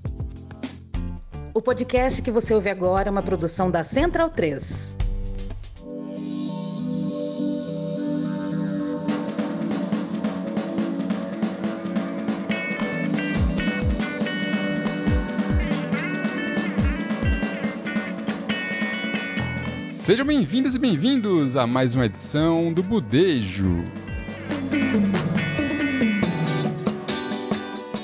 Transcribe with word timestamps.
O 1.53 1.61
podcast 1.61 2.21
que 2.21 2.31
você 2.31 2.53
ouve 2.53 2.69
agora 2.69 3.07
é 3.07 3.11
uma 3.11 3.23
produção 3.23 3.71
da 3.71 3.81
Central 3.81 4.29
3. 4.29 4.96
Sejam 20.07 20.25
bem-vindas 20.25 20.73
e 20.73 20.79
bem-vindos 20.79 21.57
a 21.57 21.67
mais 21.67 21.93
uma 21.93 22.05
edição 22.05 22.71
do 22.71 22.81
Budejo. 22.81 23.83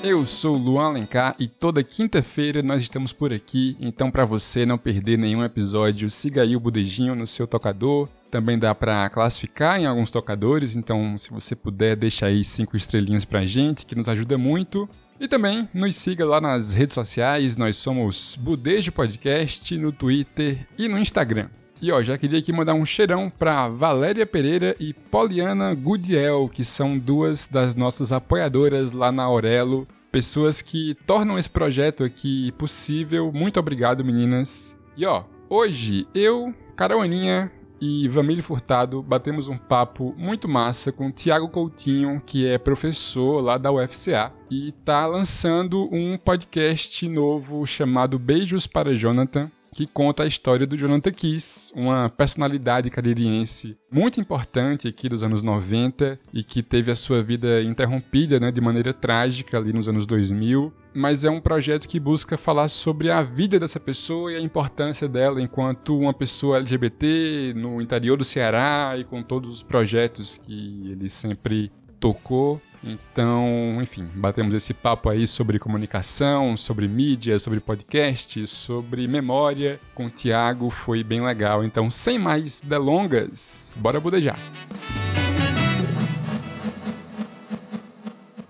Eu 0.03 0.25
sou 0.25 0.57
Luan 0.57 0.87
Alencar 0.87 1.33
e 1.39 1.47
toda 1.47 1.81
quinta-feira 1.81 2.61
nós 2.61 2.81
estamos 2.81 3.13
por 3.13 3.31
aqui, 3.31 3.77
então 3.79 4.11
para 4.11 4.25
você 4.25 4.65
não 4.65 4.77
perder 4.77 5.17
nenhum 5.17 5.45
episódio, 5.45 6.09
siga 6.09 6.41
aí 6.41 6.57
o 6.57 6.59
Budejinho 6.59 7.15
no 7.15 7.25
seu 7.25 7.47
tocador. 7.47 8.09
Também 8.29 8.59
dá 8.59 8.75
para 8.75 9.09
classificar 9.09 9.79
em 9.79 9.85
alguns 9.85 10.11
tocadores, 10.11 10.75
então 10.75 11.17
se 11.17 11.31
você 11.31 11.55
puder, 11.55 11.95
deixa 11.95 12.25
aí 12.25 12.43
cinco 12.43 12.75
estrelinhas 12.75 13.23
pra 13.23 13.45
gente, 13.45 13.85
que 13.85 13.95
nos 13.95 14.09
ajuda 14.09 14.37
muito. 14.37 14.89
E 15.21 15.25
também 15.25 15.69
nos 15.73 15.95
siga 15.95 16.25
lá 16.25 16.41
nas 16.41 16.73
redes 16.73 16.95
sociais, 16.95 17.55
nós 17.55 17.77
somos 17.77 18.35
Budejo 18.37 18.91
Podcast 18.91 19.77
no 19.77 19.93
Twitter 19.93 20.67
e 20.77 20.89
no 20.89 20.99
Instagram. 20.99 21.47
E 21.83 21.91
ó, 21.91 22.01
já 22.01 22.17
queria 22.17 22.39
aqui 22.39 22.53
mandar 22.53 22.75
um 22.75 22.85
cheirão 22.85 23.29
para 23.29 23.67
Valéria 23.67 24.25
Pereira 24.25 24.73
e 24.79 24.93
Poliana 24.93 25.75
Gudiel, 25.75 26.47
que 26.47 26.63
são 26.63 26.97
duas 26.97 27.49
das 27.49 27.75
nossas 27.75 28.13
apoiadoras 28.13 28.93
lá 28.93 29.11
na 29.11 29.23
Aurelo, 29.23 29.85
pessoas 30.09 30.61
que 30.61 30.95
tornam 31.05 31.37
esse 31.37 31.49
projeto 31.49 32.05
aqui 32.05 32.53
possível. 32.53 33.33
Muito 33.33 33.59
obrigado, 33.59 34.01
meninas. 34.01 34.77
E 34.95 35.05
ó, 35.05 35.25
hoje 35.49 36.07
eu, 36.15 36.55
Carolina 36.73 37.51
e 37.81 38.07
Vamílio 38.07 38.41
Furtado 38.41 39.01
batemos 39.01 39.49
um 39.49 39.57
papo 39.57 40.15
muito 40.17 40.47
massa 40.47 40.89
com 40.89 41.11
Tiago 41.11 41.49
Coutinho, 41.49 42.21
que 42.25 42.47
é 42.47 42.57
professor 42.57 43.41
lá 43.41 43.57
da 43.57 43.73
UFCA 43.73 44.31
e 44.49 44.71
tá 44.85 45.05
lançando 45.05 45.93
um 45.93 46.17
podcast 46.17 47.05
novo 47.09 47.65
chamado 47.67 48.17
Beijos 48.17 48.67
para 48.67 48.95
Jonathan 48.95 49.51
que 49.73 49.87
conta 49.87 50.23
a 50.23 50.27
história 50.27 50.67
do 50.67 50.77
Jonathan 50.77 51.11
Kiss, 51.11 51.71
uma 51.75 52.09
personalidade 52.09 52.89
caririense 52.89 53.77
muito 53.91 54.19
importante 54.19 54.87
aqui 54.87 55.09
dos 55.09 55.23
anos 55.23 55.43
90 55.43 56.19
e 56.33 56.43
que 56.43 56.63
teve 56.63 56.91
a 56.91 56.95
sua 56.95 57.21
vida 57.21 57.61
interrompida 57.61 58.39
né, 58.39 58.51
de 58.51 58.61
maneira 58.61 58.93
trágica 58.93 59.57
ali 59.57 59.73
nos 59.73 59.87
anos 59.87 60.05
2000. 60.05 60.73
Mas 60.93 61.25
é 61.25 61.29
um 61.29 61.41
projeto 61.41 61.87
que 61.87 61.99
busca 61.99 62.37
falar 62.37 62.67
sobre 62.67 63.09
a 63.09 63.23
vida 63.23 63.59
dessa 63.59 63.79
pessoa 63.79 64.31
e 64.31 64.35
a 64.35 64.39
importância 64.39 65.07
dela 65.07 65.41
enquanto 65.41 65.97
uma 65.97 66.13
pessoa 66.13 66.57
LGBT 66.57 67.53
no 67.55 67.81
interior 67.81 68.15
do 68.15 68.23
Ceará 68.23 68.95
e 68.97 69.03
com 69.03 69.23
todos 69.23 69.49
os 69.49 69.63
projetos 69.63 70.37
que 70.37 70.91
ele 70.91 71.09
sempre 71.09 71.71
tocou. 71.99 72.61
Então, 72.83 73.79
enfim, 73.81 74.09
batemos 74.13 74.53
esse 74.53 74.73
papo 74.73 75.09
aí 75.09 75.25
sobre 75.25 75.57
comunicação, 75.57 76.57
sobre 76.57 76.85
mídia, 76.85 77.39
sobre 77.39 77.61
podcast, 77.61 78.45
sobre 78.45 79.07
memória 79.07 79.79
com 79.95 80.07
o 80.07 80.09
Tiago, 80.09 80.69
foi 80.69 81.01
bem 81.01 81.21
legal. 81.21 81.63
Então, 81.63 81.89
sem 81.89 82.19
mais 82.19 82.61
delongas, 82.61 83.77
bora 83.79 84.01
budejar. 84.01 84.37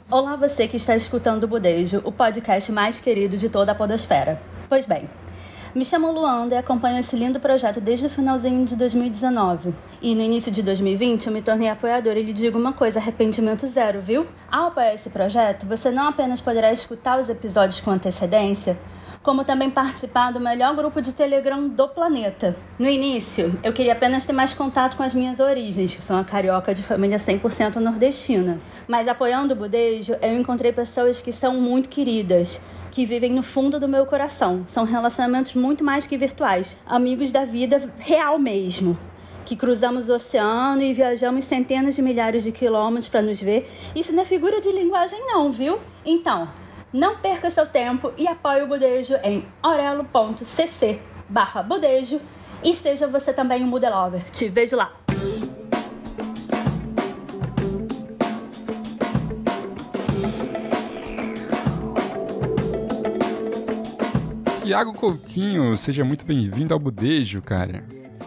Olá 0.09 0.35
você 0.35 0.67
que 0.67 0.77
está 0.77 0.95
escutando 0.95 1.43
o 1.43 1.47
Budejo, 1.47 2.01
o 2.03 2.11
podcast 2.11 2.71
mais 2.71 2.99
querido 2.99 3.35
de 3.35 3.49
toda 3.49 3.71
a 3.71 3.75
podosfera. 3.75 4.39
Pois 4.69 4.85
bem, 4.85 5.09
me 5.75 5.83
chamo 5.83 6.11
Luanda 6.11 6.53
e 6.53 6.57
acompanho 6.57 6.99
esse 6.99 7.15
lindo 7.15 7.39
projeto 7.39 7.81
desde 7.81 8.05
o 8.05 8.09
finalzinho 8.09 8.63
de 8.63 8.75
2019. 8.75 9.73
E 10.01 10.13
no 10.13 10.21
início 10.21 10.51
de 10.51 10.61
2020 10.61 11.25
eu 11.25 11.33
me 11.33 11.41
tornei 11.41 11.67
apoiadora 11.67 12.19
e 12.19 12.23
lhe 12.23 12.33
digo 12.33 12.59
uma 12.59 12.73
coisa: 12.73 12.99
arrependimento 12.99 13.65
zero, 13.65 13.99
viu? 13.99 14.27
Ao 14.51 14.67
apoiar 14.67 14.93
esse 14.93 15.09
projeto, 15.09 15.65
você 15.65 15.89
não 15.89 16.09
apenas 16.09 16.39
poderá 16.39 16.71
escutar 16.71 17.19
os 17.19 17.27
episódios 17.27 17.81
com 17.81 17.89
antecedência, 17.89 18.77
como 19.23 19.43
também 19.43 19.71
participar 19.71 20.31
do 20.31 20.39
melhor 20.39 20.75
grupo 20.75 21.01
de 21.01 21.11
Telegram 21.11 21.67
do 21.67 21.87
planeta. 21.87 22.55
No 22.77 22.87
início, 22.87 23.57
eu 23.63 23.73
queria 23.73 23.93
apenas 23.93 24.25
ter 24.25 24.33
mais 24.33 24.53
contato 24.53 24.95
com 24.95 25.01
as 25.01 25.15
minhas 25.15 25.39
origens, 25.39 25.95
que 25.95 26.03
sou 26.03 26.17
uma 26.17 26.23
carioca 26.23 26.71
de 26.71 26.83
família 26.83 27.17
100% 27.17 27.77
nordestina. 27.77 28.59
Mas 28.87 29.07
apoiando 29.07 29.55
o 29.55 29.57
Budejo, 29.57 30.15
eu 30.21 30.37
encontrei 30.37 30.71
pessoas 30.71 31.19
que 31.19 31.31
são 31.31 31.59
muito 31.59 31.89
queridas, 31.89 32.61
que 32.93 33.07
vivem 33.07 33.31
no 33.31 33.41
fundo 33.41 33.79
do 33.79 33.87
meu 33.87 34.05
coração. 34.05 34.63
São 34.67 34.83
relacionamentos 34.85 35.55
muito 35.55 35.83
mais 35.83 36.05
que 36.05 36.15
virtuais, 36.15 36.77
amigos 36.85 37.31
da 37.31 37.43
vida 37.43 37.91
real 37.97 38.37
mesmo. 38.37 38.95
Que 39.45 39.55
cruzamos 39.55 40.09
o 40.09 40.13
oceano 40.13 40.79
e 40.83 40.93
viajamos 40.93 41.43
centenas 41.43 41.95
de 41.95 42.03
milhares 42.03 42.43
de 42.43 42.51
quilômetros 42.51 43.09
para 43.09 43.23
nos 43.23 43.41
ver. 43.41 43.67
Isso 43.95 44.13
não 44.13 44.21
é 44.21 44.25
figura 44.25 44.61
de 44.61 44.71
linguagem, 44.71 45.19
não, 45.25 45.51
viu? 45.51 45.79
Então, 46.05 46.47
não 46.93 47.17
perca 47.17 47.49
seu 47.49 47.65
tempo 47.65 48.13
e 48.15 48.27
apoie 48.27 48.61
o 48.61 48.67
Budejo 48.67 49.15
em 49.23 49.43
orelo.cc 49.63 50.99
barra 51.27 51.63
Budejo 51.63 52.21
e 52.63 52.75
seja 52.75 53.07
você 53.07 53.33
também 53.33 53.63
um 53.63 53.71
Budelover. 53.71 54.23
Te 54.29 54.47
vejo 54.47 54.77
lá! 54.77 55.02
Tiago 64.73 64.91
Coutinho, 64.91 65.77
seja 65.77 66.03
muito 66.03 66.25
bem-vindo 66.25 66.73
ao 66.73 66.79
Budejo, 66.79 67.43
cara. 67.43 67.83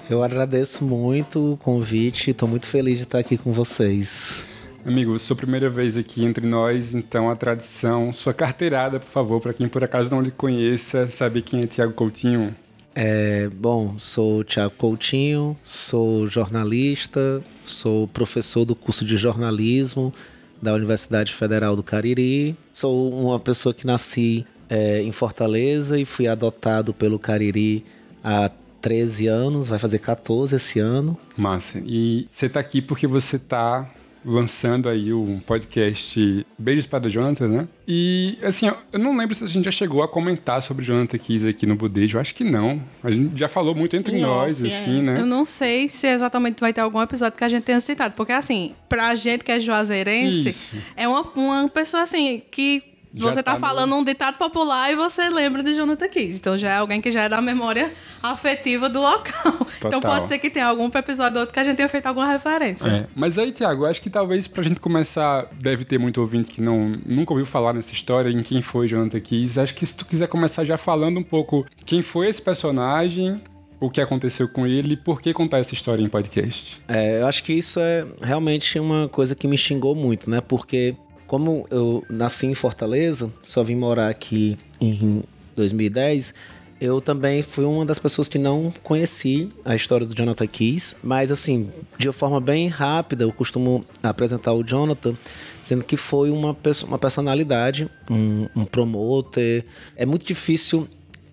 Eu 0.08 0.22
agradeço 0.22 0.84
muito 0.84 1.54
o 1.54 1.56
convite, 1.56 2.30
estou 2.30 2.48
muito 2.48 2.66
feliz 2.66 2.98
de 2.98 3.02
estar 3.02 3.18
aqui 3.18 3.36
com 3.36 3.50
vocês. 3.50 4.46
Amigo, 4.84 5.18
sua 5.18 5.34
primeira 5.34 5.68
vez 5.68 5.96
aqui 5.96 6.24
entre 6.24 6.46
nós, 6.46 6.94
então 6.94 7.28
a 7.28 7.34
tradição, 7.34 8.12
sua 8.12 8.32
carteirada, 8.32 9.00
por 9.00 9.08
favor, 9.08 9.40
para 9.40 9.52
quem 9.52 9.66
por 9.66 9.82
acaso 9.82 10.08
não 10.08 10.20
lhe 10.20 10.30
conheça, 10.30 11.08
saber 11.08 11.42
quem 11.42 11.62
é 11.62 11.66
Tiago 11.66 11.94
Coutinho. 11.94 12.54
É, 12.94 13.48
bom, 13.48 13.98
sou 13.98 14.44
Tiago 14.44 14.74
Coutinho, 14.78 15.56
sou 15.64 16.28
jornalista, 16.28 17.42
sou 17.64 18.06
professor 18.06 18.64
do 18.64 18.76
curso 18.76 19.04
de 19.04 19.16
jornalismo 19.16 20.14
da 20.62 20.72
Universidade 20.72 21.34
Federal 21.34 21.74
do 21.74 21.82
Cariri. 21.82 22.56
Sou 22.72 23.12
uma 23.12 23.40
pessoa 23.40 23.74
que 23.74 23.84
nasci 23.84 24.46
é, 24.69 25.03
em 25.03 25.12
Fortaleza 25.12 25.99
e 25.99 26.04
fui 26.04 26.27
adotado 26.27 26.93
pelo 26.93 27.19
Cariri 27.19 27.84
há 28.22 28.50
13 28.81 29.27
anos, 29.27 29.69
vai 29.69 29.78
fazer 29.78 29.99
14 29.99 30.56
esse 30.56 30.78
ano. 30.78 31.19
Massa. 31.37 31.82
E 31.84 32.28
você 32.31 32.47
está 32.47 32.60
aqui 32.60 32.81
porque 32.81 33.06
você 33.06 33.37
está 33.37 33.91
lançando 34.26 34.88
aí 34.88 35.12
um 35.12 35.38
podcast 35.38 36.44
Beijos 36.59 36.84
para 36.84 37.09
Jonathan, 37.09 37.47
né? 37.47 37.69
E, 37.87 38.37
assim, 38.43 38.69
eu 38.93 38.99
não 38.99 39.16
lembro 39.16 39.34
se 39.37 39.44
a 39.44 39.47
gente 39.47 39.65
já 39.65 39.71
chegou 39.71 40.03
a 40.03 40.09
comentar 40.09 40.61
sobre 40.61 40.85
Jonathan 40.85 41.17
Kiss 41.17 41.46
aqui 41.46 41.64
no 41.64 41.76
Budejo. 41.76 42.19
Acho 42.19 42.35
que 42.35 42.43
não. 42.43 42.82
A 43.05 43.11
gente 43.11 43.38
já 43.38 43.49
falou 43.49 43.75
muito 43.75 43.94
entre 43.96 44.20
nós, 44.20 44.62
é. 44.62 44.67
assim, 44.67 45.00
né? 45.00 45.20
Eu 45.20 45.26
não 45.26 45.44
sei 45.44 45.88
se 45.88 46.08
exatamente 46.08 46.58
vai 46.58 46.73
ter 46.73 46.81
algum 46.81 47.00
episódio 47.00 47.38
que 47.38 47.44
a 47.44 47.49
gente 47.49 47.62
tenha 47.62 47.81
citado. 47.81 48.14
Porque, 48.14 48.32
assim, 48.32 48.73
pra 48.88 49.14
gente 49.14 49.44
que 49.44 49.52
é 49.52 49.61
juazeirense, 49.61 50.49
Isso. 50.49 50.76
é 50.96 51.06
uma, 51.06 51.23
uma 51.37 51.69
pessoa, 51.69 52.02
assim, 52.02 52.43
que 52.50 52.82
você 53.20 53.42
tá, 53.42 53.54
tá 53.54 53.58
falando 53.58 53.90
no... 53.90 53.96
um 53.96 54.04
ditado 54.04 54.36
popular 54.36 54.92
e 54.92 54.94
você 54.94 55.28
lembra 55.28 55.62
de 55.62 55.74
Jonathan 55.74 56.08
Kiss. 56.08 56.36
Então 56.36 56.58
já 56.58 56.70
é 56.70 56.76
alguém 56.76 57.00
que 57.00 57.10
já 57.10 57.22
é 57.22 57.28
da 57.28 57.40
memória 57.40 57.92
afetiva 58.22 58.88
do 58.88 59.00
local. 59.00 59.52
Total. 59.80 59.88
Então 59.98 60.00
pode 60.00 60.26
ser 60.26 60.38
que 60.38 60.50
tenha 60.50 60.66
algum 60.66 60.86
episódio 60.86 61.36
ou 61.36 61.40
outro 61.40 61.52
que 61.52 61.60
a 61.60 61.64
gente 61.64 61.76
tenha 61.76 61.88
feito 61.88 62.06
alguma 62.06 62.26
referência. 62.26 62.86
É. 62.86 63.06
Mas 63.14 63.38
aí, 63.38 63.52
Tiago, 63.52 63.86
acho 63.86 64.02
que 64.02 64.10
talvez 64.10 64.46
pra 64.46 64.62
gente 64.62 64.80
começar, 64.80 65.46
deve 65.60 65.84
ter 65.84 65.98
muito 65.98 66.20
ouvinte 66.20 66.50
que 66.50 66.60
não, 66.60 66.98
nunca 67.04 67.32
ouviu 67.32 67.46
falar 67.46 67.72
nessa 67.72 67.92
história, 67.92 68.30
em 68.30 68.42
quem 68.42 68.60
foi 68.60 68.88
Jonathan 68.88 69.20
Kiss. 69.20 69.58
Acho 69.58 69.74
que 69.74 69.86
se 69.86 69.96
tu 69.96 70.04
quiser 70.04 70.28
começar 70.28 70.64
já 70.64 70.76
falando 70.76 71.18
um 71.18 71.24
pouco 71.24 71.64
quem 71.84 72.02
foi 72.02 72.28
esse 72.28 72.42
personagem, 72.42 73.40
o 73.80 73.90
que 73.90 74.00
aconteceu 74.00 74.48
com 74.48 74.66
ele 74.66 74.94
e 74.94 74.96
por 74.96 75.20
que 75.20 75.32
contar 75.32 75.58
essa 75.58 75.74
história 75.74 76.02
em 76.02 76.08
podcast. 76.08 76.80
É, 76.88 77.20
eu 77.20 77.26
acho 77.26 77.42
que 77.42 77.52
isso 77.52 77.78
é 77.80 78.06
realmente 78.22 78.78
uma 78.78 79.08
coisa 79.08 79.34
que 79.34 79.46
me 79.46 79.56
xingou 79.56 79.94
muito, 79.94 80.28
né? 80.28 80.40
Porque 80.40 80.96
como 81.26 81.67
eu 81.70 82.05
nasci 82.08 82.46
em 82.46 82.55
Fortaleza, 82.55 83.32
só 83.43 83.62
vim 83.62 83.76
morar 83.76 84.08
aqui 84.08 84.58
em 84.81 85.23
2010, 85.55 86.34
eu 86.78 87.00
também 87.00 87.43
fui 87.43 87.64
uma 87.64 87.87
das 87.87 87.99
pessoas 87.99 88.28
que 88.28 88.38
não 88.38 88.73
conheci 88.82 89.49
a 89.64 89.75
história 89.75 90.06
do 90.06 90.14
Jonathan 90.14 90.46
Keys, 90.46 90.96
mas 91.02 91.31
assim, 91.31 91.70
de 91.99 92.12
forma 92.12 92.38
bem 92.38 92.69
rápida, 92.69 93.25
eu 93.25 93.32
costumo 93.32 93.84
apresentar 94.02 94.52
o 94.52 94.62
Jonathan 94.62 95.17
sendo 95.62 95.84
que 95.84 95.96
foi 95.96 96.31
uma, 96.31 96.55
uma 96.87 96.99
personalidade, 96.99 97.90
um, 98.11 98.46
um 98.55 98.64
promoter. 98.64 99.64
É 99.96 100.05
muito 100.05 100.26
difícil 100.26 100.87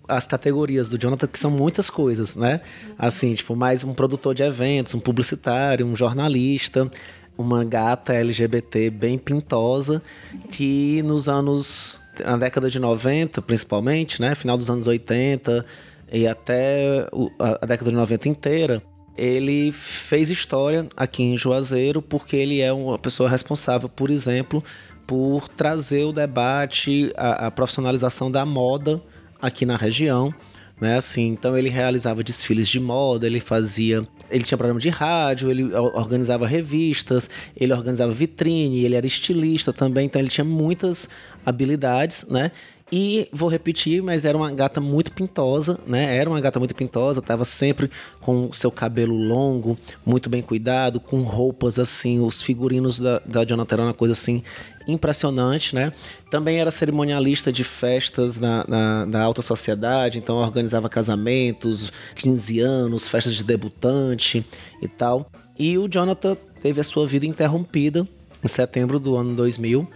as 0.08 0.26
categorias 0.26 0.88
do 0.88 0.98
Jonathan, 0.98 1.26
que 1.26 1.38
são 1.38 1.50
muitas 1.50 1.88
coisas, 1.88 2.34
né? 2.34 2.60
Assim, 2.98 3.34
tipo, 3.34 3.54
mais 3.54 3.84
um 3.84 3.94
produtor 3.94 4.34
de 4.34 4.42
eventos, 4.42 4.94
um 4.94 5.00
publicitário, 5.00 5.86
um 5.86 5.96
jornalista, 5.96 6.90
uma 7.36 7.64
gata 7.64 8.12
LGBT 8.12 8.90
bem 8.90 9.18
pintosa, 9.18 10.02
que 10.50 11.02
nos 11.02 11.28
anos. 11.28 12.00
na 12.24 12.36
década 12.36 12.70
de 12.70 12.78
90, 12.78 13.42
principalmente, 13.42 14.20
né? 14.20 14.34
Final 14.34 14.56
dos 14.56 14.70
anos 14.70 14.86
80 14.86 15.64
e 16.12 16.26
até 16.28 17.08
a 17.38 17.66
década 17.66 17.90
de 17.90 17.96
90 17.96 18.28
inteira, 18.28 18.82
ele 19.16 19.72
fez 19.72 20.30
história 20.30 20.86
aqui 20.96 21.22
em 21.22 21.36
Juazeiro 21.36 22.02
porque 22.02 22.36
ele 22.36 22.60
é 22.60 22.72
uma 22.72 22.98
pessoa 22.98 23.28
responsável, 23.28 23.88
por 23.88 24.10
exemplo, 24.10 24.62
por 25.06 25.48
trazer 25.48 26.04
o 26.04 26.12
debate, 26.12 27.12
a, 27.16 27.46
a 27.46 27.50
profissionalização 27.50 28.30
da 28.30 28.44
moda 28.44 29.02
aqui 29.40 29.66
na 29.66 29.76
região. 29.76 30.34
Né, 30.80 30.96
assim, 30.96 31.28
então 31.28 31.56
ele 31.56 31.68
realizava 31.68 32.24
desfiles 32.24 32.68
de 32.68 32.80
moda, 32.80 33.26
ele 33.28 33.38
fazia, 33.38 34.02
ele 34.28 34.42
tinha 34.42 34.58
programa 34.58 34.80
de 34.80 34.88
rádio, 34.88 35.48
ele 35.48 35.72
organizava 35.72 36.48
revistas, 36.48 37.30
ele 37.56 37.72
organizava 37.72 38.12
vitrine, 38.12 38.84
ele 38.84 38.96
era 38.96 39.06
estilista 39.06 39.72
também, 39.72 40.06
então 40.06 40.20
ele 40.20 40.28
tinha 40.28 40.44
muitas 40.44 41.08
habilidades, 41.46 42.26
né? 42.28 42.50
E 42.92 43.28
vou 43.32 43.48
repetir, 43.48 44.02
mas 44.02 44.24
era 44.24 44.36
uma 44.36 44.50
gata 44.50 44.80
muito 44.80 45.10
pintosa, 45.10 45.80
né? 45.86 46.16
Era 46.16 46.28
uma 46.28 46.40
gata 46.40 46.58
muito 46.58 46.74
pintosa, 46.74 47.22
tava 47.22 47.44
sempre 47.44 47.90
com 48.20 48.52
seu 48.52 48.70
cabelo 48.70 49.16
longo, 49.16 49.78
muito 50.04 50.28
bem 50.28 50.42
cuidado, 50.42 51.00
com 51.00 51.22
roupas 51.22 51.78
assim, 51.78 52.20
os 52.20 52.42
figurinos 52.42 53.00
da, 53.00 53.20
da 53.20 53.44
Jonathan 53.44 53.76
eram 53.76 53.84
uma 53.84 53.94
coisa 53.94 54.12
assim 54.12 54.42
impressionante, 54.86 55.74
né? 55.74 55.92
Também 56.30 56.60
era 56.60 56.70
cerimonialista 56.70 57.50
de 57.50 57.64
festas 57.64 58.38
na, 58.38 58.64
na, 58.68 59.06
na, 59.06 59.22
alta 59.22 59.40
sociedade, 59.40 60.18
então 60.18 60.36
organizava 60.36 60.88
casamentos, 60.88 61.90
15 62.14 62.60
anos, 62.60 63.08
festas 63.08 63.34
de 63.34 63.44
debutante 63.44 64.44
e 64.82 64.88
tal. 64.88 65.30
E 65.58 65.78
o 65.78 65.88
Jonathan 65.88 66.36
teve 66.62 66.80
a 66.80 66.84
sua 66.84 67.06
vida 67.06 67.24
interrompida 67.24 68.06
em 68.42 68.48
setembro 68.48 68.98
do 68.98 69.16
ano 69.16 69.34
2000 69.34 69.88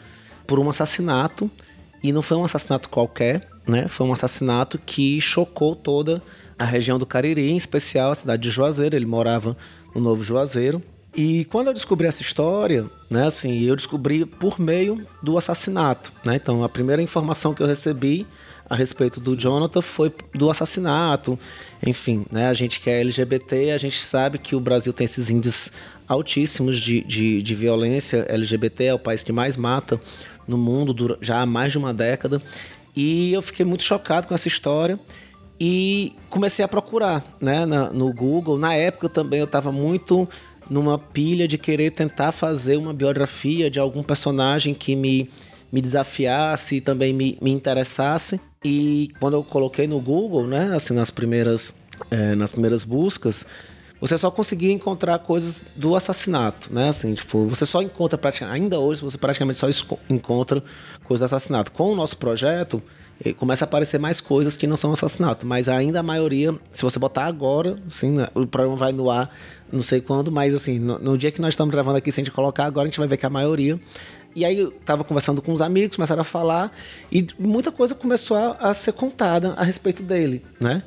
por 0.47 0.59
um 0.59 0.71
assassinato 0.71 1.51
e 2.03 2.13
não 2.13 2.23
foi 2.23 2.37
um 2.37 2.45
assassinato 2.45 2.89
qualquer, 2.89 3.49
né? 3.67 3.89
Foi 3.89 4.07
um 4.07 4.13
assassinato 4.13 4.79
que 4.79 5.21
chocou 5.21 5.75
toda 5.75 6.23
a 6.59 6.65
região 6.65 6.99
do 6.99 7.07
Cariri, 7.07 7.51
em 7.51 7.57
especial 7.57 8.11
a 8.11 8.15
cidade 8.15 8.43
de 8.43 8.51
Juazeiro. 8.51 8.97
Ele 8.97 9.07
morava 9.07 9.57
no 9.95 10.01
Novo 10.01 10.25
Juazeiro. 10.25 10.83
E 11.15 11.45
quando 11.47 11.69
eu 11.69 11.75
descobri 11.75 12.07
essa 12.07 12.23
história, 12.23 12.87
né, 13.11 13.27
assim, 13.27 13.63
eu 13.63 13.75
descobri 13.75 14.25
por 14.25 14.61
meio 14.61 15.07
do 15.23 15.37
assassinato, 15.37 16.13
né? 16.25 16.37
Então, 16.37 16.63
a 16.63 16.69
primeira 16.69 17.03
informação 17.03 17.55
que 17.55 17.63
eu 17.63 17.67
recebi 17.67 18.27
a 18.69 18.77
respeito 18.77 19.19
do 19.19 19.35
Jonathan 19.37 19.81
foi 19.81 20.13
do 20.35 20.51
assassinato. 20.51 21.39
Enfim, 21.85 22.27
né, 22.31 22.49
a 22.49 22.53
gente 22.53 22.81
que 22.81 22.91
é 22.91 23.01
LGBT, 23.01 23.73
a 23.73 23.79
gente 23.79 23.99
sabe 23.99 24.39
que 24.39 24.55
o 24.55 24.61
Brasil 24.61 24.93
tem 24.93 25.07
esses 25.07 25.31
índices 25.31 25.73
altíssimos 26.07 26.79
de, 26.79 27.01
de, 27.03 27.43
de 27.43 27.55
violência 27.55 28.27
LGBT, 28.29 28.85
é 28.85 28.95
o 28.95 28.99
país 28.99 29.23
que 29.23 29.33
mais 29.33 29.57
mata 29.57 30.01
no 30.49 30.59
mundo 30.59 31.19
já 31.21 31.43
há 31.43 31.47
mais 31.47 31.71
de 31.71 31.79
uma 31.79 31.95
década. 31.95 32.43
E 32.97 33.33
eu 33.33 33.43
fiquei 33.43 33.65
muito 33.65 33.85
chocado 33.85 34.27
com 34.27 34.35
essa 34.35 34.49
história 34.49 34.99
e 35.61 36.15
comecei 36.31 36.65
a 36.65 36.69
procurar 36.69 37.25
né, 37.41 37.67
na, 37.67 37.91
no 37.91 38.13
Google. 38.13 38.59
Na 38.59 38.75
época 38.75 39.09
também 39.09 39.39
eu 39.39 39.45
estava 39.45 39.71
muito 39.71 40.29
numa 40.69 40.99
pilha 40.99 41.47
de 41.47 41.57
querer 41.57 41.93
tentar 41.93 42.33
fazer 42.33 42.77
uma 42.77 42.93
biografia 42.93 43.71
de 43.71 43.79
algum 43.79 44.03
personagem 44.03 44.75
que 44.75 44.97
me, 44.97 45.31
me 45.71 45.81
desafiasse 45.81 46.77
e 46.77 46.81
também 46.81 47.13
me, 47.13 47.39
me 47.41 47.51
interessasse. 47.51 48.41
E 48.65 49.11
quando 49.21 49.35
eu 49.35 49.45
coloquei 49.45 49.87
no 49.87 50.01
Google, 50.01 50.47
né, 50.47 50.75
assim, 50.75 50.95
nas 50.95 51.11
primeiras, 51.11 51.75
é, 52.11 52.35
nas 52.35 52.53
primeiras 52.53 52.85
buscas, 52.85 53.47
você 54.01 54.17
só 54.17 54.31
conseguia 54.31 54.73
encontrar 54.73 55.19
coisas 55.19 55.63
do 55.75 55.97
assassinato, 55.97 56.73
né? 56.73 56.89
Assim, 56.89 57.15
tipo, 57.15 57.47
você 57.47 57.67
só 57.67 57.83
encontra 57.83 58.17
praticamente, 58.17 58.63
ainda 58.63 58.79
hoje 58.79 59.03
você 59.03 59.19
praticamente 59.19 59.59
só 59.59 59.69
encontra 60.09 60.63
coisas 61.05 61.29
do 61.29 61.35
assassinato. 61.35 61.73
Com 61.73 61.93
o 61.93 61.97
nosso 61.97 62.17
projeto, 62.17 62.83
eh, 63.25 63.33
começa 63.33 63.65
a 63.65 63.67
aparecer 63.67 63.99
mais 63.99 64.21
coisas 64.21 64.57
que 64.57 64.67
não 64.67 64.77
são 64.77 64.93
assassinato, 64.93 65.45
mas 65.45 65.69
ainda 65.69 66.01
a 66.01 66.03
maioria, 66.03 66.55
se 66.73 66.83
você 66.83 66.99
botar 66.99 67.27
agora, 67.27 67.79
assim, 67.87 68.17
o 68.35 68.47
programa 68.47 68.77
vai 68.77 68.93
no 68.93 69.11
ar, 69.11 69.35
não 69.73 69.83
sei 69.83 70.01
quando, 70.01 70.31
mas 70.31 70.55
assim, 70.55 70.79
no, 70.79 70.99
no, 70.99 71.19
dia 71.19 71.33
que 71.33 71.41
nós 71.41 71.55
estamos 71.55 71.73
gravando 71.73 71.99
aqui, 71.99 72.13
se 72.13 72.21
a 72.21 72.25
gente 72.25 72.33
colocar 72.33 72.67
agora, 72.67 72.87
a 72.87 72.91
gente 72.91 72.99
vai 72.99 73.09
ver 73.09 73.17
que 73.17 73.27
a 73.27 73.31
maioria. 73.31 73.81
E 74.35 74.45
aí 74.45 74.59
eu 74.59 74.71
tava 74.71 75.03
conversando 75.03 75.43
com 75.43 75.53
os 75.53 75.61
amigos, 75.61 75.97
começaram 75.97 76.21
a 76.21 76.25
falar, 76.25 76.71
e 77.11 77.27
muita 77.39 77.73
coisa 77.73 77.95
começou 77.95 78.37
a, 78.37 78.53
a 78.61 78.75
ser 78.75 78.93
contada 78.93 79.55
a 79.57 79.65
respeito 79.65 80.03
dele, 80.03 80.45
né? 80.61 80.83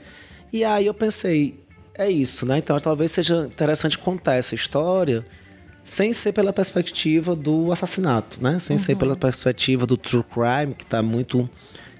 E 0.54 0.63
aí 0.63 0.86
eu 0.86 0.94
pensei, 0.94 1.61
é 2.01 2.12
isso, 2.12 2.45
né? 2.45 2.57
Então 2.57 2.80
talvez 2.80 3.12
seja 3.12 3.45
interessante 3.45 3.98
contar 3.98 4.36
essa 4.36 4.56
história 4.56 5.25
sem 5.83 6.13
ser 6.13 6.31
pela 6.31 6.53
perspectiva 6.53 7.36
do 7.36 7.71
assassinato, 7.71 8.42
né? 8.42 8.59
Sem 8.59 8.75
uhum. 8.75 8.83
ser 8.83 8.95
pela 8.95 9.15
perspectiva 9.15 9.86
do 9.86 9.98
true 9.98 10.24
crime, 10.24 10.75
que 10.75 10.83
está 10.83 11.01
muito 11.01 11.50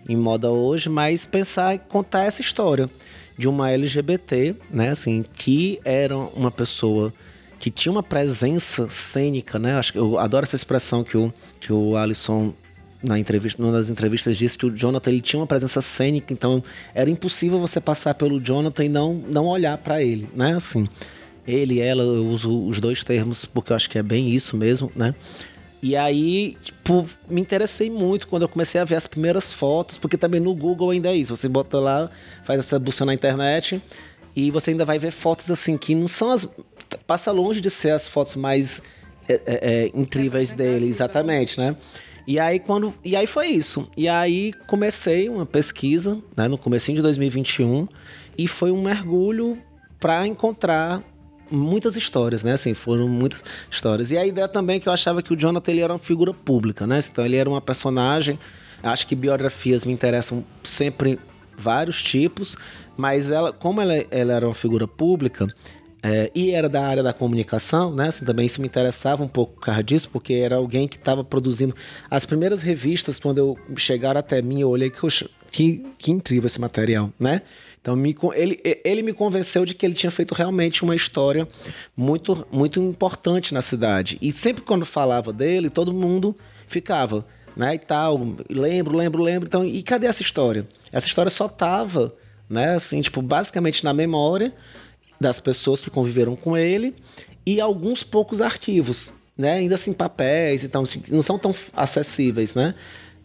em 0.08 0.16
moda 0.16 0.50
hoje, 0.50 0.90
mas 0.90 1.26
pensar 1.26 1.76
e 1.76 1.80
contar 1.80 2.24
essa 2.24 2.42
história 2.42 2.90
de 3.38 3.48
uma 3.48 3.72
LGBT, 3.72 4.56
né? 4.70 4.90
Assim, 4.90 5.24
que 5.36 5.80
era 5.84 6.16
uma 6.18 6.52
pessoa 6.52 7.14
que 7.60 7.70
tinha 7.70 7.92
uma 7.92 8.04
presença 8.04 8.90
cênica, 8.90 9.60
né? 9.60 9.76
Acho 9.78 9.94
que 9.94 10.00
eu 10.00 10.18
adoro 10.18 10.44
essa 10.44 10.56
expressão 10.56 11.04
que 11.04 11.18
o, 11.18 11.34
que 11.60 11.72
o 11.72 11.96
Alisson 11.96 12.54
na 13.04 13.18
entrevista, 13.18 13.62
numa 13.62 13.74
das 13.74 13.90
entrevistas 13.90 14.38
disse 14.38 14.58
que 14.58 14.66
o 14.66 14.76
Jonathan 14.76 15.10
ele 15.10 15.22
tinha 15.22 15.40
uma 15.40 15.48
presença 15.48 15.82
cênica, 15.82 16.32
então 16.32 16.64
era 16.94 17.10
impossível 17.10 17.60
você 17.60 17.82
passar 17.82 18.14
pelo 18.14 18.40
Jonathan 18.40 18.86
e 18.86 18.90
não, 18.90 19.14
não 19.14 19.48
olhar 19.48 19.78
para 19.78 20.04
ele, 20.04 20.30
né? 20.36 20.56
Assim, 20.56 20.88
ele 21.48 21.76
e 21.76 21.80
ela, 21.80 22.04
eu 22.04 22.26
uso 22.28 22.68
os 22.68 22.80
dois 22.80 23.04
termos 23.04 23.46
porque 23.46 23.72
eu 23.72 23.76
acho 23.76 23.90
que 23.90 23.98
é 23.98 24.04
bem 24.04 24.30
isso 24.30 24.56
mesmo, 24.56 24.92
né? 24.96 25.16
E 25.84 25.96
aí, 25.96 26.56
tipo, 26.62 27.10
me 27.28 27.42
interessei 27.42 27.90
muito 27.90 28.28
quando 28.28 28.44
eu 28.44 28.50
comecei 28.50 28.80
a 28.80 28.86
ver 28.86 28.96
as 28.96 29.08
primeiras 29.08 29.52
fotos, 29.52 29.98
porque 29.98 30.16
também 30.16 30.40
no 30.40 30.54
Google 30.54 30.92
ainda 30.92 31.10
é 31.10 31.16
isso. 31.16 31.36
Você 31.36 31.50
bota 31.50 31.80
lá, 31.80 32.08
faz 32.44 32.60
essa 32.60 32.78
busca 32.78 33.04
na 33.04 33.16
internet 33.16 33.82
e 34.36 34.52
você 34.52 34.72
ainda 34.72 34.86
vai 34.86 35.00
ver 35.00 35.10
fotos 35.10 35.50
assim 35.50 35.78
que 35.78 35.96
não 35.96 36.08
são 36.08 36.32
as. 36.32 36.48
Passa 37.08 37.32
longe 37.32 37.60
de 37.60 37.72
ser 37.72 37.92
as 37.92 38.08
fotos 38.08 38.36
mais 38.36 38.80
é, 39.28 39.34
é, 39.34 39.42
é 39.46 39.92
incríveis 39.96 40.52
dele, 40.52 40.86
exatamente, 40.86 41.60
né? 41.60 41.76
E 42.28 42.40
aí 42.40 42.60
quando 42.60 42.94
e 43.04 43.16
aí 43.16 43.28
foi 43.28 43.48
isso. 43.48 43.90
E 43.96 44.08
aí 44.08 44.54
comecei 44.68 45.30
uma 45.30 45.46
pesquisa, 45.46 46.20
né, 46.36 46.48
no 46.48 46.58
comecinho 46.58 46.98
de 46.98 47.02
2021 47.02 47.88
e 48.38 48.48
foi 48.48 48.72
um 48.72 48.82
mergulho 48.82 49.58
para 50.00 50.26
encontrar 50.26 51.04
muitas 51.50 51.96
histórias, 51.96 52.44
né? 52.44 52.54
Assim, 52.54 52.74
foram 52.74 53.08
muitas 53.08 53.44
histórias. 53.70 54.10
E 54.12 54.18
a 54.18 54.26
ideia 54.26 54.48
também 54.48 54.78
é 54.78 54.80
que 54.80 54.88
eu 54.88 54.94
achava 54.94 55.22
que 55.22 55.34
o 55.34 55.36
Jonathan 55.36 55.72
ele 55.72 55.82
era 55.82 55.94
uma 55.94 56.00
figura 56.00 56.34
pública, 56.34 56.88
né? 56.88 57.00
Então 57.12 57.26
ele 57.26 57.36
era 57.36 57.50
uma 57.50 57.62
personagem. 57.62 58.40
Acho 58.82 59.06
que 59.06 59.16
biografias 59.16 59.86
me 59.86 59.94
interessam 59.94 60.44
sempre 60.64 61.20
vários 61.58 62.02
tipos, 62.02 62.58
mas 62.98 63.30
ela, 63.30 63.54
como 63.54 63.82
ela, 63.82 63.94
ela 64.10 64.34
era 64.34 64.48
uma 64.48 64.56
figura 64.56 64.88
pública, 64.88 65.48
é, 66.04 66.32
e 66.34 66.52
era 66.52 66.68
da 66.68 66.86
área 66.86 67.04
da 67.04 67.14
comunicação, 67.14 67.94
né? 67.94 68.08
Assim, 68.08 68.26
também 68.26 68.46
isso 68.46 68.60
me 68.60 68.68
interessava 68.68 69.24
um 69.24 69.28
pouco 69.28 69.54
por 69.54 69.62
causa 69.62 69.84
disso, 69.84 70.10
porque 70.10 70.34
era 70.34 70.56
alguém 70.56 70.88
que 70.88 70.96
estava 70.96 71.24
produzindo 71.24 71.76
as 72.10 72.26
primeiras 72.26 72.64
revistas, 72.64 73.20
quando 73.20 73.38
eu 73.38 73.58
chegaram 73.76 74.20
até 74.20 74.42
mim, 74.42 74.62
eu 74.62 74.70
olhei 74.70 74.90
que, 74.90 75.00
que, 75.52 75.86
que 76.00 76.12
incrível 76.12 76.48
esse 76.48 76.60
material, 76.60 77.12
né? 77.20 77.42
Então 77.80 77.96
me, 77.96 78.16
ele, 78.34 78.60
ele 78.84 79.04
me 79.04 79.14
convenceu 79.14 79.66
de 79.66 79.76
que 79.76 79.86
ele 79.86 79.94
tinha 79.94 80.12
feito 80.12 80.34
realmente 80.34 80.84
uma 80.84 80.96
história 80.96 81.48
muito, 81.96 82.48
muito 82.52 82.80
importante 82.80 83.54
na 83.54 83.62
cidade. 83.62 84.18
E 84.22 84.32
sempre 84.32 84.64
quando 84.64 84.86
falava 84.86 85.32
dele, 85.32 85.70
todo 85.70 85.94
mundo 85.94 86.36
ficava, 86.68 87.26
né? 87.56 87.76
E 87.76 87.80
tal, 87.80 88.20
lembro, 88.50 88.96
lembro, 88.96 89.22
lembro. 89.22 89.48
Então, 89.48 89.66
e 89.66 89.84
cadê 89.84 90.08
essa 90.08 90.24
história? 90.24 90.68
Essa 90.92 91.06
história 91.06 91.30
só 91.30 91.48
tava, 91.48 92.16
né? 92.50 92.76
Assim, 92.76 93.02
tipo, 93.02 93.22
basicamente 93.22 93.84
na 93.84 93.94
memória 93.94 94.52
das 95.22 95.40
pessoas 95.40 95.80
que 95.80 95.90
conviveram 95.90 96.36
com 96.36 96.58
ele 96.58 96.96
e 97.46 97.62
alguns 97.62 98.04
poucos 98.04 98.42
arquivos, 98.42 99.14
né? 99.38 99.54
Ainda 99.54 99.76
assim, 99.76 99.94
papéis, 99.94 100.64
então 100.64 100.84
não 101.10 101.22
são 101.22 101.38
tão 101.38 101.54
acessíveis, 101.74 102.56
né? 102.56 102.74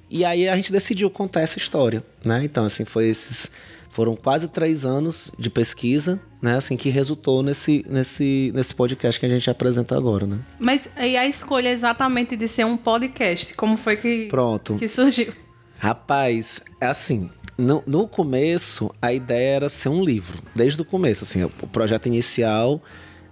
E 0.09 0.25
aí 0.25 0.49
a 0.49 0.55
gente 0.55 0.71
decidiu 0.71 1.11
contar 1.11 1.41
essa 1.41 1.59
história, 1.59 2.05
né? 2.25 2.45
Então, 2.45 2.65
assim, 2.65 2.85
foi 2.85 3.09
esses 3.09 3.51
Foram 3.97 4.15
quase 4.15 4.47
três 4.49 4.85
anos 4.85 5.33
de 5.39 5.49
pesquisa, 5.49 6.21
né? 6.43 6.59
Assim, 6.59 6.77
que 6.77 6.91
resultou 6.91 7.43
nesse, 7.43 7.83
nesse, 7.89 8.53
nesse 8.55 8.75
podcast 8.75 9.19
que 9.19 9.25
a 9.25 9.29
gente 9.31 9.49
apresenta 9.49 9.97
agora, 9.97 10.27
né? 10.27 10.39
Mas 10.61 10.87
e 11.01 11.17
a 11.17 11.27
escolha 11.27 11.71
exatamente 11.71 12.37
de 12.37 12.47
ser 12.47 12.67
um 12.67 12.77
podcast? 12.77 13.55
Como 13.55 13.75
foi 13.79 13.97
que, 13.97 14.27
Pronto. 14.27 14.75
que 14.75 14.87
surgiu? 14.87 15.33
Rapaz, 15.79 16.61
é 16.79 16.87
assim. 16.87 17.31
No, 17.59 17.83
no 17.87 18.07
começo, 18.07 18.91
a 19.01 19.13
ideia 19.13 19.57
era 19.57 19.69
ser 19.69 19.89
um 19.89 20.05
livro. 20.05 20.43
Desde 20.55 20.81
o 20.81 20.85
começo, 20.85 21.25
assim, 21.25 21.43
o 21.45 21.49
projeto 21.49 22.07
inicial 22.07 22.83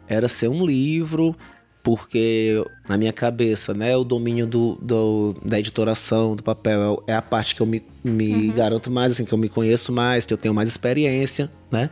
era 0.09 0.29
ser 0.29 0.49
um 0.49 0.65
livro, 0.65 1.37
porque 1.83 2.65
na 2.89 2.97
minha 2.97 3.13
cabeça, 3.13 3.75
né, 3.75 3.95
o 3.95 4.03
domínio 4.03 4.47
do, 4.47 4.79
do 4.81 5.37
da 5.45 5.59
editoração, 5.59 6.35
do 6.35 6.43
papel, 6.43 7.03
é 7.07 7.15
a 7.15 7.21
parte 7.21 7.55
que 7.55 7.61
eu 7.61 7.67
me, 7.67 7.85
me 8.03 8.49
uhum. 8.49 8.55
garanto 8.55 8.91
mais, 8.91 9.13
assim, 9.13 9.27
que 9.27 9.33
eu 9.35 9.39
me 9.39 9.51
conheço 9.51 9.93
mais, 9.93 10.25
que 10.25 10.33
eu 10.33 10.39
tenho 10.39 10.55
mais 10.55 10.69
experiência, 10.69 11.51
né? 11.71 11.91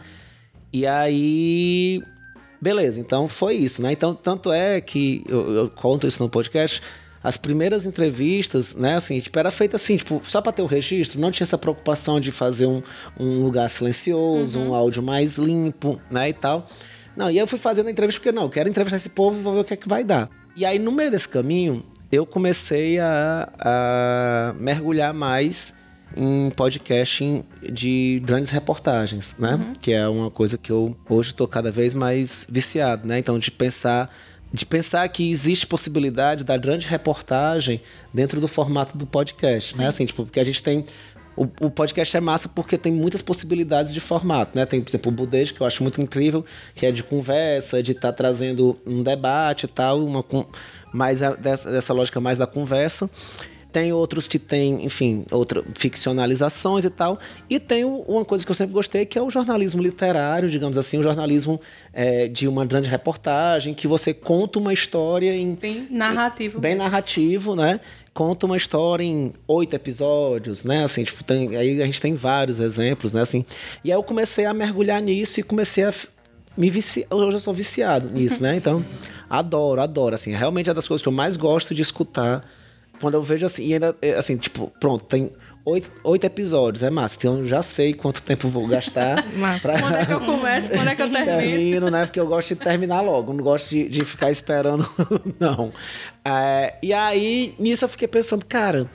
E 0.73 0.87
aí, 0.87 2.03
beleza, 2.59 2.99
então 2.99 3.29
foi 3.29 3.57
isso, 3.57 3.83
né? 3.83 3.93
Então, 3.93 4.15
tanto 4.15 4.51
é 4.51 4.81
que 4.81 5.23
eu, 5.29 5.53
eu 5.53 5.69
conto 5.71 6.07
isso 6.07 6.23
no 6.23 6.31
podcast, 6.31 6.81
as 7.23 7.37
primeiras 7.37 7.87
entrevistas, 7.87 8.75
né, 8.75 8.97
assim, 8.97 9.21
tipo, 9.21 9.38
era 9.38 9.50
feita 9.50 9.76
assim, 9.76 9.97
tipo, 9.97 10.21
só 10.25 10.41
para 10.41 10.52
ter 10.52 10.62
o 10.62 10.67
registro, 10.67 11.21
não 11.21 11.31
tinha 11.31 11.45
essa 11.45 11.59
preocupação 11.59 12.21
de 12.21 12.33
fazer 12.33 12.67
um, 12.67 12.83
um 13.19 13.43
lugar 13.45 13.69
silencioso, 13.71 14.59
uhum. 14.59 14.71
um 14.71 14.75
áudio 14.75 15.02
mais 15.02 15.38
limpo, 15.38 16.00
né, 16.11 16.29
e 16.29 16.33
tal. 16.33 16.69
Não, 17.17 17.31
e 17.31 17.38
eu 17.38 17.47
fui 17.47 17.59
fazendo 17.59 17.88
a 17.88 17.91
entrevista 17.91 18.21
porque, 18.21 18.33
não, 18.33 18.45
eu 18.45 18.50
quero 18.50 18.69
entrevistar 18.69 18.97
esse 18.97 19.11
povo 19.11 19.38
e 19.38 19.43
vou 19.43 19.55
ver 19.55 19.61
o 19.61 19.64
que 19.64 19.75
é 19.75 19.76
que 19.76 19.88
vai 19.88 20.02
dar. 20.02 20.31
E 20.57 20.64
aí, 20.64 20.79
no 20.79 20.91
meio 20.91 21.11
desse 21.11 21.29
caminho, 21.29 21.85
eu 22.11 22.26
comecei 22.26 22.99
a, 22.99 23.49
a 23.59 24.55
mergulhar 24.59 25.14
mais 25.14 25.75
em 26.17 26.50
podcast 26.50 27.45
de 27.73 28.23
grandes 28.25 28.50
reportagens, 28.50 29.35
né? 29.38 29.55
Uhum. 29.55 29.73
Que 29.81 29.93
é 29.93 30.07
uma 30.07 30.31
coisa 30.31 30.59
que 30.59 30.71
eu 30.71 30.97
hoje 31.09 31.31
estou 31.31 31.49
cada 31.49 31.71
vez 31.71 31.95
mais 31.95 32.47
viciado, 32.50 33.07
né? 33.07 33.19
Então, 33.19 33.38
de 33.38 33.50
pensar 33.50 34.14
de 34.52 34.66
pensar 34.66 35.09
que 35.09 35.30
existe 35.30 35.66
possibilidade 35.66 36.44
da 36.44 36.56
grande 36.56 36.87
reportagem 36.87 37.80
dentro 38.12 38.40
do 38.40 38.49
formato 38.49 38.97
do 38.99 39.06
podcast, 39.06 39.73
né? 39.73 39.76
Sim. 39.76 39.82
né? 39.82 39.88
Assim, 39.88 40.06
tipo, 40.06 40.25
porque 40.25 40.40
a 40.40 40.44
gente 40.44 40.62
tem 40.62 40.85
o, 41.37 41.44
o, 41.61 41.71
podcast 41.71 42.14
é 42.14 42.21
massa 42.21 42.49
porque 42.49 42.76
tem 42.76 42.92
muitas 42.92 43.23
possibilidades 43.23 43.92
de 43.92 44.00
formato, 44.00 44.52
né? 44.54 44.66
Tem, 44.66 44.80
por 44.80 44.90
exemplo, 44.90 45.11
o 45.11 45.14
Budejo, 45.14 45.54
que 45.54 45.61
eu 45.61 45.66
acho 45.66 45.82
muito 45.82 46.00
incrível, 46.00 46.44
que 46.75 46.85
é 46.85 46.92
de 46.92 47.02
conversa, 47.02 47.82
de 47.82 47.92
estar 47.92 48.09
tá 48.09 48.12
trazendo 48.12 48.78
um 48.87 49.02
debate 49.02 49.64
e 49.64 49.68
tal, 49.68 50.04
uma, 50.04 50.25
mais 50.92 51.23
a, 51.23 51.35
dessa, 51.35 51.71
dessa 51.71 51.94
lógica 51.94 52.21
mais 52.21 52.37
da 52.37 52.47
conversa. 52.47 53.09
Tem 53.73 53.93
outros 53.93 54.29
que 54.29 54.38
tem, 54.38 54.85
enfim, 54.85 55.25
outra 55.31 55.64
ficcionalizações 55.75 56.85
e 56.85 56.91
tal. 56.91 57.19
E 57.49 57.59
tem 57.59 57.85
uma 57.85 58.25
coisa 58.25 58.45
que 58.45 58.50
eu 58.50 58.55
sempre 58.55 58.75
gostei, 58.75 59.07
que 59.07 59.19
é 59.19 59.23
o 59.23 59.31
jornalismo 59.31 59.83
literário, 59.83 60.50
digamos 60.50 60.76
assim, 60.76 60.99
o 60.99 61.02
jornalismo 61.02 61.59
é, 61.93 62.29
de 62.29 62.47
uma 62.47 62.67
grande 62.67 62.91
reportagem, 62.91 63.73
que 63.73 63.88
você 63.88 64.12
conta 64.12 64.59
uma 64.59 64.75
história 64.75 65.35
em. 65.35 65.55
Bem 65.55 65.87
narrativo. 65.91 66.61
Bem 66.61 66.75
narrativo, 66.75 67.57
né? 67.57 67.81
conta 68.14 68.45
uma 68.45 68.57
história 68.59 69.02
em 69.02 69.33
oito 69.49 69.75
episódios, 69.75 70.64
né? 70.64 70.85
Assim, 70.85 71.02
tipo, 71.02 71.25
tem, 71.25 71.57
aí 71.57 71.81
a 71.81 71.87
gente 71.87 72.00
tem 72.00 72.14
vários 72.14 72.61
exemplos, 72.61 73.12
né? 73.12 73.23
Assim, 73.23 73.45
e 73.83 73.91
aí 73.91 73.97
eu 73.97 74.02
comecei 74.02 74.45
a 74.45 74.52
mergulhar 74.52 75.00
nisso 75.00 75.41
e 75.41 75.43
comecei 75.43 75.85
a 75.85 75.95
me 76.57 76.69
viciar. 76.69 77.07
Hoje 77.11 77.37
eu 77.37 77.41
sou 77.41 77.55
viciado 77.55 78.11
nisso, 78.11 78.43
né? 78.43 78.55
Então, 78.57 78.85
adoro, 79.29 79.81
adoro. 79.81 80.14
Assim, 80.14 80.33
realmente 80.33 80.69
é 80.69 80.75
das 80.75 80.87
coisas 80.87 81.02
que 81.02 81.09
eu 81.09 81.12
mais 81.12 81.37
gosto 81.37 81.75
de 81.75 81.83
escutar 81.83 82.47
quando 83.00 83.14
eu 83.14 83.22
vejo 83.22 83.46
assim, 83.46 83.66
e 83.66 83.75
ainda, 83.75 83.96
é, 84.00 84.14
assim, 84.14 84.37
tipo, 84.37 84.72
pronto, 84.78 85.04
tem 85.04 85.30
oito, 85.64 85.90
oito 86.04 86.25
episódios, 86.25 86.82
é 86.82 86.90
massa. 86.90 87.16
Então 87.18 87.38
eu 87.38 87.46
já 87.46 87.62
sei 87.62 87.92
quanto 87.92 88.22
tempo 88.22 88.49
vou 88.49 88.66
gastar. 88.66 89.25
pra... 89.61 89.80
Quando 89.80 89.96
é 89.96 90.06
que 90.06 90.12
eu 90.12 90.20
começo, 90.20 90.70
quando 90.70 90.88
é 90.88 90.94
que 90.94 91.02
eu 91.02 91.11
termino? 91.12 91.38
Termino, 91.38 91.90
né? 91.90 92.04
Porque 92.04 92.20
eu 92.20 92.26
gosto 92.26 92.49
de 92.49 92.56
terminar 92.56 93.00
logo, 93.00 93.32
não 93.32 93.42
gosto 93.42 93.70
de, 93.70 93.88
de 93.88 94.04
ficar 94.04 94.30
esperando, 94.30 94.87
não. 95.38 95.72
É, 96.25 96.75
e 96.82 96.92
aí, 96.92 97.54
nisso 97.58 97.84
eu 97.84 97.88
fiquei 97.88 98.08
pensando, 98.08 98.44
cara, 98.44 98.88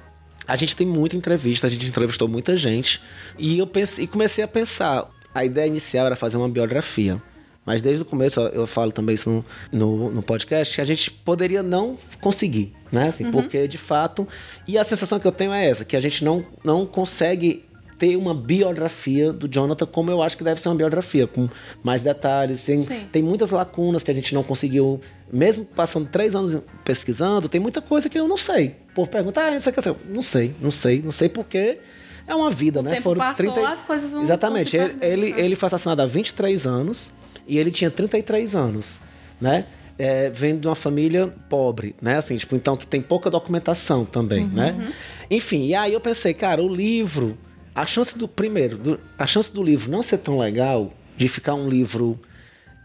a 0.47 0.55
gente 0.55 0.75
tem 0.75 0.87
muita 0.87 1.15
entrevista, 1.15 1.67
a 1.67 1.69
gente 1.69 1.85
entrevistou 1.85 2.27
muita 2.27 2.55
gente. 2.55 3.01
E 3.37 3.57
eu 3.57 3.67
pensei, 3.67 4.05
e 4.05 4.07
comecei 4.07 4.43
a 4.43 4.47
pensar, 4.47 5.09
a 5.33 5.43
ideia 5.43 5.67
inicial 5.67 6.05
era 6.05 6.15
fazer 6.15 6.37
uma 6.37 6.49
biografia. 6.49 7.21
Mas 7.67 7.81
desde 7.81 8.01
o 8.01 8.05
começo, 8.05 8.39
eu 8.39 8.65
falo 8.65 8.93
também 8.93 9.15
isso 9.15 9.29
no, 9.29 9.97
no, 9.97 10.12
no 10.13 10.24
podcast, 10.24 10.74
que 10.74 10.79
a 10.79 10.86
gente 10.86 11.12
poderia 11.12 11.62
não 11.62 11.97
conseguir, 12.21 12.74
né? 12.89 13.09
Assim, 13.09 13.25
uhum. 13.25 13.31
Porque, 13.31 13.67
de 13.67 13.77
fato... 13.77 14.25
E 14.65 14.77
a 14.77 14.86
sensação 14.86 15.19
que 15.19 15.27
eu 15.27 15.33
tenho 15.33 15.51
é 15.51 15.69
essa, 15.69 15.83
que 15.83 15.97
a 15.97 16.00
gente 16.00 16.24
não, 16.24 16.45
não 16.63 16.86
consegue 16.86 17.65
ter 17.97 18.15
uma 18.15 18.33
biografia 18.33 19.33
do 19.33 19.50
Jonathan 19.50 19.86
como 19.86 20.09
eu 20.09 20.21
acho 20.21 20.38
que 20.38 20.45
deve 20.45 20.62
ser 20.62 20.69
uma 20.69 20.75
biografia, 20.75 21.27
com 21.27 21.50
mais 21.83 22.01
detalhes. 22.01 22.63
Tem, 22.63 22.79
tem 23.12 23.21
muitas 23.21 23.51
lacunas 23.51 24.01
que 24.01 24.12
a 24.12 24.13
gente 24.13 24.33
não 24.33 24.43
conseguiu, 24.43 25.01
mesmo 25.29 25.65
passando 25.65 26.07
três 26.07 26.36
anos 26.36 26.57
pesquisando, 26.86 27.50
tem 27.50 27.59
muita 27.59 27.81
coisa 27.81 28.09
que 28.09 28.17
eu 28.17 28.29
não 28.29 28.38
sei. 28.38 28.77
O 28.91 28.93
povo 28.93 29.09
pergunta, 29.09 29.41
ah, 29.41 29.57
isso 29.57 29.67
aqui, 29.67 29.81
não 30.09 30.21
sei, 30.21 30.55
não 30.62 30.71
sei, 30.71 31.01
não 31.01 31.12
sei 31.12 31.27
porque 31.27 31.79
é 32.25 32.33
uma 32.33 32.50
vida, 32.50 32.79
o 32.79 32.83
né? 32.83 33.01
Foram 33.01 33.19
passou, 33.19 33.51
30... 33.51 33.69
as 33.69 33.81
coisas 33.81 34.12
vão 34.12 34.21
Exatamente. 34.21 34.77
Ele, 34.77 34.95
ele, 35.01 35.41
ele 35.41 35.55
foi 35.57 35.67
assassinado 35.67 36.01
há 36.01 36.05
23 36.05 36.65
anos 36.65 37.12
e 37.47 37.57
ele 37.57 37.71
tinha 37.71 37.89
33 37.89 38.55
anos, 38.55 39.01
né? 39.39 39.65
É, 39.97 40.29
vem 40.29 40.59
de 40.59 40.67
uma 40.67 40.75
família 40.75 41.33
pobre, 41.49 41.95
né? 42.01 42.17
Assim, 42.17 42.37
tipo, 42.37 42.55
então 42.55 42.77
que 42.77 42.87
tem 42.87 43.01
pouca 43.01 43.29
documentação 43.29 44.05
também, 44.05 44.43
uhum. 44.43 44.49
né? 44.49 44.93
Enfim, 45.29 45.65
e 45.65 45.75
aí 45.75 45.93
eu 45.93 45.99
pensei, 45.99 46.33
cara, 46.33 46.61
o 46.61 46.67
livro, 46.67 47.37
a 47.73 47.85
chance 47.85 48.17
do 48.17 48.27
primeiro, 48.27 48.77
do, 48.77 48.99
a 49.17 49.25
chance 49.25 49.51
do 49.51 49.63
livro 49.63 49.89
não 49.91 50.03
ser 50.03 50.19
tão 50.19 50.37
legal, 50.37 50.93
de 51.15 51.27
ficar 51.27 51.55
um 51.55 51.67
livro 51.67 52.19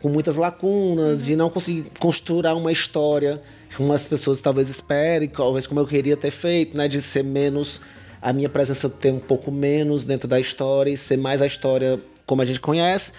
com 0.00 0.08
muitas 0.08 0.36
lacunas, 0.36 1.20
uhum. 1.20 1.26
de 1.26 1.36
não 1.36 1.50
conseguir 1.50 1.90
costurar 1.98 2.56
uma 2.56 2.72
história 2.72 3.42
como 3.76 3.92
as 3.92 4.08
pessoas 4.08 4.40
talvez 4.40 4.68
esperem, 4.68 5.28
talvez 5.28 5.66
como 5.66 5.80
eu 5.80 5.86
queria 5.86 6.16
ter 6.16 6.30
feito, 6.30 6.76
né? 6.76 6.88
De 6.88 7.02
ser 7.02 7.22
menos 7.22 7.80
a 8.22 8.32
minha 8.32 8.48
presença 8.48 8.88
ter 8.88 9.12
um 9.12 9.18
pouco 9.18 9.50
menos 9.50 10.04
dentro 10.04 10.28
da 10.28 10.38
história 10.38 10.90
e 10.90 10.96
ser 10.96 11.18
mais 11.18 11.42
a 11.42 11.46
história 11.46 12.00
como 12.24 12.40
a 12.40 12.46
gente 12.46 12.60
conhece. 12.60 13.12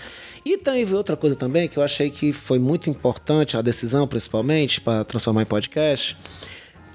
E 0.46 0.58
teve 0.58 0.94
outra 0.94 1.16
coisa 1.16 1.36
também 1.36 1.68
que 1.68 1.78
eu 1.78 1.84
achei 1.84 2.10
que 2.10 2.34
foi 2.34 2.60
muito 2.60 2.90
importante, 2.90 3.56
a 3.56 3.62
decisão 3.62 4.08
principalmente, 4.08 4.82
para 4.82 5.04
transformar 5.04 5.44
em 5.44 5.46
podcast, 5.46 6.18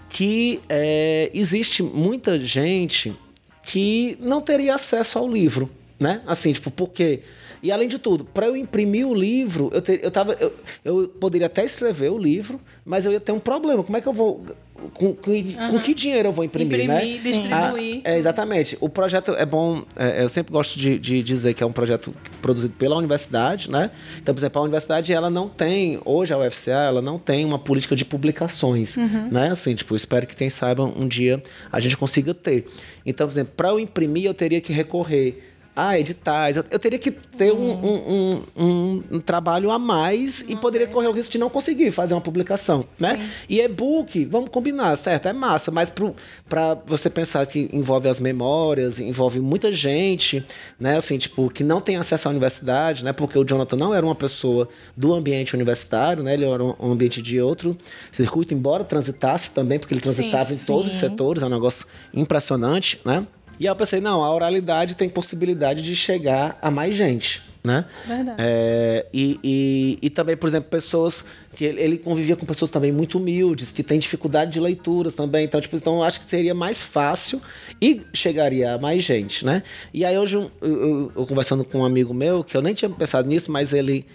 que 0.09 0.61
é, 0.69 1.31
existe 1.33 1.83
muita 1.83 2.39
gente 2.39 3.15
que 3.65 4.17
não 4.21 4.41
teria 4.41 4.75
acesso 4.75 5.19
ao 5.19 5.29
livro, 5.29 5.71
né? 5.99 6.23
Assim, 6.27 6.53
tipo, 6.53 6.71
porque 6.71 7.23
e 7.63 7.73
além 7.73 7.89
de 7.89 7.99
tudo, 7.99 8.25
para 8.25 8.47
eu 8.47 8.57
imprimir 8.57 9.07
o 9.07 9.15
livro, 9.15 9.71
eu, 9.73 9.83
ter, 9.83 10.03
eu, 10.03 10.11
tava, 10.11 10.35
eu, 10.35 10.53
eu 10.85 11.09
poderia 11.09 11.47
até 11.49 11.65
escrever 11.65 12.11
o 12.11 12.19
livro, 12.19 12.61
mas 12.85 13.05
eu 13.05 13.13
ia 13.13 13.21
ter 13.21 13.33
um 13.33 13.41
problema. 13.41 13.83
Como 13.83 13.97
é 13.97 14.01
que 14.01 14.07
eu 14.07 14.13
vou 14.13 14.45
com, 14.95 15.15
com, 15.15 15.31
uhum. 15.31 15.71
com, 15.71 15.79
que 15.81 15.93
dinheiro 15.93 16.29
eu 16.29 16.33
vou 16.33 16.45
imprimir, 16.45 16.81
imprimir 16.81 16.89
né? 16.89 17.05
distribuir. 17.05 18.03
Ah, 18.05 18.11
é, 18.13 18.19
exatamente. 18.19 18.77
O 18.81 18.89
projeto 18.89 19.33
é 19.33 19.45
bom, 19.45 19.83
é, 19.97 20.23
eu 20.23 20.29
sempre 20.29 20.53
gosto 20.53 20.79
de, 20.79 20.99
de, 20.99 21.23
dizer 21.23 21.55
que 21.55 21.63
é 21.63 21.67
um 21.67 21.73
projeto 21.73 22.15
produzido 22.41 22.75
pela 22.75 22.97
universidade, 22.97 23.71
né? 23.71 23.91
Então, 24.23 24.35
por 24.35 24.41
exemplo, 24.41 24.61
a 24.61 24.65
universidade, 24.65 25.13
ela 25.13 25.29
não 25.29 25.49
tem, 25.49 26.01
hoje 26.05 26.33
a 26.33 26.39
UFCA, 26.39 26.71
ela 26.71 27.03
não 27.03 27.19
tem 27.19 27.45
uma 27.45 27.59
política 27.59 27.97
de 27.97 28.05
publicações, 28.05 28.97
uhum. 28.97 29.29
né? 29.31 29.51
Assim, 29.51 29.75
tipo, 29.75 29.97
espero 29.97 30.27
que 30.27 30.37
quem 30.37 30.49
saiba 30.49 30.85
um 30.85 31.07
dia 31.09 31.43
a 31.73 31.81
gente 31.81 31.97
consiga 31.97 32.33
ter. 32.33 32.67
Então, 33.05 33.27
por 33.27 33.33
exemplo, 33.33 33.53
para 33.57 33.69
eu 33.69 33.81
imprimir, 33.81 34.25
eu 34.25 34.35
teria 34.35 34.61
que 34.61 34.73
recorrer 34.73 35.58
ah, 35.81 35.97
editais. 35.97 36.57
Eu, 36.57 36.65
eu 36.73 36.79
teria 36.81 36.99
que 36.99 37.13
ter 37.13 37.53
um, 37.53 37.71
um, 37.71 38.43
um, 38.57 39.03
um, 39.13 39.21
trabalho 39.21 39.71
a 39.71 39.79
mais 39.79 40.45
e 40.49 40.57
poderia 40.57 40.89
correr 40.89 41.07
o 41.07 41.13
risco 41.13 41.31
de 41.31 41.39
não 41.39 41.49
conseguir 41.49 41.93
fazer 41.93 42.15
uma 42.15 42.21
publicação, 42.21 42.85
né? 42.99 43.25
E 43.49 43.61
e-book, 43.61 44.25
vamos 44.25 44.51
combinar, 44.51 44.97
certo? 44.97 45.29
É 45.29 45.33
massa, 45.33 45.71
mas 45.71 45.93
para 46.49 46.75
você 46.85 47.09
pensar 47.09 47.47
que 47.47 47.71
envolve 47.73 48.09
as 48.09 48.19
memórias, 48.19 48.99
envolve 48.99 49.39
muita 49.39 49.71
gente, 49.71 50.45
né? 50.81 50.97
Assim, 50.97 51.17
tipo, 51.17 51.49
que 51.49 51.63
não 51.63 51.81
tem 51.81 51.95
acesso 51.95 52.27
à 52.27 52.31
universidade, 52.33 53.05
né? 53.05 53.13
Porque 53.13 53.39
o 53.39 53.45
Jonathan 53.45 53.77
não 53.77 53.95
era 53.95 54.05
uma 54.05 54.17
pessoa 54.17 54.69
do 54.97 55.15
ambiente 55.15 55.55
universitário, 55.55 56.25
né? 56.25 56.35
Ele 56.35 56.45
era 56.45 56.65
um 56.65 56.91
ambiente 56.91 57.23
de 57.23 57.41
outro 57.41 57.79
circuito, 58.11 58.53
embora 58.53 58.83
transitasse 58.83 59.53
também, 59.53 59.79
porque 59.79 59.95
ele 59.95 60.01
transitava 60.01 60.47
sim, 60.47 60.55
em 60.55 60.67
todos 60.67 60.87
sim. 60.87 60.95
os 60.95 60.99
setores, 60.99 61.45
é 61.45 61.47
um 61.47 61.51
negócio 61.51 61.87
impressionante, 62.13 63.01
né? 63.05 63.25
E 63.59 63.67
aí 63.67 63.73
eu 63.73 63.77
pensei, 63.77 64.01
não, 64.01 64.23
a 64.23 64.33
oralidade 64.33 64.95
tem 64.95 65.09
possibilidade 65.09 65.83
de 65.83 65.95
chegar 65.97 66.59
a 66.63 66.71
mais 66.71 66.95
gente. 66.95 67.43
Né? 67.63 67.85
Verdade. 68.07 68.37
É, 68.39 69.07
e, 69.13 69.39
e, 69.43 69.99
e, 70.01 70.11
também, 70.11 70.37
por 70.37 70.47
exemplo, 70.47 70.71
pessoas 70.71 71.25
que 71.55 71.65
ele, 71.65 71.81
ele, 71.81 71.99
convivia 71.99 72.37
com 72.37 72.47
pessoas 72.47 72.71
também 72.71 72.93
muito 72.93 73.19
humildes, 73.19 73.73
que 73.73 73.83
têm 73.83 73.99
dificuldade 73.99 74.53
de 74.53 74.61
leituras 74.61 75.15
também. 75.15 75.45
Então, 75.45 75.61
tipo, 75.61 75.77
então 75.77 75.97
eu 75.97 76.03
acho 76.05 76.21
que 76.21 76.27
seria 76.27 76.55
mais 76.55 76.83
fácil 76.83 77.43
e 77.83 78.03
chegaria 78.15 78.75
a 78.75 78.79
mais 78.79 79.03
gente, 79.03 79.45
né? 79.45 79.63
E 79.93 80.05
aí 80.05 80.17
hoje 80.17 80.37
eu, 80.37 80.51
eu, 80.63 81.13
eu, 81.17 81.27
conversando 81.27 81.65
com 81.65 81.81
um 81.81 81.85
amigo 81.85 82.15
meu, 82.15 82.45
que 82.45 82.57
eu 82.57 82.63
nem 82.63 82.73
tinha 82.73 82.89
pensado 82.89 83.29
nisso, 83.29 83.51
mas 83.51 83.73
ele, 83.75 84.07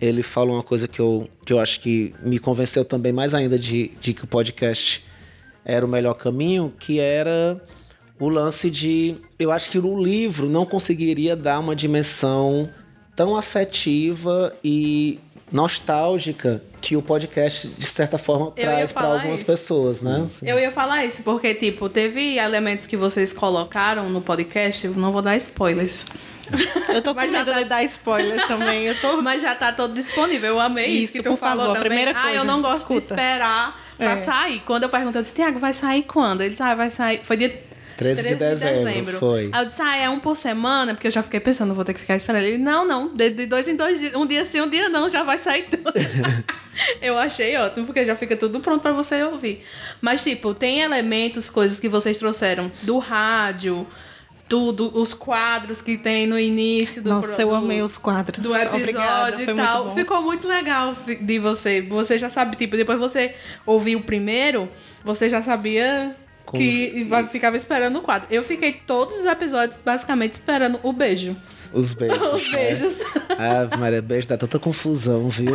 ele 0.00 0.22
falou 0.22 0.54
uma 0.54 0.62
coisa 0.62 0.86
que 0.86 1.00
eu, 1.00 1.28
que 1.44 1.52
eu 1.52 1.58
acho 1.58 1.80
que 1.80 2.14
me 2.22 2.38
convenceu 2.38 2.84
também 2.84 3.12
mais 3.12 3.34
ainda 3.34 3.58
de, 3.58 3.90
de 4.00 4.14
que 4.14 4.24
o 4.24 4.28
podcast 4.28 5.04
era 5.64 5.84
o 5.84 5.88
melhor 5.88 6.14
caminho, 6.14 6.72
que 6.78 6.98
era 6.98 7.60
o 8.18 8.28
lance 8.28 8.70
de. 8.70 9.16
Eu 9.38 9.50
acho 9.50 9.70
que 9.70 9.78
o 9.78 10.00
livro 10.02 10.48
não 10.48 10.64
conseguiria 10.64 11.34
dar 11.36 11.58
uma 11.58 11.74
dimensão 11.76 12.68
tão 13.16 13.36
afetiva 13.36 14.54
e 14.64 15.18
nostálgica 15.50 16.62
que 16.80 16.96
o 16.96 17.02
podcast, 17.02 17.68
de 17.68 17.86
certa 17.86 18.18
forma, 18.18 18.46
Eu 18.56 18.64
traz 18.64 18.92
para 18.92 19.06
algumas 19.06 19.38
isso. 19.40 19.46
pessoas, 19.46 20.00
né? 20.00 20.26
Eu 20.42 20.58
ia 20.58 20.70
falar 20.70 21.04
isso, 21.04 21.22
porque, 21.22 21.54
tipo, 21.54 21.88
teve 21.88 22.36
elementos 22.38 22.86
que 22.86 22.96
vocês 22.96 23.32
colocaram 23.32 24.08
no 24.08 24.20
podcast, 24.20 24.86
eu 24.86 24.94
não 24.94 25.12
vou 25.12 25.22
dar 25.22 25.36
spoilers. 25.36 26.04
Eu 26.88 27.00
tô 27.02 27.14
com 27.14 27.20
Mas 27.20 27.30
já 27.30 27.38
medo 27.38 27.52
tá- 27.52 27.62
de 27.62 27.68
dar 27.68 27.84
spoilers 27.84 28.44
também. 28.48 28.84
Eu 28.86 29.00
tô. 29.00 29.22
Mas 29.22 29.40
já 29.42 29.54
tá 29.54 29.72
todo 29.72 29.94
disponível. 29.94 30.48
Eu 30.50 30.60
amei 30.60 30.86
isso, 30.86 31.04
Isso, 31.04 31.12
que 31.22 31.22
tu 31.22 31.36
falou 31.36 31.66
favor, 31.66 31.74
também. 31.82 31.88
primeira 31.90 32.12
ah, 32.16 32.28
eu 32.32 32.38
coisa, 32.38 32.44
não 32.44 32.60
gosto 32.60 32.74
de 32.74 32.80
escuta. 32.80 33.14
esperar 33.14 33.80
pra 33.96 34.12
É. 34.12 34.16
sair. 34.16 34.60
Quando 34.66 34.82
eu 34.82 34.88
perguntei, 34.88 35.18
eu 35.20 35.22
disse, 35.22 35.34
Tiago, 35.34 35.58
vai 35.58 35.72
sair 35.72 36.02
quando? 36.02 36.40
Ele 36.40 36.50
disse, 36.50 36.62
ah, 36.62 36.74
vai 36.74 36.90
sair. 36.90 37.20
Foi 37.22 37.36
dia 37.36 37.62
13 38.02 38.22
de 38.22 38.34
dezembro, 38.34 39.18
foi. 39.18 39.48
Aí 39.52 39.62
eu 39.62 39.66
disse, 39.66 39.80
ah, 39.82 39.96
é 39.96 40.08
um 40.10 40.18
por 40.18 40.36
semana, 40.36 40.94
porque 40.94 41.06
eu 41.06 41.10
já 41.10 41.22
fiquei 41.22 41.40
pensando, 41.40 41.74
vou 41.74 41.84
ter 41.84 41.94
que 41.94 42.00
ficar 42.00 42.16
esperando. 42.16 42.44
Ele, 42.44 42.58
não, 42.58 42.86
não, 42.86 43.14
de, 43.14 43.30
de 43.30 43.46
dois 43.46 43.66
em 43.68 43.76
dois 43.76 43.98
dias, 44.00 44.14
um 44.14 44.26
dia 44.26 44.44
sim, 44.44 44.60
um 44.60 44.68
dia 44.68 44.88
não, 44.88 45.08
já 45.08 45.22
vai 45.22 45.38
sair 45.38 45.64
tudo. 45.70 45.92
eu 47.00 47.18
achei 47.18 47.56
ótimo, 47.56 47.86
porque 47.86 48.04
já 48.04 48.16
fica 48.16 48.36
tudo 48.36 48.60
pronto 48.60 48.80
pra 48.82 48.92
você 48.92 49.22
ouvir. 49.22 49.64
Mas, 50.00 50.22
tipo, 50.22 50.54
tem 50.54 50.80
elementos, 50.80 51.48
coisas 51.50 51.78
que 51.80 51.88
vocês 51.88 52.18
trouxeram 52.18 52.70
do 52.82 52.98
rádio, 52.98 53.86
tudo, 54.48 54.90
os 54.94 55.14
quadros 55.14 55.80
que 55.80 55.96
tem 55.96 56.26
no 56.26 56.38
início 56.38 57.02
do 57.02 57.08
Nossa, 57.08 57.32
pro- 57.32 57.42
eu 57.42 57.48
do- 57.48 57.54
amei 57.54 57.80
os 57.80 57.96
quadros. 57.96 58.44
do 58.44 58.54
episódio 58.54 58.76
Obrigada, 58.82 59.42
e 59.42 59.46
tal. 59.54 59.84
Muito. 59.84 59.94
Ficou 59.94 60.20
muito 60.22 60.46
legal 60.46 60.94
de 61.20 61.38
você. 61.38 61.80
Você 61.82 62.18
já 62.18 62.28
sabe, 62.28 62.56
tipo, 62.56 62.76
depois 62.76 62.98
você 62.98 63.34
ouviu 63.64 63.98
o 64.00 64.02
primeiro, 64.02 64.68
você 65.04 65.28
já 65.30 65.40
sabia 65.42 66.14
Como- 66.44 66.62
que 66.62 67.04
vai- 67.08 67.26
ficava 67.26 67.56
esperando 67.56 67.96
o 67.98 68.02
quadro. 68.02 68.28
Eu 68.30 68.42
fiquei 68.42 68.72
todos 68.72 69.18
os 69.18 69.24
episódios 69.24 69.78
basicamente 69.84 70.34
esperando 70.34 70.78
o 70.82 70.92
beijo. 70.92 71.36
Os 71.72 71.94
beijos. 71.94 72.18
Os 72.32 72.52
né? 72.52 72.58
beijos. 72.58 72.98
Ah, 73.30 73.76
Maria, 73.78 74.02
beijo 74.02 74.28
dá 74.28 74.36
tanta 74.36 74.58
confusão, 74.58 75.28
viu? 75.28 75.54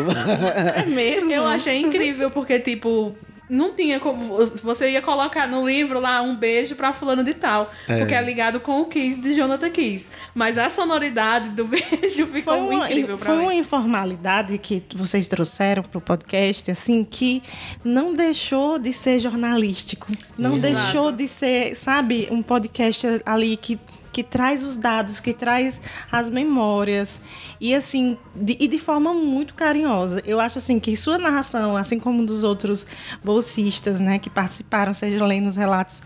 É 0.76 0.84
mesmo? 0.86 1.32
Eu 1.32 1.46
achei 1.46 1.80
incrível, 1.80 2.32
porque, 2.32 2.60
tipo, 2.60 3.16
não 3.50 3.74
tinha 3.74 4.00
como. 4.00 4.48
Você 4.64 4.92
ia 4.92 5.02
colocar 5.02 5.48
no 5.48 5.66
livro 5.68 6.00
lá 6.00 6.22
um 6.22 6.36
beijo 6.36 6.76
pra 6.76 6.92
fulano 6.92 7.24
de 7.24 7.34
tal. 7.34 7.72
É. 7.88 7.98
Porque 8.00 8.14
é 8.14 8.22
ligado 8.22 8.60
com 8.60 8.82
o 8.82 8.86
Kiss 8.86 9.20
de 9.20 9.32
Jonathan 9.34 9.70
Kiss. 9.70 10.08
Mas 10.36 10.58
a 10.58 10.70
sonoridade 10.70 11.50
do 11.50 11.66
beijo 11.68 12.28
ficou 12.28 12.42
Foi 12.42 12.76
uma, 12.76 12.86
incrível 12.86 13.18
pra 13.18 13.28
foi 13.28 13.38
mim. 13.38 13.44
uma 13.44 13.54
informalidade 13.54 14.58
que 14.58 14.84
vocês 14.96 15.28
trouxeram 15.28 15.84
pro 15.84 16.02
podcast, 16.02 16.70
assim, 16.72 17.04
que 17.04 17.42
não 17.84 18.14
deixou 18.14 18.78
de 18.78 18.92
ser 18.92 19.20
jornalístico. 19.20 20.12
Não 20.38 20.58
Exato. 20.58 20.74
deixou 20.74 21.12
de 21.12 21.28
ser, 21.28 21.76
sabe, 21.76 22.28
um 22.32 22.42
podcast 22.42 23.08
ali 23.26 23.56
que, 23.58 23.80
que 24.18 24.24
traz 24.24 24.64
os 24.64 24.78
dados, 24.78 25.20
que 25.20 25.32
traz 25.32 25.80
as 26.12 26.28
memórias. 26.28 27.22
E 27.62 27.76
assim, 27.76 28.18
de, 28.36 28.58
e 28.60 28.68
de 28.68 28.80
forma 28.80 29.14
muito 29.14 29.54
carinhosa. 29.54 30.24
Eu 30.26 30.40
acho 30.40 30.58
assim 30.58 30.80
que 30.80 30.98
sua 30.98 31.20
narração, 31.20 31.78
assim 31.78 32.00
como 32.00 32.26
dos 32.26 32.44
outros 32.44 32.88
bolsistas, 33.24 34.00
né, 34.00 34.18
que 34.18 34.28
participaram, 34.28 34.92
seja 34.92 35.24
lendo 35.24 35.50
os 35.50 35.56
relatos, 35.56 36.02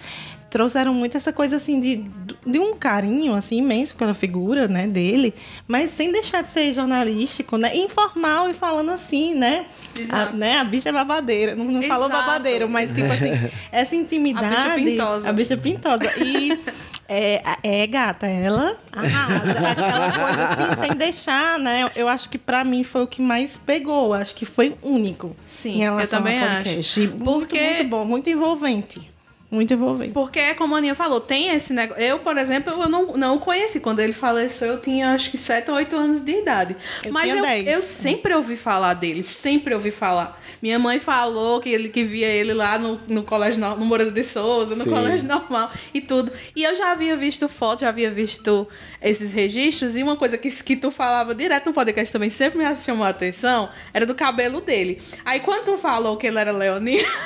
trouxeram 0.50 0.94
muito 0.94 1.16
essa 1.16 1.32
coisa 1.32 1.56
assim 1.56 1.80
de, 1.80 2.04
de 2.46 2.60
um 2.60 2.76
carinho 2.76 3.34
assim 3.34 3.60
imenso 3.60 3.96
pela 3.96 4.14
figura 4.14 4.68
né 4.68 4.86
dele 4.86 5.34
mas 5.66 5.92
sem 5.92 6.12
deixar 6.12 6.44
de 6.44 6.50
ser 6.50 6.74
jornalístico 6.74 7.56
né 7.56 7.74
informal 7.74 8.50
e 8.50 8.54
falando 8.54 8.92
assim 8.92 9.34
né 9.34 9.66
a, 9.98 10.02
Exato. 10.02 10.36
né 10.36 10.58
a 10.58 10.66
bicha 10.66 10.90
é 10.90 10.92
babadeira 10.92 11.56
não, 11.56 11.64
não 11.64 11.82
falou 11.84 12.10
babadeiro 12.10 12.68
mas 12.68 12.92
tipo 12.92 13.08
assim 13.08 13.32
essa 13.72 13.96
intimidade 13.96 14.54
A 14.54 14.76
bicha 14.76 14.76
pintosa. 14.76 15.30
a 15.30 15.32
bicha 15.32 15.56
pintosa 15.56 16.12
e 16.20 16.60
é, 17.14 17.42
é 17.64 17.88
gata 17.88 18.26
ela 18.28 18.78
arrasa 18.92 19.70
aquela 19.70 20.12
coisa 20.12 20.44
assim 20.46 20.80
sem 20.88 20.96
deixar 20.98 21.60
né 21.60 21.90
eu 21.96 22.08
acho 22.08 22.30
que 22.30 22.38
pra 22.38 22.64
mim 22.64 22.84
foi 22.84 23.02
o 23.04 23.08
que 23.08 23.22
mais 23.22 23.58
pegou 23.58 24.14
acho 24.14 24.34
que 24.34 24.46
foi 24.46 24.76
único 24.82 25.36
Sim, 25.46 25.76
em 25.76 25.80
relação 25.80 26.20
eu 26.20 26.24
também 26.24 26.40
acho. 26.42 27.00
Muito, 27.02 27.24
Porque- 27.24 27.60
muito 27.60 27.90
bom 27.90 28.06
muito 28.06 28.30
envolvente 28.30 29.12
muito 29.52 29.74
envolvente 29.74 30.14
Porque, 30.14 30.54
como 30.54 30.74
a 30.76 30.78
Aninha 30.78 30.96
falou, 30.96 31.20
tem 31.20 31.50
esse 31.50 31.74
negócio. 31.74 32.02
Eu, 32.02 32.20
por 32.20 32.38
exemplo, 32.38 32.72
eu 32.72 32.88
não, 32.88 33.08
não 33.18 33.36
o 33.36 33.40
conheci. 33.40 33.82
Quando 33.82 34.00
ele 34.00 34.14
faleceu, 34.14 34.70
eu 34.76 34.82
tinha 34.82 35.12
acho 35.14 35.30
que 35.30 35.38
7 35.38 35.70
ou 35.70 35.76
8 35.76 35.94
anos 35.94 36.22
de 36.24 36.32
idade. 36.32 36.78
Eu 37.04 37.12
Mas 37.12 37.30
eu, 37.30 37.42
10. 37.42 37.68
eu 37.68 37.82
sempre 37.82 38.34
ouvi 38.34 38.56
falar 38.56 38.94
dele, 38.94 39.24
sempre 39.24 39.74
ouvi 39.76 39.92
falar. 39.92 40.41
Minha 40.62 40.80
mãe 40.80 41.00
falou 41.00 41.60
que 41.60 41.70
ele 41.70 41.90
que 41.90 42.04
via 42.04 42.28
ele 42.28 42.54
lá 42.54 42.78
no, 42.78 43.00
no 43.10 43.24
colégio, 43.24 43.60
no, 43.60 43.76
no 43.76 43.86
Moreira 43.86 44.12
de 44.12 44.24
Souza, 44.24 44.76
no 44.76 44.84
Sim. 44.84 44.90
colégio 44.90 45.28
normal 45.28 45.72
e 45.94 46.02
tudo. 46.02 46.32
E 46.56 46.64
eu 46.64 46.74
já 46.76 46.92
havia 46.92 47.16
visto 47.16 47.48
fotos, 47.48 47.82
já 47.82 47.90
havia 47.90 48.12
visto 48.12 48.68
esses 49.02 49.32
registros. 49.32 49.96
E 49.96 50.04
uma 50.04 50.16
coisa 50.16 50.38
que, 50.38 50.50
que 50.50 50.76
tu 50.76 50.92
falava 50.92 51.34
direto 51.34 51.66
no 51.66 51.74
podcast 51.74 52.12
também 52.12 52.30
sempre 52.30 52.60
me 52.60 52.76
chamou 52.76 53.06
a 53.06 53.10
atenção 53.10 53.70
era 53.94 54.06
do 54.06 54.16
cabelo 54.16 54.62
dele. 54.62 55.02
Aí 55.26 55.40
quando 55.40 55.66
tu 55.66 55.78
falou 55.78 56.18
que 56.18 56.28
ele 56.28 56.40
era 56.40 56.52
leonino 56.52 57.02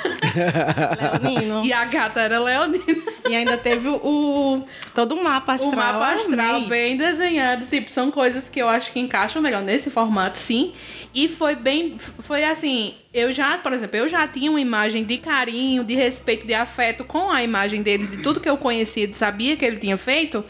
Leonino. 1.22 1.64
e 1.64 1.72
a 1.72 1.84
gata 1.84 2.20
era 2.20 2.38
leonina. 2.38 3.02
E 3.28 3.34
ainda 3.34 3.56
teve 3.56 3.88
o 3.88 4.64
todo 4.94 5.14
o 5.14 5.22
mapa 5.22 5.54
astral. 5.54 5.72
O 5.72 5.76
mapa 5.76 6.12
astral 6.12 6.56
amei. 6.56 6.68
bem 6.68 6.96
desenhado. 6.96 7.66
Tipo, 7.66 7.90
são 7.90 8.10
coisas 8.10 8.48
que 8.48 8.60
eu 8.60 8.68
acho 8.68 8.92
que 8.92 9.00
encaixam 9.00 9.42
melhor 9.42 9.62
nesse 9.62 9.90
formato, 9.90 10.38
sim. 10.38 10.72
E 11.14 11.28
foi 11.28 11.54
bem. 11.54 11.96
Foi 12.20 12.44
assim. 12.44 12.94
Eu 13.16 13.32
já, 13.32 13.56
por 13.58 13.72
exemplo, 13.72 13.96
eu 13.96 14.06
já 14.08 14.28
tinha 14.28 14.50
uma 14.50 14.60
imagem 14.60 15.02
de 15.04 15.16
carinho, 15.16 15.82
de 15.82 15.94
respeito, 15.94 16.46
de 16.46 16.52
afeto 16.52 17.02
com 17.02 17.30
a 17.30 17.42
imagem 17.42 17.82
dele, 17.82 18.06
de 18.06 18.18
tudo 18.18 18.40
que 18.40 18.48
eu 18.48 18.58
conhecia, 18.58 19.06
de 19.08 19.16
sabia 19.16 19.56
que 19.56 19.64
ele 19.64 19.78
tinha 19.78 19.96
feito. 19.96 20.44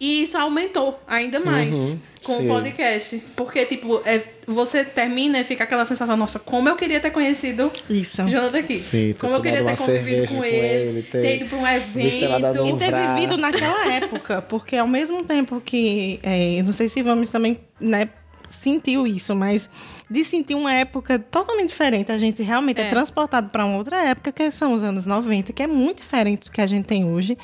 E 0.00 0.22
isso 0.22 0.36
aumentou 0.36 0.98
ainda 1.06 1.40
mais 1.40 1.74
Uhum, 1.74 1.98
com 2.22 2.36
sim. 2.36 2.44
o 2.44 2.48
podcast. 2.48 3.22
Porque, 3.34 3.64
tipo, 3.66 4.00
é, 4.04 4.22
você 4.46 4.84
termina 4.84 5.40
e 5.40 5.44
fica 5.44 5.64
aquela 5.64 5.84
sensação, 5.84 6.16
nossa, 6.16 6.38
como 6.38 6.68
eu 6.68 6.76
queria 6.76 7.00
ter 7.00 7.10
conhecido 7.10 7.70
Isso. 7.88 8.26
Jonathan. 8.26 8.62
Sim, 8.76 9.12
ter 9.12 9.14
como 9.14 9.34
eu 9.34 9.40
queria 9.42 9.64
ter 9.64 9.76
convivido 9.76 10.28
com 10.28 10.36
com 10.36 10.44
ele, 10.44 10.88
ele, 10.88 11.02
ter 11.02 11.20
ter 11.22 11.36
ido 11.36 11.48
pra 11.48 11.58
um 11.58 11.66
evento. 11.66 12.62
um 12.62 12.68
E 12.68 12.78
ter 12.78 12.92
vivido 12.94 13.36
naquela 13.38 13.88
época, 13.92 14.42
porque 14.42 14.76
ao 14.76 14.88
mesmo 14.88 15.22
tempo 15.24 15.60
que. 15.64 16.18
é, 16.22 16.62
não 16.62 16.72
sei 16.72 16.88
se 16.88 17.02
vamos 17.02 17.30
também, 17.30 17.58
né, 17.80 18.08
sentiu 18.48 19.06
isso, 19.06 19.34
mas 19.34 19.70
de 20.08 20.22
sentir 20.22 20.54
uma 20.54 20.72
época 20.72 21.18
totalmente 21.18 21.68
diferente. 21.70 22.12
A 22.12 22.18
gente 22.18 22.42
realmente 22.42 22.80
é, 22.80 22.84
É. 22.86 22.88
transportado 22.88 23.50
para 23.50 23.64
uma 23.64 23.76
outra 23.76 23.96
época, 24.04 24.30
que 24.30 24.50
são 24.52 24.72
os 24.72 24.84
anos 24.84 25.04
90, 25.04 25.52
que 25.52 25.62
é 25.62 25.66
muito 25.66 25.98
diferente 26.02 26.44
do 26.44 26.50
que 26.52 26.60
a 26.60 26.66
gente 26.66 26.84
tem 26.84 27.04
hoje. 27.04 27.36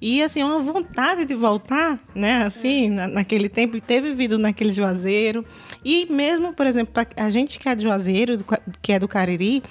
E, 0.00 0.20
assim, 0.22 0.42
uma 0.42 0.58
vontade 0.58 1.24
de 1.24 1.34
voltar, 1.34 2.00
né, 2.14 2.42
assim, 2.44 2.88
na- 2.90 3.06
naquele 3.06 3.48
tempo, 3.48 3.76
e 3.76 3.80
ter 3.80 4.00
vivido 4.00 4.38
naquele 4.38 4.70
Juazeiro. 4.72 5.44
E 5.84 6.06
mesmo, 6.12 6.52
por 6.52 6.66
exemplo, 6.66 6.92
a 7.16 7.30
gente 7.30 7.58
que 7.58 7.68
é 7.68 7.74
de 7.74 7.84
Juazeiro, 7.84 8.38
que 8.82 8.92
é 8.92 8.98
do 8.98 9.06
Cariri, 9.06 9.62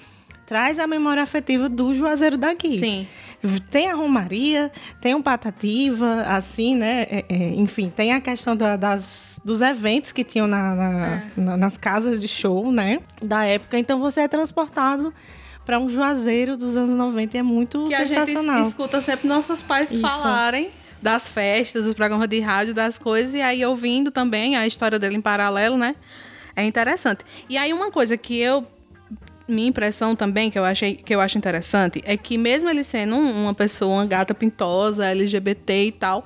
traz 0.45 0.79
a 0.79 0.87
memória 0.87 1.21
afetiva 1.21 1.67
do 1.69 1.93
Juazeiro 1.93 2.37
daqui. 2.37 2.69
Sim. 2.69 3.05
Tem 3.71 3.89
a 3.89 3.93
Romaria, 3.95 4.71
tem 4.99 5.15
o 5.15 5.23
Patativa, 5.23 6.23
assim, 6.23 6.75
né? 6.75 7.03
É, 7.09 7.25
é, 7.29 7.35
enfim, 7.55 7.89
tem 7.89 8.11
a 8.13 8.19
questão 8.19 8.55
da- 8.55 8.75
das, 8.75 9.39
dos 9.45 9.61
eventos 9.61 10.11
que 10.11 10.23
tinham 10.23 10.45
na, 10.47 10.75
na- 10.75 11.07
É. 11.07 11.23
na- 11.37 11.57
nas 11.57 11.77
casas 11.77 12.19
de 12.19 12.27
show, 12.27 12.71
né? 12.71 12.99
Da 13.21 13.45
época. 13.45 13.77
Então 13.79 13.99
você 13.99 14.21
é 14.21 14.27
transportado 14.27 15.13
para 15.65 15.79
um 15.79 15.87
juazeiro 15.87 16.57
dos 16.57 16.75
anos 16.75 16.97
90 16.97 17.37
e 17.37 17.39
é 17.39 17.43
muito 17.43 17.87
que 17.87 17.93
a 17.95 18.07
sensacional. 18.07 18.57
gente 18.57 18.67
escuta 18.69 18.99
sempre 19.01 19.27
nossos 19.27 19.61
pais 19.61 19.89
Isso. 19.91 20.01
falarem 20.01 20.69
das 21.01 21.29
festas, 21.29 21.85
dos 21.85 21.93
programas 21.93 22.27
de 22.27 22.41
rádio, 22.41 22.73
das 22.73 22.99
coisas, 22.99 23.33
e 23.33 23.41
aí 23.41 23.63
ouvindo 23.65 24.11
também 24.11 24.57
a 24.57 24.67
história 24.67 24.99
dele 24.99 25.15
em 25.15 25.21
paralelo, 25.21 25.77
né? 25.77 25.95
É 26.55 26.65
interessante. 26.65 27.23
E 27.47 27.57
aí 27.57 27.71
uma 27.71 27.89
coisa 27.89 28.17
que 28.17 28.37
eu 28.37 28.67
minha 29.49 29.67
impressão 29.67 30.15
também 30.15 30.49
que 30.51 30.57
eu 30.59 30.63
achei 30.63 30.93
que 30.95 31.13
eu 31.13 31.19
acho 31.19 31.37
interessante 31.37 32.01
é 32.05 32.15
que 32.15 32.37
mesmo 32.37 32.69
ele 32.69 32.83
sendo 32.83 33.15
um- 33.15 33.43
uma 33.43 33.53
pessoa, 33.53 33.93
uma 33.95 34.05
gata 34.05 34.33
pintosa, 34.33 35.05
LGBT 35.07 35.85
e 35.85 35.91
tal, 35.91 36.23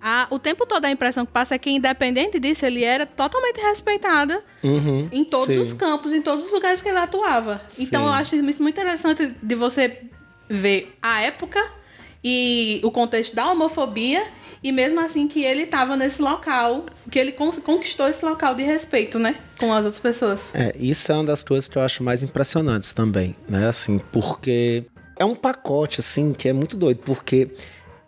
a- 0.00 0.26
o 0.30 0.38
tempo 0.38 0.66
todo 0.66 0.84
a 0.84 0.90
impressão 0.90 1.24
que 1.24 1.30
passa 1.32 1.54
é 1.54 1.58
que 1.58 1.70
independente 1.70 2.40
disso 2.40 2.66
ele 2.66 2.82
era 2.82 3.06
totalmente 3.06 3.60
respeitada 3.60 4.42
Uhum, 4.64 5.08
em 5.12 5.24
todos 5.24 5.54
sim. 5.54 5.60
os 5.60 5.72
campos, 5.72 6.12
em 6.12 6.20
todos 6.22 6.44
os 6.44 6.52
lugares 6.52 6.82
que 6.82 6.88
ele 6.88 6.98
atuava. 6.98 7.60
Então 7.78 8.00
Sim. 8.02 8.06
eu 8.08 8.12
acho 8.12 8.34
isso 8.36 8.62
muito 8.62 8.74
interessante 8.80 9.32
de 9.42 9.54
você 9.54 10.00
ver 10.48 10.96
a 11.00 11.20
época 11.22 11.62
e 12.24 12.80
o 12.84 12.90
contexto 12.90 13.34
da 13.34 13.50
homofobia 13.50 14.24
e 14.62 14.70
mesmo 14.72 15.00
assim 15.00 15.26
que 15.26 15.42
ele 15.44 15.62
estava 15.62 15.96
nesse 15.96 16.20
local, 16.22 16.86
que 17.10 17.18
ele 17.18 17.32
con- 17.32 17.50
conquistou 17.60 18.08
esse 18.08 18.24
local 18.24 18.54
de 18.54 18.62
respeito, 18.62 19.18
né, 19.18 19.36
com 19.58 19.72
as 19.72 19.84
outras 19.84 20.00
pessoas. 20.00 20.50
É, 20.54 20.74
isso 20.78 21.10
é 21.10 21.14
uma 21.16 21.24
das 21.24 21.42
coisas 21.42 21.66
que 21.68 21.76
eu 21.76 21.82
acho 21.82 22.02
mais 22.02 22.22
impressionantes 22.22 22.92
também, 22.92 23.34
né? 23.48 23.68
Assim, 23.68 23.98
porque 24.12 24.84
é 25.18 25.24
um 25.24 25.34
pacote, 25.34 26.00
assim, 26.00 26.32
que 26.32 26.48
é 26.48 26.52
muito 26.52 26.76
doido, 26.76 27.00
porque 27.04 27.50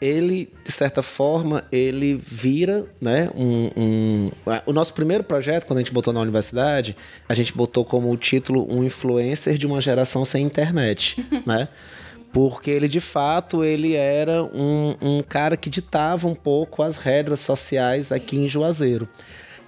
ele, 0.00 0.52
de 0.64 0.70
certa 0.72 1.02
forma, 1.02 1.64
ele 1.72 2.20
vira, 2.26 2.84
né, 3.00 3.30
um, 3.34 3.70
um- 3.76 4.30
O 4.66 4.72
nosso 4.72 4.92
primeiro 4.92 5.24
projeto, 5.24 5.64
quando 5.66 5.78
a 5.78 5.82
gente 5.82 5.92
botou 5.92 6.12
na 6.12 6.20
universidade, 6.20 6.94
a 7.28 7.32
gente 7.34 7.54
botou 7.56 7.84
como 7.84 8.14
título 8.16 8.66
um 8.70 8.84
influencer 8.84 9.56
de 9.56 9.66
uma 9.66 9.80
geração 9.80 10.24
sem 10.24 10.44
internet, 10.44 11.16
né? 11.46 11.68
Porque 12.34 12.68
ele 12.68 12.88
de 12.88 13.00
fato 13.00 13.62
ele 13.62 13.94
era 13.94 14.42
um, 14.42 14.96
um 15.00 15.20
cara 15.20 15.56
que 15.56 15.70
ditava 15.70 16.26
um 16.26 16.34
pouco 16.34 16.82
as 16.82 16.96
regras 16.96 17.38
sociais 17.38 18.10
aqui 18.10 18.36
em 18.36 18.48
Juazeiro. 18.48 19.08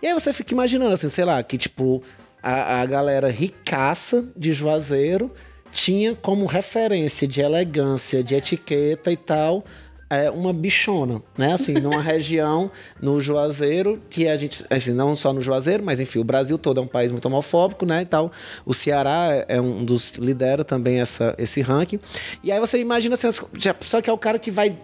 E 0.02 0.08
aí 0.08 0.12
você 0.12 0.32
fica 0.32 0.52
imaginando 0.52 0.92
assim, 0.92 1.08
sei 1.08 1.24
lá, 1.24 1.40
que 1.44 1.56
tipo 1.56 2.02
a, 2.42 2.80
a 2.80 2.86
galera 2.86 3.30
ricaça 3.30 4.26
de 4.36 4.52
Juazeiro 4.52 5.30
tinha 5.70 6.16
como 6.16 6.44
referência 6.44 7.28
de 7.28 7.40
elegância, 7.40 8.24
de 8.24 8.34
etiqueta 8.34 9.12
e 9.12 9.16
tal, 9.16 9.64
é 10.08 10.30
uma 10.30 10.52
bichona, 10.52 11.22
né? 11.36 11.52
Assim, 11.52 11.74
numa 11.74 12.00
região 12.02 12.70
no 13.00 13.20
Juazeiro, 13.20 14.00
que 14.08 14.28
a 14.28 14.36
gente, 14.36 14.64
assim, 14.70 14.92
não 14.92 15.16
só 15.16 15.32
no 15.32 15.40
Juazeiro, 15.40 15.84
mas 15.84 16.00
enfim, 16.00 16.20
o 16.20 16.24
Brasil 16.24 16.56
todo 16.58 16.80
é 16.80 16.82
um 16.82 16.86
país 16.86 17.10
muito 17.10 17.26
homofóbico, 17.26 17.84
né? 17.84 18.02
E 18.02 18.06
tal. 18.06 18.30
O 18.64 18.72
Ceará 18.72 19.44
é 19.48 19.60
um 19.60 19.84
dos 19.84 20.10
lidera 20.10 20.64
também 20.64 21.00
essa, 21.00 21.34
esse 21.38 21.60
ranking. 21.60 21.98
E 22.42 22.52
aí 22.52 22.60
você 22.60 22.78
imagina 22.78 23.14
assim, 23.14 23.28
só 23.80 24.00
que 24.00 24.08
é 24.08 24.12
o 24.12 24.18
cara 24.18 24.38
que 24.38 24.50
vai 24.50 24.76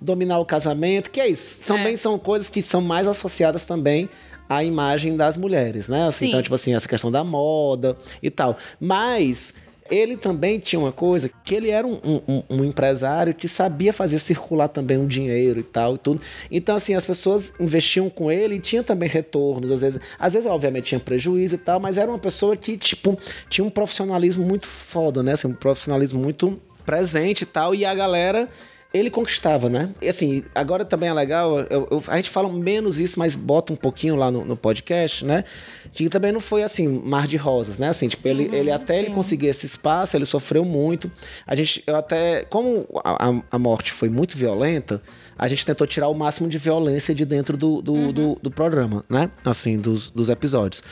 dominar 0.00 0.38
o 0.38 0.44
casamento, 0.44 1.10
que 1.10 1.20
é 1.20 1.28
isso. 1.28 1.60
Também 1.66 1.94
é. 1.94 1.96
são 1.96 2.18
coisas 2.18 2.50
que 2.50 2.60
são 2.60 2.80
mais 2.80 3.08
associadas 3.08 3.64
também 3.64 4.08
à 4.48 4.62
imagem 4.62 5.16
das 5.16 5.36
mulheres, 5.36 5.88
né? 5.88 6.06
Assim, 6.06 6.28
então, 6.28 6.42
tipo 6.42 6.54
assim, 6.54 6.74
essa 6.74 6.88
questão 6.88 7.10
da 7.10 7.24
moda 7.24 7.96
e 8.22 8.30
tal. 8.30 8.56
Mas 8.78 9.54
ele 9.92 10.16
também 10.16 10.58
tinha 10.58 10.80
uma 10.80 10.90
coisa 10.90 11.30
que 11.44 11.54
ele 11.54 11.68
era 11.68 11.86
um, 11.86 12.00
um, 12.26 12.42
um, 12.48 12.64
empresário 12.64 13.34
que 13.34 13.46
sabia 13.46 13.92
fazer 13.92 14.18
circular 14.18 14.68
também 14.68 14.96
um 14.96 15.06
dinheiro 15.06 15.60
e 15.60 15.62
tal 15.62 15.96
e 15.96 15.98
tudo. 15.98 16.22
Então, 16.50 16.76
assim, 16.76 16.94
as 16.94 17.06
pessoas 17.06 17.52
investiam 17.60 18.08
com 18.08 18.32
ele 18.32 18.54
e 18.54 18.58
tinha 18.58 18.82
também 18.82 19.06
retornos, 19.06 19.70
às 19.70 19.82
vezes. 19.82 20.00
Às 20.18 20.32
vezes, 20.32 20.48
obviamente, 20.48 20.86
tinha 20.86 20.98
prejuízo 20.98 21.56
e 21.56 21.58
tal, 21.58 21.78
mas 21.78 21.98
era 21.98 22.10
uma 22.10 22.18
pessoa 22.18 22.56
que, 22.56 22.78
tipo, 22.78 23.18
tinha 23.50 23.64
um 23.64 23.70
profissionalismo 23.70 24.46
muito 24.46 24.66
foda, 24.66 25.22
né? 25.22 25.32
Assim, 25.32 25.48
um 25.48 25.54
profissionalismo 25.54 26.18
muito 26.18 26.58
presente 26.86 27.42
e 27.42 27.46
tal. 27.46 27.74
E 27.74 27.84
a 27.84 27.94
galera 27.94 28.48
ele 28.92 29.10
conquistava, 29.10 29.68
né? 29.68 29.90
E 30.00 30.08
assim, 30.08 30.44
agora 30.54 30.84
também 30.84 31.08
é 31.08 31.12
legal, 31.12 31.60
eu, 31.60 31.88
eu, 31.90 32.04
a 32.08 32.16
gente 32.16 32.28
fala 32.28 32.48
menos 32.52 33.00
isso, 33.00 33.18
mas 33.18 33.34
bota 33.34 33.72
um 33.72 33.76
pouquinho 33.76 34.16
lá 34.16 34.30
no, 34.30 34.44
no, 34.44 34.56
podcast, 34.56 35.24
né? 35.24 35.44
Que 35.92 36.08
também 36.08 36.30
não 36.30 36.40
foi 36.40 36.62
assim, 36.62 36.86
mar 36.86 37.26
de 37.26 37.36
rosas, 37.36 37.78
né? 37.78 37.88
Assim, 37.88 38.08
tipo, 38.08 38.26
ele, 38.28 38.48
uhum, 38.48 38.54
ele 38.54 38.70
até 38.70 38.94
sim. 38.94 39.00
ele 39.00 39.10
conseguir 39.10 39.46
esse 39.46 39.64
espaço, 39.64 40.16
ele 40.16 40.26
sofreu 40.26 40.64
muito. 40.64 41.10
A 41.46 41.56
gente, 41.56 41.82
eu 41.86 41.96
até, 41.96 42.44
como 42.44 42.86
a, 43.02 43.32
a 43.50 43.58
morte 43.58 43.92
foi 43.92 44.10
muito 44.10 44.36
violenta, 44.36 45.00
a 45.38 45.48
gente 45.48 45.64
tentou 45.64 45.86
tirar 45.86 46.08
o 46.08 46.14
máximo 46.14 46.48
de 46.48 46.58
violência 46.58 47.14
de 47.14 47.24
dentro 47.24 47.56
do, 47.56 47.80
do, 47.80 47.92
uhum. 47.94 48.12
do, 48.12 48.38
do 48.42 48.50
programa, 48.50 49.04
né? 49.08 49.30
Assim, 49.44 49.78
dos, 49.78 50.10
dos 50.10 50.28
episódios. 50.28 50.82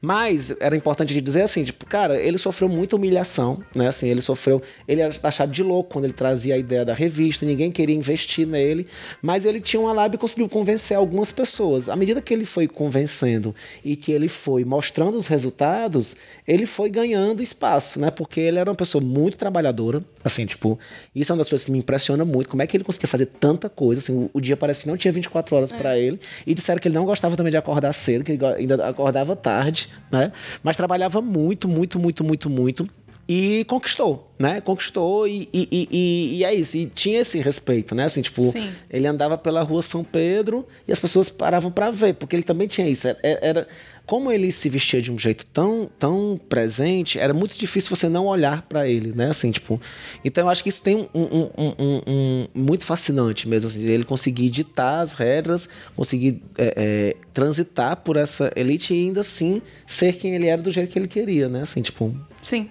Mas 0.00 0.54
era 0.60 0.76
importante 0.76 1.20
dizer 1.20 1.42
assim, 1.42 1.64
tipo, 1.64 1.84
cara, 1.84 2.20
ele 2.20 2.38
sofreu 2.38 2.68
muita 2.68 2.94
humilhação, 2.94 3.60
né? 3.74 3.88
Assim, 3.88 4.08
ele 4.08 4.20
sofreu, 4.20 4.62
ele 4.86 5.00
era 5.00 5.12
achado 5.24 5.50
de 5.50 5.60
louco 5.60 5.90
quando 5.90 6.04
ele 6.04 6.12
trazia 6.12 6.54
a 6.54 6.58
ideia 6.58 6.84
da 6.84 6.94
revista, 6.94 7.44
ninguém 7.44 7.72
queria 7.72 7.96
investir 7.96 8.46
nele, 8.46 8.86
mas 9.20 9.44
ele 9.44 9.60
tinha 9.60 9.80
uma 9.80 9.92
lábia 9.92 10.16
e 10.16 10.20
conseguiu 10.20 10.48
convencer 10.48 10.96
algumas 10.96 11.32
pessoas. 11.32 11.88
À 11.88 11.96
medida 11.96 12.22
que 12.22 12.32
ele 12.32 12.44
foi 12.44 12.68
convencendo 12.68 13.52
e 13.84 13.96
que 13.96 14.12
ele 14.12 14.28
foi 14.28 14.64
mostrando 14.64 15.18
os 15.18 15.26
resultados, 15.26 16.14
ele 16.46 16.64
foi 16.64 16.90
ganhando 16.90 17.42
espaço, 17.42 17.98
né? 17.98 18.08
Porque 18.08 18.38
ele 18.38 18.58
era 18.58 18.70
uma 18.70 18.76
pessoa 18.76 19.02
muito 19.02 19.36
trabalhadora, 19.36 20.04
assim, 20.22 20.46
tipo, 20.46 20.78
isso 21.12 21.32
é 21.32 21.34
uma 21.34 21.38
das 21.38 21.48
coisas 21.48 21.64
que 21.64 21.72
me 21.72 21.78
impressiona 21.78 22.24
muito, 22.24 22.48
como 22.48 22.62
é 22.62 22.68
que 22.68 22.76
ele 22.76 22.84
conseguia 22.84 23.08
fazer 23.08 23.26
tanta 23.26 23.68
coisa, 23.68 24.00
assim, 24.00 24.14
o, 24.14 24.30
o 24.32 24.40
dia 24.40 24.56
parece 24.56 24.82
que 24.82 24.86
não 24.86 24.96
tinha 24.96 25.10
24 25.10 25.56
horas 25.56 25.72
é. 25.72 25.76
para 25.76 25.98
ele, 25.98 26.20
e 26.46 26.54
disseram 26.54 26.80
que 26.80 26.86
ele 26.86 26.94
não 26.94 27.04
gostava 27.04 27.36
também 27.36 27.50
de 27.50 27.56
acordar 27.56 27.92
cedo, 27.92 28.24
que 28.24 28.32
ele 28.32 28.46
ainda 28.46 28.86
acordava 28.86 29.34
tarde 29.34 29.87
né? 30.10 30.32
Mas 30.62 30.76
trabalhava 30.76 31.20
muito, 31.20 31.68
muito, 31.68 31.98
muito, 31.98 32.24
muito, 32.24 32.50
muito 32.50 32.88
e 33.28 33.62
conquistou, 33.64 34.32
né? 34.38 34.58
Conquistou 34.62 35.28
e, 35.28 35.50
e, 35.52 35.68
e, 35.70 36.38
e, 36.38 36.44
é 36.44 36.54
isso. 36.54 36.78
E 36.78 36.86
tinha 36.86 37.20
esse 37.20 37.38
respeito, 37.40 37.94
né? 37.94 38.04
Assim, 38.04 38.22
tipo, 38.22 38.50
Sim. 38.50 38.70
ele 38.88 39.06
andava 39.06 39.36
pela 39.36 39.62
rua 39.62 39.82
São 39.82 40.02
Pedro 40.02 40.66
e 40.86 40.92
as 40.92 40.98
pessoas 40.98 41.28
paravam 41.28 41.70
para 41.70 41.90
ver, 41.90 42.14
porque 42.14 42.34
ele 42.34 42.42
também 42.42 42.66
tinha 42.66 42.88
isso. 42.88 43.06
Era, 43.06 43.18
era, 43.22 43.68
como 44.06 44.32
ele 44.32 44.50
se 44.50 44.70
vestia 44.70 45.02
de 45.02 45.12
um 45.12 45.18
jeito 45.18 45.44
tão, 45.44 45.90
tão 45.98 46.40
presente, 46.48 47.18
era 47.18 47.34
muito 47.34 47.58
difícil 47.58 47.94
você 47.94 48.08
não 48.08 48.24
olhar 48.24 48.62
para 48.62 48.88
ele, 48.88 49.12
né? 49.14 49.28
Assim, 49.28 49.50
tipo, 49.50 49.78
então 50.24 50.44
eu 50.44 50.48
acho 50.48 50.62
que 50.62 50.70
isso 50.70 50.80
tem 50.80 50.96
um, 50.96 51.08
um, 51.14 51.50
um, 51.58 52.02
um 52.06 52.48
muito 52.54 52.86
fascinante 52.86 53.46
mesmo, 53.46 53.68
assim, 53.68 53.84
ele 53.84 54.04
conseguir 54.04 54.48
ditar 54.48 55.00
as 55.00 55.12
regras, 55.12 55.68
conseguir 55.94 56.40
é, 56.56 56.72
é, 56.74 57.16
transitar 57.34 57.96
por 57.96 58.16
essa 58.16 58.50
elite 58.56 58.94
e 58.94 58.96
ainda 58.96 59.20
assim 59.20 59.60
ser 59.86 60.14
quem 60.14 60.34
ele 60.34 60.46
era 60.46 60.62
do 60.62 60.70
jeito 60.70 60.90
que 60.90 60.98
ele 60.98 61.08
queria, 61.08 61.50
né? 61.50 61.60
Assim, 61.60 61.82
tipo. 61.82 62.16
Sim. 62.40 62.70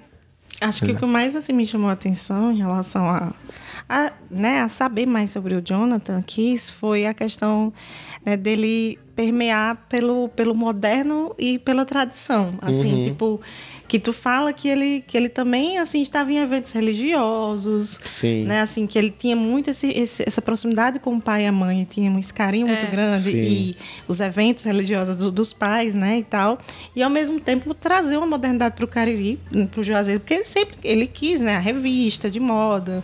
Acho 0.60 0.86
que 0.86 0.92
o 0.92 0.96
que 0.96 1.06
mais 1.06 1.36
assim, 1.36 1.54
me 1.54 1.66
chamou 1.66 1.90
a 1.90 1.94
atenção 1.94 2.52
em 2.52 2.58
relação 2.58 3.08
a, 3.08 3.32
a, 3.88 4.12
né, 4.30 4.62
a 4.62 4.68
saber 4.68 5.06
mais 5.06 5.32
sobre 5.32 5.56
o 5.56 5.62
Jonathan 5.62 6.22
Kiss 6.22 6.72
foi 6.72 7.06
a 7.06 7.14
questão 7.14 7.72
né, 8.28 8.36
dele 8.36 9.00
permear 9.16 9.86
pelo, 9.88 10.28
pelo 10.28 10.54
moderno 10.54 11.34
e 11.40 11.58
pela 11.58 11.86
tradição. 11.86 12.56
Assim, 12.62 12.96
uhum. 12.96 13.02
tipo, 13.02 13.42
que 13.88 13.98
tu 13.98 14.12
fala 14.12 14.52
que 14.52 14.68
ele, 14.68 15.02
que 15.08 15.16
ele 15.16 15.30
também 15.30 15.78
assim 15.78 16.02
estava 16.02 16.30
em 16.30 16.38
eventos 16.38 16.74
religiosos, 16.74 18.02
Sim. 18.04 18.44
né? 18.44 18.60
Assim 18.60 18.86
que 18.86 19.00
ele 19.00 19.10
tinha 19.10 19.36
muito 19.36 19.70
esse, 19.70 19.88
esse 19.92 20.24
essa 20.28 20.42
proximidade 20.42 21.00
com 21.00 21.16
o 21.16 21.22
pai 21.22 21.44
e 21.44 21.46
a 21.48 21.54
mãe, 21.54 21.88
tinha 21.90 22.20
esse 22.20 22.34
carinho 22.34 22.68
é. 22.68 22.76
muito 22.76 22.92
grande 22.92 23.32
Sim. 23.32 23.38
e 23.38 23.76
os 24.10 24.20
eventos 24.20 24.66
religiosos 24.66 25.16
do, 25.16 25.32
dos 25.32 25.54
pais, 25.54 25.96
né, 25.96 26.20
e 26.20 26.24
tal. 26.24 26.60
E 26.94 27.02
ao 27.02 27.10
mesmo 27.10 27.40
tempo 27.40 27.74
trazer 27.74 28.18
uma 28.18 28.28
modernidade 28.28 28.76
para 28.76 28.84
o 28.84 28.90
Cariri, 28.90 29.40
para 29.72 29.80
o 29.80 29.84
Juazeiro, 29.84 30.20
porque 30.20 30.34
ele 30.34 30.44
sempre 30.44 30.76
ele 30.84 31.08
quis, 31.08 31.40
né, 31.40 31.56
a 31.56 31.60
revista 31.60 32.30
de 32.30 32.42
moda 32.42 33.02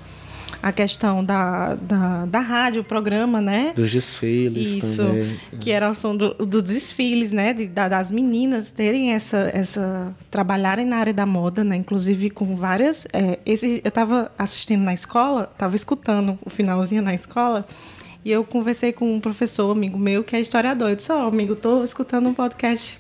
a 0.61 0.71
questão 0.71 1.23
da, 1.23 1.75
da, 1.75 2.25
da 2.25 2.39
rádio, 2.39 2.81
o 2.81 2.83
programa, 2.83 3.41
né? 3.41 3.73
Dos 3.75 3.91
desfiles 3.91 4.83
Isso, 4.83 5.03
também. 5.05 5.39
que 5.59 5.71
era 5.71 5.89
o 5.89 5.95
som 5.95 6.15
do, 6.15 6.33
dos 6.33 6.63
desfiles, 6.63 7.31
né? 7.31 7.53
De, 7.53 7.67
da, 7.67 7.87
das 7.87 8.11
meninas 8.11 8.71
terem 8.71 9.11
essa, 9.11 9.49
essa... 9.53 10.15
trabalharem 10.29 10.85
na 10.85 10.97
área 10.97 11.13
da 11.13 11.25
moda, 11.25 11.63
né? 11.63 11.75
Inclusive 11.75 12.29
com 12.29 12.55
várias... 12.55 13.07
É, 13.11 13.39
esse, 13.45 13.81
eu 13.83 13.89
estava 13.89 14.31
assistindo 14.37 14.83
na 14.83 14.93
escola, 14.93 15.49
estava 15.51 15.75
escutando 15.75 16.37
o 16.45 16.49
finalzinho 16.49 17.01
na 17.01 17.13
escola... 17.13 17.65
E 18.25 18.31
eu 18.31 18.45
conversei 18.45 18.93
com 18.93 19.13
um 19.13 19.19
professor, 19.19 19.69
amigo 19.69 19.99
meu, 19.99 20.23
que 20.23 20.33
é 20.33 20.39
historiador. 20.39 20.89
Eu 20.89 20.95
disse, 20.95 21.11
ó, 21.11 21.25
oh, 21.25 21.27
amigo, 21.27 21.51
estou 21.51 21.83
escutando 21.83 22.29
um 22.29 22.33
podcast 22.33 22.97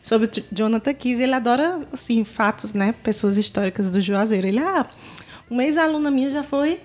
sobre 0.00 0.30
Jonathan 0.52 0.94
Kiss. 0.94 1.20
Ele 1.20 1.34
adora, 1.34 1.80
assim, 1.92 2.22
fatos, 2.22 2.72
né? 2.72 2.94
Pessoas 3.02 3.36
históricas 3.36 3.90
do 3.90 4.00
Juazeiro. 4.00 4.46
Ele, 4.46 4.60
ah, 4.60 4.86
uma 5.50 5.64
ex-aluna 5.64 6.08
minha 6.08 6.30
já 6.30 6.44
foi 6.44 6.78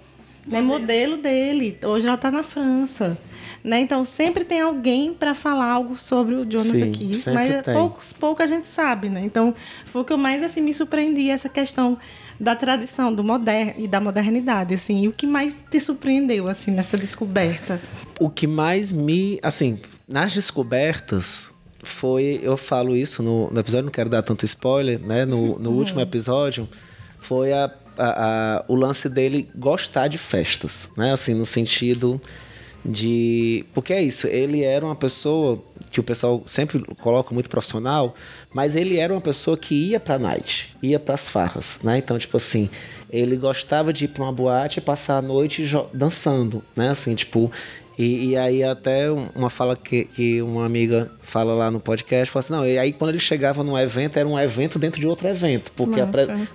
né, 0.45 0.61
modelo 0.61 1.17
dele. 1.17 1.77
Hoje 1.83 2.05
ela 2.05 2.15
está 2.15 2.29
na 2.29 2.43
França. 2.43 3.17
Né? 3.63 3.79
Então 3.79 4.03
sempre 4.03 4.43
tem 4.43 4.61
alguém 4.61 5.11
para 5.11 5.33
falar 5.33 5.65
algo 5.65 5.97
sobre 5.97 6.35
o 6.35 6.45
Jonathan 6.45 6.77
Sim, 6.85 6.91
Kiss, 6.91 7.31
mas 7.31 7.63
tem. 7.63 7.73
poucos, 7.73 8.13
pouco 8.13 8.43
a 8.43 8.45
gente 8.45 8.67
sabe, 8.67 9.09
né? 9.09 9.21
Então 9.23 9.55
foi 9.87 10.03
o 10.03 10.05
que 10.05 10.13
eu 10.13 10.19
mais 10.19 10.43
assim 10.43 10.61
me 10.61 10.71
surpreendi 10.71 11.31
essa 11.31 11.49
questão 11.49 11.97
da 12.39 12.55
tradição 12.55 13.13
do 13.13 13.23
moderno 13.23 13.73
e 13.77 13.87
da 13.87 13.99
modernidade, 13.99 14.75
assim. 14.75 15.03
E 15.03 15.07
o 15.07 15.11
que 15.11 15.25
mais 15.25 15.63
te 15.67 15.79
surpreendeu 15.79 16.47
assim 16.47 16.69
nessa 16.69 16.95
descoberta? 16.95 17.81
O 18.19 18.29
que 18.29 18.45
mais 18.45 18.91
me, 18.91 19.39
assim, 19.41 19.79
nas 20.07 20.33
descobertas 20.33 21.51
foi, 21.81 22.39
eu 22.43 22.57
falo 22.57 22.95
isso 22.95 23.23
no, 23.23 23.49
no 23.49 23.59
episódio, 23.59 23.85
não 23.85 23.91
quero 23.91 24.09
dar 24.09 24.21
tanto 24.21 24.45
spoiler, 24.45 24.99
né? 24.99 25.25
No, 25.25 25.57
no 25.57 25.71
uhum. 25.71 25.77
último 25.77 26.01
episódio 26.01 26.67
foi 27.17 27.51
a 27.51 27.71
a, 27.97 28.57
a, 28.57 28.65
o 28.67 28.75
lance 28.75 29.09
dele 29.09 29.49
gostar 29.55 30.07
de 30.07 30.17
festas, 30.17 30.89
né? 30.97 31.13
Assim, 31.13 31.33
no 31.33 31.45
sentido 31.45 32.21
de. 32.85 33.65
Porque 33.73 33.91
é 33.93 34.01
isso, 34.01 34.27
ele 34.27 34.63
era 34.63 34.85
uma 34.85 34.95
pessoa 34.95 35.61
que 35.91 35.99
o 35.99 36.03
pessoal 36.03 36.43
sempre 36.45 36.83
coloca 37.01 37.33
muito 37.33 37.49
profissional, 37.49 38.13
mas 38.53 38.75
ele 38.75 38.97
era 38.97 39.11
uma 39.11 39.21
pessoa 39.21 39.57
que 39.57 39.73
ia 39.89 39.99
pra 39.99 40.19
night, 40.19 40.75
ia 40.83 40.99
pras 40.99 41.27
farras, 41.27 41.79
né? 41.83 41.97
Então, 41.97 42.17
tipo 42.19 42.37
assim, 42.37 42.69
ele 43.09 43.35
gostava 43.37 43.91
de 43.91 44.05
ir 44.05 44.07
pra 44.09 44.23
uma 44.23 44.31
boate 44.31 44.79
passar 44.79 45.17
a 45.17 45.21
noite 45.21 45.65
dançando, 45.93 46.63
né? 46.75 46.89
Assim, 46.89 47.15
tipo, 47.15 47.51
e, 47.97 48.29
e, 48.29 48.37
aí 48.37 48.63
até 48.63 49.09
uma 49.11 49.49
fala 49.49 49.75
que, 49.75 50.05
que 50.05 50.41
uma 50.41 50.65
amiga 50.65 51.11
fala 51.21 51.53
lá 51.53 51.71
no 51.71 51.79
podcast, 51.79 52.31
fala 52.31 52.39
assim, 52.39 52.53
não, 52.53 52.67
e 52.67 52.77
aí 52.77 52.91
quando 52.93 53.11
ele 53.11 53.19
chegava 53.19 53.63
num 53.63 53.77
evento, 53.77 54.17
era 54.17 54.27
um 54.27 54.37
evento 54.37 54.77
dentro 54.77 54.99
de 54.99 55.07
outro 55.07 55.27
evento, 55.27 55.71
porque 55.75 55.99
a, 56.01 56.05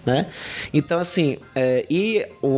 né? 0.05 0.26
Então 0.72 0.98
assim, 0.98 1.38
é, 1.55 1.87
e 1.88 2.26
o, 2.42 2.48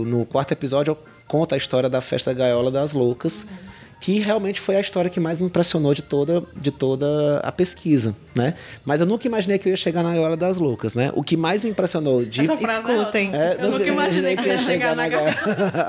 o, 0.00 0.04
no 0.04 0.26
quarto 0.26 0.52
episódio 0.52 0.96
conta 1.26 1.54
a 1.54 1.58
história 1.58 1.88
da 1.88 2.00
festa 2.00 2.32
gaiola 2.32 2.70
das 2.70 2.92
loucas, 2.92 3.42
uhum. 3.42 3.67
Que 4.00 4.18
realmente 4.20 4.60
foi 4.60 4.76
a 4.76 4.80
história 4.80 5.10
que 5.10 5.18
mais 5.18 5.40
me 5.40 5.46
impressionou 5.46 5.92
de 5.92 6.02
toda, 6.02 6.44
de 6.54 6.70
toda 6.70 7.38
a 7.40 7.50
pesquisa, 7.50 8.14
né? 8.34 8.54
Mas 8.84 9.00
eu 9.00 9.06
nunca 9.06 9.26
imaginei 9.26 9.58
que 9.58 9.68
eu 9.68 9.70
ia 9.70 9.76
chegar 9.76 10.02
na 10.02 10.10
Hora 10.20 10.36
das 10.36 10.56
Loucas, 10.56 10.94
né? 10.94 11.10
O 11.14 11.22
que 11.22 11.36
mais 11.36 11.64
me 11.64 11.70
impressionou 11.70 12.24
de... 12.24 12.42
Essa 12.42 12.56
frase 12.56 12.92
Escutem. 12.92 13.30
É, 13.34 13.56
eu 13.60 13.70
nunca 13.70 13.86
imaginei 13.86 14.36
que 14.36 14.42
eu 14.42 14.52
ia 14.52 14.58
chegar, 14.58 14.94
na 14.94 15.04
Hora... 15.04 15.34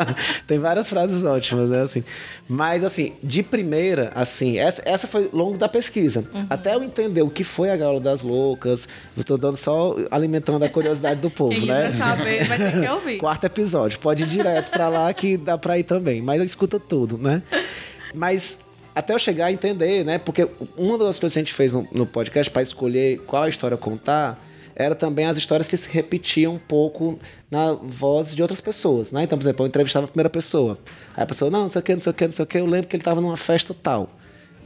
Tem 0.48 0.58
várias 0.58 0.90
frases 0.90 1.24
ótimas, 1.24 1.70
né? 1.70 1.82
Assim. 1.82 2.04
Mas, 2.48 2.84
assim, 2.84 3.14
de 3.24 3.44
primeira, 3.44 4.12
assim, 4.16 4.58
essa, 4.58 4.82
essa 4.86 5.08
foi 5.08 5.30
longo 5.32 5.58
da 5.58 5.70
pesquisa. 5.70 6.26
Uhum. 6.34 6.48
Até 6.50 6.74
eu 6.74 6.84
entender 6.84 7.22
o 7.22 7.30
que 7.30 7.44
foi 7.44 7.70
a 7.70 7.78
Gaiola 7.78 8.00
das 8.00 8.24
Loucas, 8.24 8.88
eu 9.16 9.24
tô 9.24 9.38
dando 9.38 9.56
só 9.56 9.96
alimentando 10.10 10.66
a 10.66 10.70
curiosidade 10.70 11.22
do 11.22 11.30
povo, 11.30 11.54
Quem 11.54 11.68
né? 11.68 11.92
saber, 11.92 12.46
vai 12.46 12.58
ter 12.58 12.82
que 12.82 12.90
ouvir. 12.90 13.18
Quarto 13.18 13.44
episódio, 13.44 14.00
pode 14.00 14.24
ir 14.24 14.28
direto 14.28 14.72
pra 14.72 14.88
lá 14.88 15.14
que 15.14 15.38
dá 15.38 15.58
pra 15.58 15.78
ir 15.78 15.84
também, 15.84 16.22
mas 16.22 16.42
escuta 16.42 16.80
tudo, 16.80 17.18
né? 17.18 17.44
Mas 18.14 18.60
até 18.94 19.14
eu 19.14 19.20
chegar 19.20 19.48
a 19.48 19.52
entender, 19.52 20.04
né? 20.04 20.18
Porque 20.18 20.48
uma 20.76 20.98
das 20.98 21.20
coisas 21.20 21.34
que 21.34 21.40
a 21.40 21.44
gente 21.44 21.54
fez 21.54 21.74
no, 21.74 21.88
no 21.92 22.06
podcast 22.06 22.52
para 22.52 22.62
escolher 22.62 23.20
qual 23.20 23.44
a 23.44 23.50
história 23.50 23.78
contar 23.78 24.44
era 24.76 24.96
também 24.96 25.26
as 25.26 25.38
histórias 25.38 25.68
que 25.68 25.76
se 25.76 25.90
repetiam 25.90 26.56
um 26.56 26.60
pouco 26.60 27.20
na 27.52 27.74
voz 27.74 28.34
de 28.34 28.42
outras 28.42 28.62
pessoas, 28.62 29.12
né? 29.12 29.24
Então, 29.24 29.38
por 29.38 29.44
exemplo, 29.44 29.66
eu 29.66 29.68
entrevistava 29.68 30.06
a 30.06 30.08
primeira 30.08 30.30
pessoa. 30.30 30.80
Aí 31.18 31.24
a 31.24 31.26
pessoa, 31.26 31.52
não, 31.52 31.64
não 31.64 31.70
sei 31.70 31.82
o 31.82 31.84
que, 31.84 31.94
não 31.94 32.00
sei 32.00 32.12
o 32.12 32.14
que, 32.14 32.26
não 32.26 32.32
sei 32.32 32.44
o 32.44 32.48
que. 32.48 32.58
Eu 32.58 32.66
lembro 32.66 32.88
que 32.88 32.96
ele 32.96 33.02
estava 33.02 33.20
numa 33.20 33.36
festa 33.36 33.74
tal. 33.74 34.10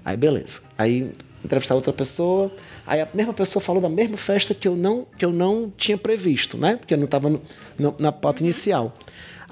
Aí, 0.05 0.15
beleza. 0.15 0.61
Aí 0.77 1.11
entrevistava 1.43 1.79
outra 1.79 1.91
pessoa. 1.91 2.51
Aí 2.85 3.01
a 3.01 3.07
mesma 3.13 3.33
pessoa 3.33 3.61
falou 3.61 3.81
da 3.81 3.89
mesma 3.89 4.15
festa 4.15 4.53
que 4.53 4.67
eu 4.67 4.75
não, 4.75 5.05
que 5.17 5.25
eu 5.25 5.31
não 5.31 5.71
tinha 5.75 5.97
previsto, 5.97 6.57
né? 6.57 6.77
Porque 6.77 6.93
eu 6.93 6.97
não 6.97 7.05
estava 7.05 7.41
na 7.99 8.11
pauta 8.11 8.43
inicial. 8.43 8.93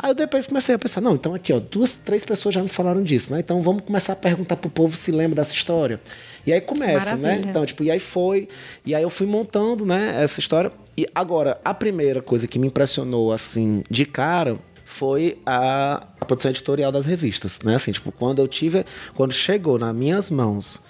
Aí 0.03 0.09
eu 0.09 0.15
depois 0.15 0.47
comecei 0.47 0.73
a 0.73 0.79
pensar, 0.79 0.99
não, 0.99 1.13
então 1.13 1.35
aqui, 1.35 1.53
ó, 1.53 1.59
duas, 1.59 1.93
três 1.93 2.25
pessoas 2.25 2.55
já 2.55 2.63
me 2.63 2.67
falaram 2.67 3.03
disso, 3.03 3.31
né? 3.31 3.39
Então 3.39 3.61
vamos 3.61 3.83
começar 3.83 4.13
a 4.13 4.15
perguntar 4.15 4.55
pro 4.55 4.67
povo 4.67 4.97
se 4.97 5.11
lembra 5.11 5.35
dessa 5.35 5.53
história. 5.53 6.01
E 6.45 6.51
aí 6.51 6.59
começa, 6.59 7.15
né? 7.15 7.21
Maravilha. 7.21 7.45
né? 7.45 7.49
Então, 7.51 7.63
tipo, 7.67 7.83
e 7.83 7.91
aí 7.91 7.99
foi, 7.99 8.47
e 8.83 8.95
aí 8.95 9.03
eu 9.03 9.11
fui 9.11 9.27
montando, 9.27 9.85
né, 9.85 10.19
essa 10.23 10.39
história. 10.39 10.71
E 10.97 11.05
agora, 11.13 11.61
a 11.63 11.71
primeira 11.71 12.19
coisa 12.19 12.47
que 12.47 12.57
me 12.57 12.65
impressionou, 12.65 13.31
assim, 13.31 13.83
de 13.91 14.03
cara, 14.03 14.57
foi 14.83 15.37
a, 15.45 16.07
a 16.19 16.25
produção 16.25 16.49
editorial 16.49 16.91
das 16.91 17.05
revistas, 17.05 17.59
né? 17.63 17.75
Assim, 17.75 17.91
tipo, 17.91 18.11
quando 18.11 18.39
eu 18.39 18.47
tive, 18.47 18.83
quando 19.13 19.31
chegou 19.33 19.77
nas 19.77 19.93
minhas 19.93 20.31
mãos 20.31 20.81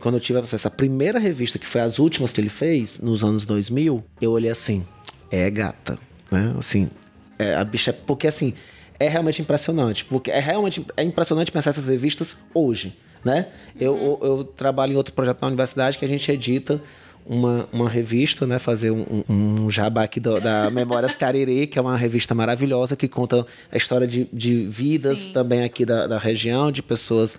quando 0.00 0.16
eu 0.16 0.20
tive 0.20 0.38
acesso 0.38 0.68
à 0.68 0.70
primeira 0.70 1.18
revista, 1.18 1.58
que 1.58 1.66
foi 1.66 1.80
as 1.80 1.98
últimas 1.98 2.30
que 2.30 2.38
ele 2.38 2.50
fez, 2.50 2.98
nos 3.00 3.24
anos 3.24 3.46
2000, 3.46 4.04
eu 4.20 4.32
olhei 4.32 4.50
assim, 4.50 4.84
é 5.30 5.48
gata, 5.50 5.98
né? 6.30 6.54
Assim, 6.58 6.90
é, 7.38 7.54
a 7.54 7.64
bicha. 7.64 7.92
Porque 7.92 8.26
assim, 8.26 8.54
é 8.98 9.08
realmente 9.08 9.40
impressionante. 9.42 10.04
Porque 10.04 10.30
é 10.30 10.40
realmente 10.40 10.84
é 10.96 11.02
impressionante 11.02 11.50
pensar 11.52 11.70
essas 11.70 11.88
revistas 11.88 12.36
hoje. 12.52 12.96
Né? 13.24 13.46
Uhum. 13.74 13.80
Eu, 13.80 14.20
eu, 14.22 14.44
trabalho 14.44 14.92
em 14.92 14.96
outro 14.96 15.14
projeto 15.14 15.40
na 15.40 15.48
universidade 15.48 15.96
que 15.96 16.04
a 16.04 16.08
gente 16.08 16.30
edita 16.30 16.78
uma, 17.26 17.66
uma 17.72 17.88
revista, 17.88 18.46
né? 18.46 18.58
Fazer 18.58 18.90
um, 18.90 19.24
um, 19.28 19.64
um 19.64 19.70
jabá 19.70 20.02
aqui 20.02 20.20
do, 20.20 20.38
da 20.40 20.70
Memórias 20.70 21.16
Cariri, 21.16 21.66
que 21.66 21.78
é 21.78 21.82
uma 21.82 21.96
revista 21.96 22.34
maravilhosa 22.34 22.94
que 22.96 23.08
conta 23.08 23.46
a 23.72 23.76
história 23.76 24.06
de, 24.06 24.28
de 24.32 24.66
vidas 24.66 25.20
Sim. 25.20 25.32
também 25.32 25.64
aqui 25.64 25.86
da, 25.86 26.06
da 26.06 26.18
região, 26.18 26.70
de 26.70 26.82
pessoas, 26.82 27.38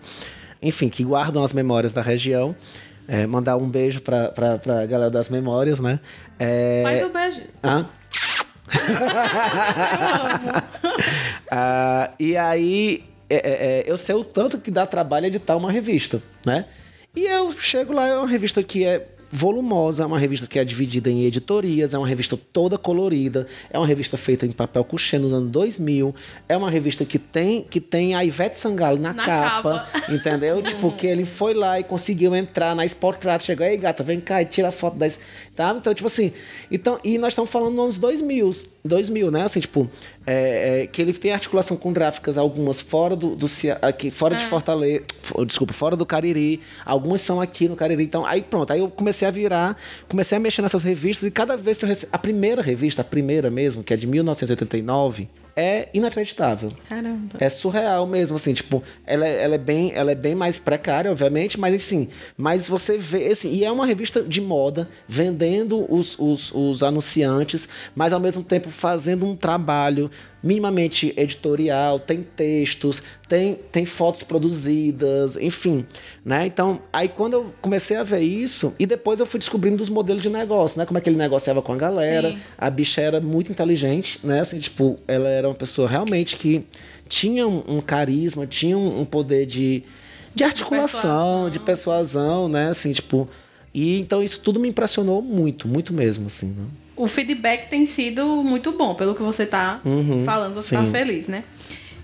enfim, 0.62 0.90
que 0.90 1.04
guardam 1.04 1.44
as 1.44 1.54
memórias 1.54 1.94
da 1.94 2.02
região. 2.02 2.56
É, 3.08 3.28
mandar 3.28 3.56
um 3.58 3.70
beijo 3.70 4.02
pra, 4.02 4.30
pra, 4.30 4.58
pra 4.58 4.84
galera 4.88 5.12
das 5.12 5.30
memórias, 5.30 5.80
né? 5.80 6.00
É... 6.40 6.82
Faz 6.84 7.04
um 7.04 7.10
beijo. 7.14 7.42
Hã? 7.64 7.86
ah, 7.88 8.05
e 12.19 12.36
aí 12.36 13.04
é, 13.30 13.36
é, 13.36 13.39
é, 13.80 13.84
eu 13.88 13.97
sei 13.97 14.15
o 14.15 14.23
tanto 14.23 14.60
que 14.60 14.71
dá 14.71 14.86
trabalho 14.86 15.28
editar 15.28 15.56
uma 15.56 15.71
revista, 15.71 16.21
né? 16.45 16.65
E 17.15 17.25
eu 17.25 17.51
chego 17.54 17.93
lá, 17.93 18.08
é 18.08 18.17
uma 18.17 18.28
revista 18.28 18.62
que 18.62 18.84
é 18.84 19.08
volumosa, 19.36 20.04
é 20.04 20.06
uma 20.06 20.17
revista 20.17 20.48
que 20.48 20.58
é 20.58 20.63
dividida 20.63 21.10
em 21.10 21.26
editorias, 21.26 21.93
é 21.93 21.98
uma 21.98 22.08
revista 22.08 22.39
toda 22.54 22.78
colorida, 22.78 23.45
é 23.69 23.78
uma 23.78 23.86
revista 23.86 24.15
feita 24.15 24.45
em 24.45 24.52
papel 24.52 24.84
couché 24.86 25.17
nos 25.17 25.34
anos 25.34 25.52
2000, 25.52 26.15
é 26.48 26.56
uma 26.56 26.69
revista 26.69 27.04
que 27.04 27.19
tem 27.19 27.62
que 27.62 27.82
tem 27.82 28.15
a 28.15 28.24
Ivete 28.24 28.58
Sangalo 28.58 28.98
na, 28.98 29.13
na 29.13 29.26
capa, 29.26 29.88
capa, 29.91 30.08
entendeu? 30.13 30.62
tipo, 30.63 30.91
que 30.93 31.06
ele 31.06 31.26
foi 31.26 31.54
lá 31.54 31.80
e 31.80 31.84
conseguiu 31.84 32.34
entrar 32.34 32.74
na 32.76 32.86
Sportrat, 32.86 33.43
chegou, 33.43 33.65
aí 33.65 33.76
gata, 33.76 34.04
vem 34.04 34.21
cá 34.21 34.41
e 34.41 34.45
tira 34.45 34.69
a 34.69 34.71
foto 34.71 34.98
das... 34.98 35.19
Tá? 35.56 35.76
Então, 35.78 35.93
tipo 35.93 36.08
assim, 36.08 36.32
então, 36.71 37.00
e 37.04 37.17
nós 37.17 37.34
estamos 37.34 37.52
falando 37.52 37.76
nos 37.76 37.84
anos 37.84 37.98
2000, 37.98 38.52
2000, 38.84 39.32
né? 39.32 39.43
Assim, 39.43 39.60
tipo, 39.60 39.89
é, 40.28 40.82
é, 40.82 40.88
que 40.88 41.02
ele 41.02 41.13
tem 41.13 41.32
articulação 41.32 41.78
com 41.78 41.93
gráficas, 41.93 42.38
algumas 42.38 42.82
fora 42.82 43.15
do, 43.15 43.36
do 43.36 43.48
aqui, 43.82 44.12
fora 44.12 44.36
é. 44.36 44.38
de 44.38 44.45
Fortaleza, 44.45 45.04
desculpa, 45.45 45.71
fora 45.71 45.95
do 45.95 46.06
Cariri, 46.06 46.60
algumas 46.86 47.21
são 47.21 47.39
aqui 47.39 47.67
no 47.69 47.76
Cariri. 47.76 48.04
Então, 48.04 48.26
aí 48.26 48.41
pronto, 48.41 48.71
aí 48.74 48.80
eu 48.80 48.89
comecei 48.89 49.25
a 49.26 49.32
virar, 49.32 49.78
comecei 50.08 50.38
a 50.38 50.42
mexer 50.42 50.62
nessas 50.62 50.84
revistas 50.84 51.28
e 51.28 51.32
cada 51.32 51.56
vez 51.58 51.78
que 51.78 51.86
eu 51.86 51.90
rece... 51.90 52.08
a 52.12 52.18
primeira 52.18 52.62
revista, 52.62 53.02
a 53.02 53.06
primeira 53.06 53.50
mesmo, 53.50 53.84
que 53.84 53.94
é 53.94 53.98
de 53.98 54.08
1989, 54.08 55.28
é 55.56 55.88
inacreditável. 55.94 56.72
Caramba. 56.89 57.38
É 57.39 57.48
surreal 57.48 58.06
mesmo, 58.06 58.36
assim, 58.36 58.54
tipo, 58.54 58.84
ela, 59.06 59.26
é, 59.26 59.44
ela, 59.44 59.56
é 59.56 59.58
bem, 59.58 59.91
ela 59.96 60.12
é 60.12 60.15
bem 60.15 60.36
mais 60.36 60.60
precária, 60.60 61.10
obviamente, 61.10 61.60
mas 61.60 61.74
assim, 61.74 62.10
mas 62.38 62.68
você 62.68 62.98
vê, 62.98 63.28
assim, 63.28 63.52
e 63.52 63.63
é 63.63 63.72
uma 63.72 63.86
revista 63.86 64.22
de 64.22 64.41
moda, 64.41 64.89
vendendo 65.08 65.86
os, 65.91 66.18
os, 66.20 66.52
os 66.54 66.84
anunciantes, 66.84 67.70
mas 67.96 68.12
ao 68.12 68.20
mesmo 68.20 68.44
tempo 68.44 68.70
fazendo 68.70 69.26
um 69.26 69.36
trabalho 69.36 70.10
minimamente 70.46 71.12
editorial, 71.18 71.98
tem 71.98 72.22
textos, 72.22 73.02
tem, 73.28 73.56
tem 73.72 73.84
fotos 73.84 74.22
produzidas, 74.22 75.36
enfim, 75.38 75.84
né? 76.24 76.46
Então, 76.46 76.82
aí 76.94 77.08
quando 77.08 77.34
eu 77.34 77.54
comecei 77.60 77.98
a 77.98 78.04
ver 78.04 78.20
isso, 78.20 78.76
e 78.78 78.86
depois 78.86 79.20
eu 79.20 79.26
fui 79.26 79.39
descobrindo 79.39 79.82
os 79.82 79.89
modelos 79.89 80.22
de 80.22 80.30
negócio, 80.30 80.78
né? 80.78 80.86
Como 80.86 81.00
é 81.00 81.02
que 81.02 81.10
ele 81.10 81.18
negociava 81.18 81.63
com 81.63 81.74
a 81.74 81.76
galera. 81.76 82.30
Sim. 82.30 82.38
A 82.56 82.70
bicha 82.70 83.02
era 83.02 83.20
muito 83.20 83.52
inteligente, 83.52 84.20
né? 84.24 84.41
Assim, 84.41 84.60
tipo, 84.60 85.00
ela 85.08 85.28
era 85.28 85.45
uma 85.48 85.56
pessoa 85.56 85.88
realmente 85.88 86.36
que 86.38 86.64
tinha 87.08 87.48
um, 87.48 87.64
um 87.68 87.82
carisma, 87.82 88.46
tinha 88.48 88.78
um, 88.78 89.02
um, 89.02 89.06
poder 89.06 89.46
de, 89.46 89.84
de 90.34 90.44
articulação, 90.44 91.00
de 91.00 91.00
persuasão. 91.02 91.50
de 91.50 91.60
persuasão, 91.60 92.50
né? 92.50 92.70
Assim, 92.70 92.92
tipo, 92.94 93.28
e 93.74 94.00
então 94.00 94.24
isso 94.24 94.40
tudo 94.42 94.60
me 94.60 94.70
impressionou 94.70 95.22
muito, 95.22 95.68
muito 95.68 95.94
mesmo, 95.94 96.28
assim, 96.28 96.48
né? 96.48 96.66
o 96.96 97.08
feedback 97.08 97.70
tem 97.70 97.86
sido 97.86 98.26
muito 98.44 98.72
bom, 98.72 98.96
pelo 98.96 99.14
que 99.14 99.22
você 99.22 99.44
está 99.44 99.82
uhum, 99.84 100.24
falando, 100.24 100.56
você 100.56 100.76
está 100.76 100.86
feliz, 100.86 101.28
né? 101.28 101.44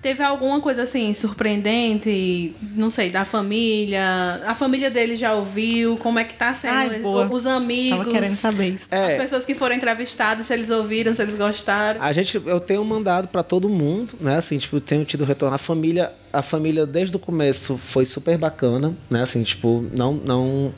Teve 0.02 0.24
alguma 0.24 0.60
coisa 0.60 0.82
assim 0.82 1.14
surpreendente, 1.14 2.56
não 2.76 2.90
sei, 2.90 3.12
da 3.12 3.24
família? 3.24 4.42
A 4.48 4.56
família 4.56 4.90
dele 4.90 5.16
já 5.16 5.36
ouviu? 5.36 5.96
Como 5.98 6.18
é 6.18 6.24
que 6.24 6.34
tá 6.34 6.54
sendo? 6.56 6.74
Ai, 6.74 7.00
boa. 7.00 7.30
Os 7.32 7.46
amigos? 7.46 8.00
Tava 8.00 8.12
querendo 8.12 8.36
saber 8.36 8.70
isso. 8.70 8.88
É. 8.90 9.14
As 9.14 9.22
pessoas 9.22 9.46
que 9.46 9.54
foram 9.54 9.76
entrevistadas, 9.76 10.48
se 10.48 10.54
eles 10.54 10.72
ouviram, 10.72 11.14
se 11.14 11.22
eles 11.22 11.36
gostaram? 11.36 12.02
A 12.02 12.12
gente, 12.14 12.42
eu 12.44 12.60
tenho 12.60 12.84
mandado 12.84 13.28
para 13.28 13.44
todo 13.44 13.70
mundo, 13.70 14.14
né? 14.20 14.38
Assim, 14.38 14.58
tipo, 14.58 14.80
tenho 14.80 15.06
tido 15.06 15.24
retorno. 15.24 15.54
A 15.54 15.60
família, 15.60 16.12
a 16.34 16.42
família 16.42 16.88
desde 16.88 17.16
o 17.16 17.20
começo 17.20 17.78
foi 17.78 18.04
super 18.04 18.40
bacana, 18.40 18.96
né? 19.08 19.22
Assim, 19.22 19.44
tipo, 19.44 19.88
não, 19.94 20.14
não 20.16 20.74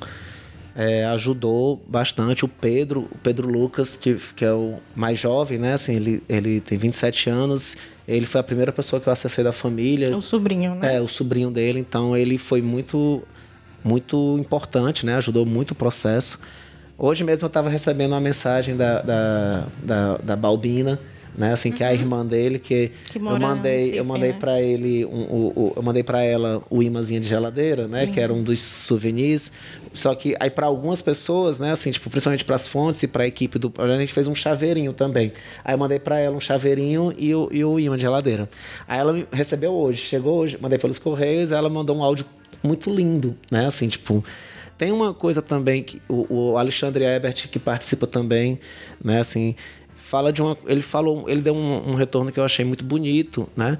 é, 0.75 1.05
ajudou 1.05 1.81
bastante 1.87 2.43
o 2.43 2.47
Pedro, 2.47 3.07
o 3.11 3.17
Pedro 3.19 3.47
Lucas, 3.47 3.95
que, 3.95 4.15
que 4.35 4.43
é 4.43 4.51
o 4.51 4.79
mais 4.95 5.19
jovem, 5.19 5.57
né? 5.57 5.73
Assim, 5.73 5.95
ele, 5.95 6.23
ele 6.27 6.59
tem 6.59 6.77
27 6.77 7.29
anos, 7.29 7.77
ele 8.07 8.25
foi 8.25 8.41
a 8.41 8.43
primeira 8.43 8.71
pessoa 8.71 8.99
que 8.99 9.07
eu 9.07 9.13
acessei 9.13 9.43
da 9.43 9.51
família. 9.51 10.15
O 10.15 10.21
sobrinho, 10.21 10.75
né? 10.75 10.95
É, 10.95 11.01
o 11.01 11.07
sobrinho 11.07 11.49
dele, 11.49 11.79
então 11.79 12.15
ele 12.15 12.37
foi 12.37 12.61
muito, 12.61 13.23
muito 13.83 14.37
importante, 14.39 15.05
né? 15.05 15.15
Ajudou 15.15 15.45
muito 15.45 15.71
o 15.71 15.75
processo. 15.75 16.39
Hoje 16.97 17.23
mesmo 17.23 17.45
eu 17.45 17.47
estava 17.47 17.69
recebendo 17.69 18.11
uma 18.11 18.21
mensagem 18.21 18.75
da, 18.75 19.01
da, 19.01 19.67
da, 19.83 20.17
da 20.17 20.35
Balbina, 20.35 20.99
né? 21.35 21.53
Assim, 21.53 21.71
que 21.71 21.83
é 21.83 21.87
a 21.87 21.89
uhum. 21.89 21.95
irmã 21.95 22.25
dele, 22.25 22.59
que, 22.59 22.91
que 23.11 23.17
eu 23.17 23.21
mandei, 23.21 23.77
Recife, 23.77 23.97
eu 23.97 24.05
mandei 24.05 24.31
né? 24.31 24.37
para 24.39 24.61
ele, 24.61 25.05
um, 25.05 25.09
um, 25.09 25.53
um, 25.55 25.73
eu 25.75 25.83
mandei 25.83 26.03
para 26.03 26.21
ela 26.23 26.63
o 26.69 26.83
imãzinho 26.83 27.19
de 27.19 27.27
geladeira, 27.27 27.87
né? 27.87 28.03
Uhum. 28.03 28.11
Que 28.11 28.19
era 28.19 28.33
um 28.33 28.43
dos 28.43 28.59
souvenirs. 28.59 29.51
Só 29.93 30.13
que 30.15 30.35
aí 30.39 30.49
para 30.49 30.67
algumas 30.67 31.01
pessoas, 31.01 31.59
né? 31.59 31.71
Assim, 31.71 31.91
tipo, 31.91 32.09
principalmente 32.09 32.45
para 32.45 32.55
as 32.55 32.67
fontes 32.67 33.01
e 33.03 33.07
para 33.07 33.23
a 33.23 33.27
equipe 33.27 33.57
do, 33.57 33.73
a 33.77 33.97
gente 33.97 34.13
fez 34.13 34.27
um 34.27 34.35
chaveirinho 34.35 34.93
também. 34.93 35.31
Aí 35.63 35.73
eu 35.73 35.77
mandei 35.77 35.99
para 35.99 36.19
ela 36.19 36.35
um 36.35 36.41
chaveirinho 36.41 37.13
e 37.17 37.33
o, 37.33 37.49
e 37.51 37.63
o 37.63 37.79
imã 37.79 37.95
de 37.95 38.03
geladeira. 38.03 38.49
Aí 38.87 38.99
ela 38.99 39.27
recebeu 39.31 39.71
hoje, 39.71 39.99
chegou 39.99 40.39
hoje, 40.39 40.57
mandei 40.61 40.77
pelos 40.77 40.99
correios, 40.99 41.51
ela 41.51 41.69
mandou 41.69 41.97
um 41.97 42.03
áudio 42.03 42.25
muito 42.61 42.93
lindo, 42.93 43.35
né? 43.51 43.65
Assim, 43.65 43.87
tipo, 43.87 44.23
tem 44.77 44.91
uma 44.91 45.13
coisa 45.13 45.41
também 45.41 45.83
que 45.83 46.01
o, 46.07 46.51
o 46.51 46.57
Alexandre 46.57 47.03
Ebert 47.03 47.47
que 47.49 47.59
participa 47.59 48.07
também, 48.07 48.59
né? 49.03 49.19
Assim, 49.19 49.55
fala 50.13 50.31
de 50.31 50.43
uma. 50.43 50.55
Ele 50.67 50.83
falou, 50.83 51.27
ele 51.27 51.41
deu 51.41 51.55
um, 51.55 51.89
um 51.89 51.95
retorno 51.95 52.31
que 52.31 52.39
eu 52.39 52.43
achei 52.43 52.63
muito 52.63 52.85
bonito, 52.85 53.49
né? 53.57 53.79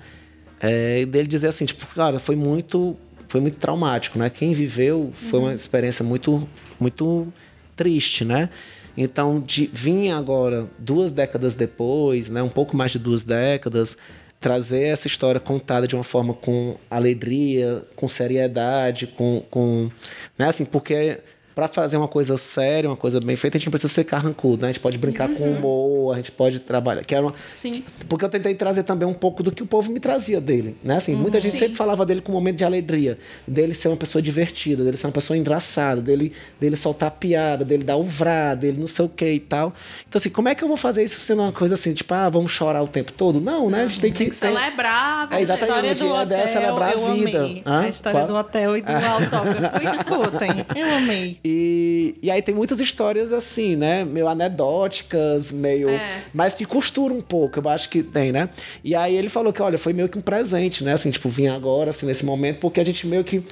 É, 0.60 1.06
dele 1.06 1.28
dizer 1.28 1.50
assim, 1.50 1.64
tipo, 1.64 1.86
cara, 1.94 2.18
foi 2.18 2.36
muito, 2.36 2.98
foi 3.28 3.40
muito 3.40 3.60
traumático, 3.60 4.18
né? 4.18 4.32
Quem 4.32 4.52
viveu 4.52 5.12
foi 5.14 5.40
uhum. 5.40 5.46
uma 5.46 5.54
experiência 5.54 6.04
muito, 6.04 6.48
muito 6.80 7.32
triste, 7.76 8.26
né? 8.26 8.50
Então, 8.98 9.40
de, 9.46 9.70
vir 9.72 10.10
agora, 10.10 10.68
duas 10.80 11.12
décadas 11.12 11.54
depois, 11.54 12.30
né? 12.30 12.42
Um 12.42 12.50
pouco 12.50 12.76
mais 12.76 12.90
de 12.90 12.98
duas 12.98 13.24
décadas, 13.24 13.96
trazer 14.40 14.86
essa 14.86 15.06
história 15.06 15.40
contada 15.40 15.86
de 15.86 15.94
uma 15.96 16.04
forma 16.04 16.34
com 16.34 16.78
alegria, 16.90 17.86
com 17.96 18.10
seriedade, 18.10 19.06
com, 19.06 19.44
com 19.52 19.92
né, 20.36 20.48
assim, 20.48 20.66
porque 20.66 21.20
para 21.56 21.68
fazer 21.68 21.98
uma 21.98 22.08
coisa 22.08 22.38
séria, 22.38 22.90
uma 22.90 22.98
coisa 22.98 23.20
bem 23.20 23.36
feita, 23.36 23.58
a 23.58 23.60
gente 23.60 23.68
não 23.68 23.72
precisa 23.72 23.94
ser 23.94 24.04
carrancudo, 24.04 24.64
né? 24.64 24.70
A 24.70 24.72
gente 24.72 24.82
pode 24.82 24.98
brincar 24.98 25.30
com 25.30 25.44
humor, 25.50 26.14
a 26.14 26.18
gente 26.18 26.32
pode 26.32 26.60
trabalhar. 26.60 27.04
Que 27.04 27.14
era 27.16 27.26
uma... 27.26 27.34
Sim. 27.48 27.84
Porque 28.08 28.26
eu 28.26 28.30
tentei 28.30 28.56
trazer 28.56 28.84
também 28.84 29.08
um 29.08 29.14
pouco 29.14 29.44
do 29.44 29.52
que 29.52 29.64
o 29.64 29.66
povo 29.66 29.92
me 29.92 30.00
trazia 30.00 30.42
dele, 30.42 30.76
né? 30.84 30.98
Assim, 30.98 31.16
muita 31.16 31.40
gente 31.40 31.54
Sim. 31.54 31.60
sempre 31.60 31.78
falava 31.78 32.06
dele 32.06 32.22
com 32.22 32.32
um 32.32 32.36
momento 32.36 32.58
de 32.58 32.66
alegria, 32.66 33.18
dele 33.48 33.74
ser 33.74 33.88
uma 33.88 33.98
pessoa 33.98 34.22
divertida, 34.22 34.84
dele 34.84 34.98
ser 34.98 35.08
uma 35.08 35.14
pessoa 35.14 35.38
engraçada, 35.38 36.02
dele, 36.02 36.34
dele 36.60 36.76
soltar 36.76 37.12
piada, 37.12 37.64
dele 37.64 37.84
dar 37.84 37.98
o 37.98 38.04
vrá, 38.04 38.56
dele 38.56 38.80
não 38.80 38.88
sei 38.88 39.06
o 39.06 39.10
que 39.10 39.32
e 39.32 39.40
tal. 39.40 39.74
Então, 40.08 40.20
assim, 40.20 40.30
como 40.30 40.50
é 40.50 40.56
que 40.56 40.64
eu 40.64 40.68
vou 40.68 40.78
fazer 40.78 41.04
isso 41.04 41.20
sendo 41.22 41.42
uma 41.42 41.52
coisa 41.52 41.76
assim, 41.76 41.94
tipo, 41.94 42.14
ah, 42.14 42.30
vamos 42.30 42.52
chorar 42.52 42.82
o 42.82 42.88
tempo 42.88 43.12
todo? 43.12 43.40
Não, 43.40 43.70
né? 43.70 43.84
A 43.84 43.88
gente 43.88 44.02
tem 44.02 44.12
que... 44.12 44.20
Tem 44.20 44.30
que 44.30 44.36
celebrar. 44.36 45.32
É, 45.32 45.42
exatamente. 45.42 45.94
história 45.94 45.96
do 45.96 46.16
a 46.16 46.24
ideia 46.24 46.40
é 46.40 46.44
hotel, 46.44 46.54
celebrar 46.54 46.94
a 46.94 47.14
vida. 47.14 47.90
história 47.90 48.20
Qual? 48.20 48.28
do 48.28 48.36
hotel 48.36 48.78
e 48.78 48.82
do 48.82 48.92
autógrafo. 48.92 49.84
Escutem, 49.84 50.66
eu 50.76 50.96
amei. 50.98 51.40
E, 51.46 52.16
e 52.22 52.32
aí 52.32 52.42
tem 52.42 52.56
muitas 52.56 52.80
histórias 52.80 53.34
assim, 53.34 53.76
né? 53.76 54.06
Meio 54.06 54.30
anedóticas, 54.30 55.52
meio. 55.52 55.90
É. 55.90 56.24
Mas 56.34 56.56
que 56.56 56.66
costuram 56.66 57.18
um 57.18 57.22
pouco, 57.22 57.60
eu 57.60 57.70
acho 57.70 57.90
que 57.90 58.02
tem, 58.02 58.32
né? 58.32 58.48
E 58.82 58.96
aí 58.96 59.16
ele 59.16 59.28
falou 59.28 59.52
que, 59.52 59.62
olha, 59.62 59.78
foi 59.78 59.92
meio 59.92 60.08
que 60.08 60.18
um 60.18 60.22
presente, 60.22 60.86
né? 60.86 60.94
Assim, 60.94 61.12
tipo, 61.12 61.28
vim 61.28 61.48
agora, 61.48 61.90
assim, 61.90 62.06
nesse 62.06 62.26
momento, 62.26 62.60
porque 62.60 62.80
a 62.80 62.86
gente 62.86 63.06
meio 63.06 63.26
que 63.26 63.44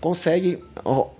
consegue 0.00 0.58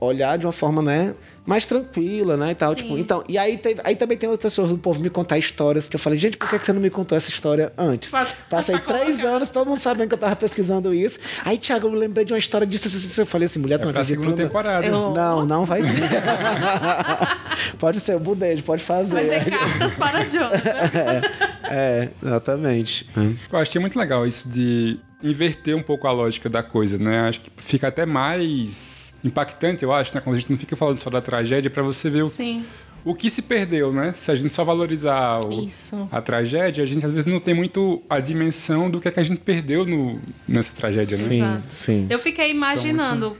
olhar 0.01 0.38
de 0.38 0.47
uma 0.47 0.53
forma, 0.53 0.81
né? 0.81 1.14
Mais 1.46 1.64
tranquila, 1.64 2.37
né? 2.37 2.50
E 2.50 2.55
tal. 2.55 2.74
Tipo, 2.74 2.96
então, 2.98 3.24
e 3.29 3.37
aí, 3.38 3.57
teve, 3.57 3.81
aí 3.83 3.96
também 3.96 4.16
tem 4.16 4.29
outras 4.29 4.53
pessoas 4.53 4.70
do 4.70 4.79
povo 4.79 5.00
me 5.00 5.09
contar 5.11 5.38
histórias 5.38 5.88
que 5.88 5.96
eu 5.96 6.00
falei, 6.00 6.18
gente, 6.18 6.37
por 6.37 6.48
que 6.48 6.59
que 6.59 6.66
você 6.66 6.72
não 6.72 6.81
me 6.81 6.90
contou 6.90 7.16
essa 7.16 7.31
história 7.31 7.72
antes? 7.76 8.12
Passei 8.48 8.79
três 8.79 9.24
anos, 9.24 9.48
todo 9.48 9.66
mundo 9.68 9.79
sabendo 9.81 10.09
que 10.09 10.14
eu 10.14 10.18
tava 10.18 10.37
pesquisando 10.37 10.92
isso. 10.94 11.18
Aí, 11.44 11.57
Thiago, 11.59 11.88
eu 11.88 11.92
lembrei 11.94 12.24
de 12.24 12.33
uma 12.33 12.38
história 12.38 12.66
disso. 12.66 12.87
assim, 12.88 12.98
assim, 12.98 13.20
Eu 13.22 13.26
falei 13.26 13.46
assim, 13.46 13.59
mulher, 13.59 13.79
tu 13.79 13.83
É 13.83 13.87
não 13.87 13.92
pra 13.92 14.03
acredita, 14.03 14.22
segunda 14.22 14.42
temporada. 14.42 14.87
Eu- 14.87 15.14
Não, 15.14 15.46
não 15.46 15.64
vai 15.64 15.81
ter. 15.83 15.88
pode 17.79 18.00
ser 18.00 18.16
o 18.16 18.20
budejo, 18.20 18.62
pode 18.62 18.83
fazer. 18.83 19.14
Vai 19.14 19.24
ser 19.26 19.50
cartas 19.50 19.94
para 19.94 20.24
Jonathan. 20.24 21.20
É, 21.72 22.09
exatamente. 22.20 23.09
Eu 23.53 23.57
achei 23.59 23.81
muito 23.81 23.96
legal 23.96 24.26
isso 24.26 24.48
de 24.48 24.98
inverter 25.22 25.76
um 25.76 25.83
pouco 25.83 26.09
a 26.09 26.11
lógica 26.12 26.48
da 26.50 26.64
coisa, 26.64 26.98
né? 26.98 27.29
Acho 27.29 27.42
que 27.42 27.50
fica 27.59 27.87
até 27.87 28.05
mais 28.05 29.10
impactante, 29.25 29.83
eu 29.83 29.93
acho, 29.93 30.15
né? 30.15 30.21
Quando 30.21 30.37
a 30.37 30.39
gente 30.39 30.51
não 30.51 30.59
fica 30.59 30.75
falando 30.77 30.99
só 30.99 31.11
da 31.11 31.21
tragédia, 31.21 31.71
pra 31.71 31.83
você 31.83 32.09
ver 32.09 32.23
o, 32.23 32.27
Sim. 32.27 32.65
o 33.05 33.15
que 33.15 33.29
se 33.31 33.43
perdeu, 33.43 33.93
né? 33.93 34.15
Se 34.17 34.31
a 34.31 34.37
gente 34.37 34.53
só 34.53 34.65
valorizar 34.65 35.41
o- 35.45 35.69
a 36.11 36.21
tragédia, 36.21 36.83
a 36.85 36.87
gente 36.87 37.05
às 37.05 37.13
vezes 37.13 37.27
não 37.31 37.39
tem 37.39 37.55
muito 37.55 38.03
a 38.09 38.19
dimensão 38.21 38.91
do 38.91 39.01
que, 39.01 39.09
é 39.09 39.11
que 39.11 39.21
a 39.21 39.23
gente 39.23 39.41
perdeu 39.41 39.85
no, 39.85 40.21
nessa 40.49 40.73
tragédia, 40.75 41.17
né? 41.17 41.25
Sim, 41.25 41.37
Exato. 41.37 41.63
sim. 41.69 42.07
Eu 42.09 42.19
fiquei 42.19 42.51
imaginando, 42.51 43.37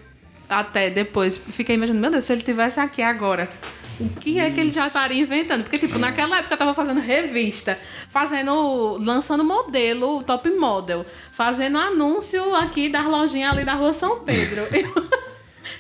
até 0.49 0.91
depois, 0.91 1.39
fiquei 1.39 1.75
imaginando, 1.77 2.01
meu 2.03 2.11
Deus, 2.11 2.25
se 2.25 2.33
ele 2.33 2.43
tivesse 2.43 2.79
aqui 2.81 3.01
agora, 3.03 3.49
o 4.01 4.09
que 4.19 4.39
é 4.39 4.51
que 4.51 4.59
ele 4.59 4.73
já 4.73 4.87
estaria 4.87 5.21
inventando? 5.21 5.63
Porque, 5.63 5.79
tipo, 5.79 5.99
naquela 5.99 6.39
época 6.39 6.55
eu 6.55 6.59
tava 6.59 6.73
fazendo 6.73 7.01
revista, 7.01 7.79
fazendo, 8.09 8.97
lançando 8.99 9.45
modelo, 9.45 10.23
top 10.25 10.49
model, 10.51 11.05
fazendo 11.33 11.77
anúncio 11.77 12.55
aqui 12.55 12.89
das 12.89 13.05
lojinhas 13.07 13.53
ali 13.53 13.63
da 13.65 13.75
rua 13.75 13.93
São 13.93 14.21
Pedro. 14.21 14.63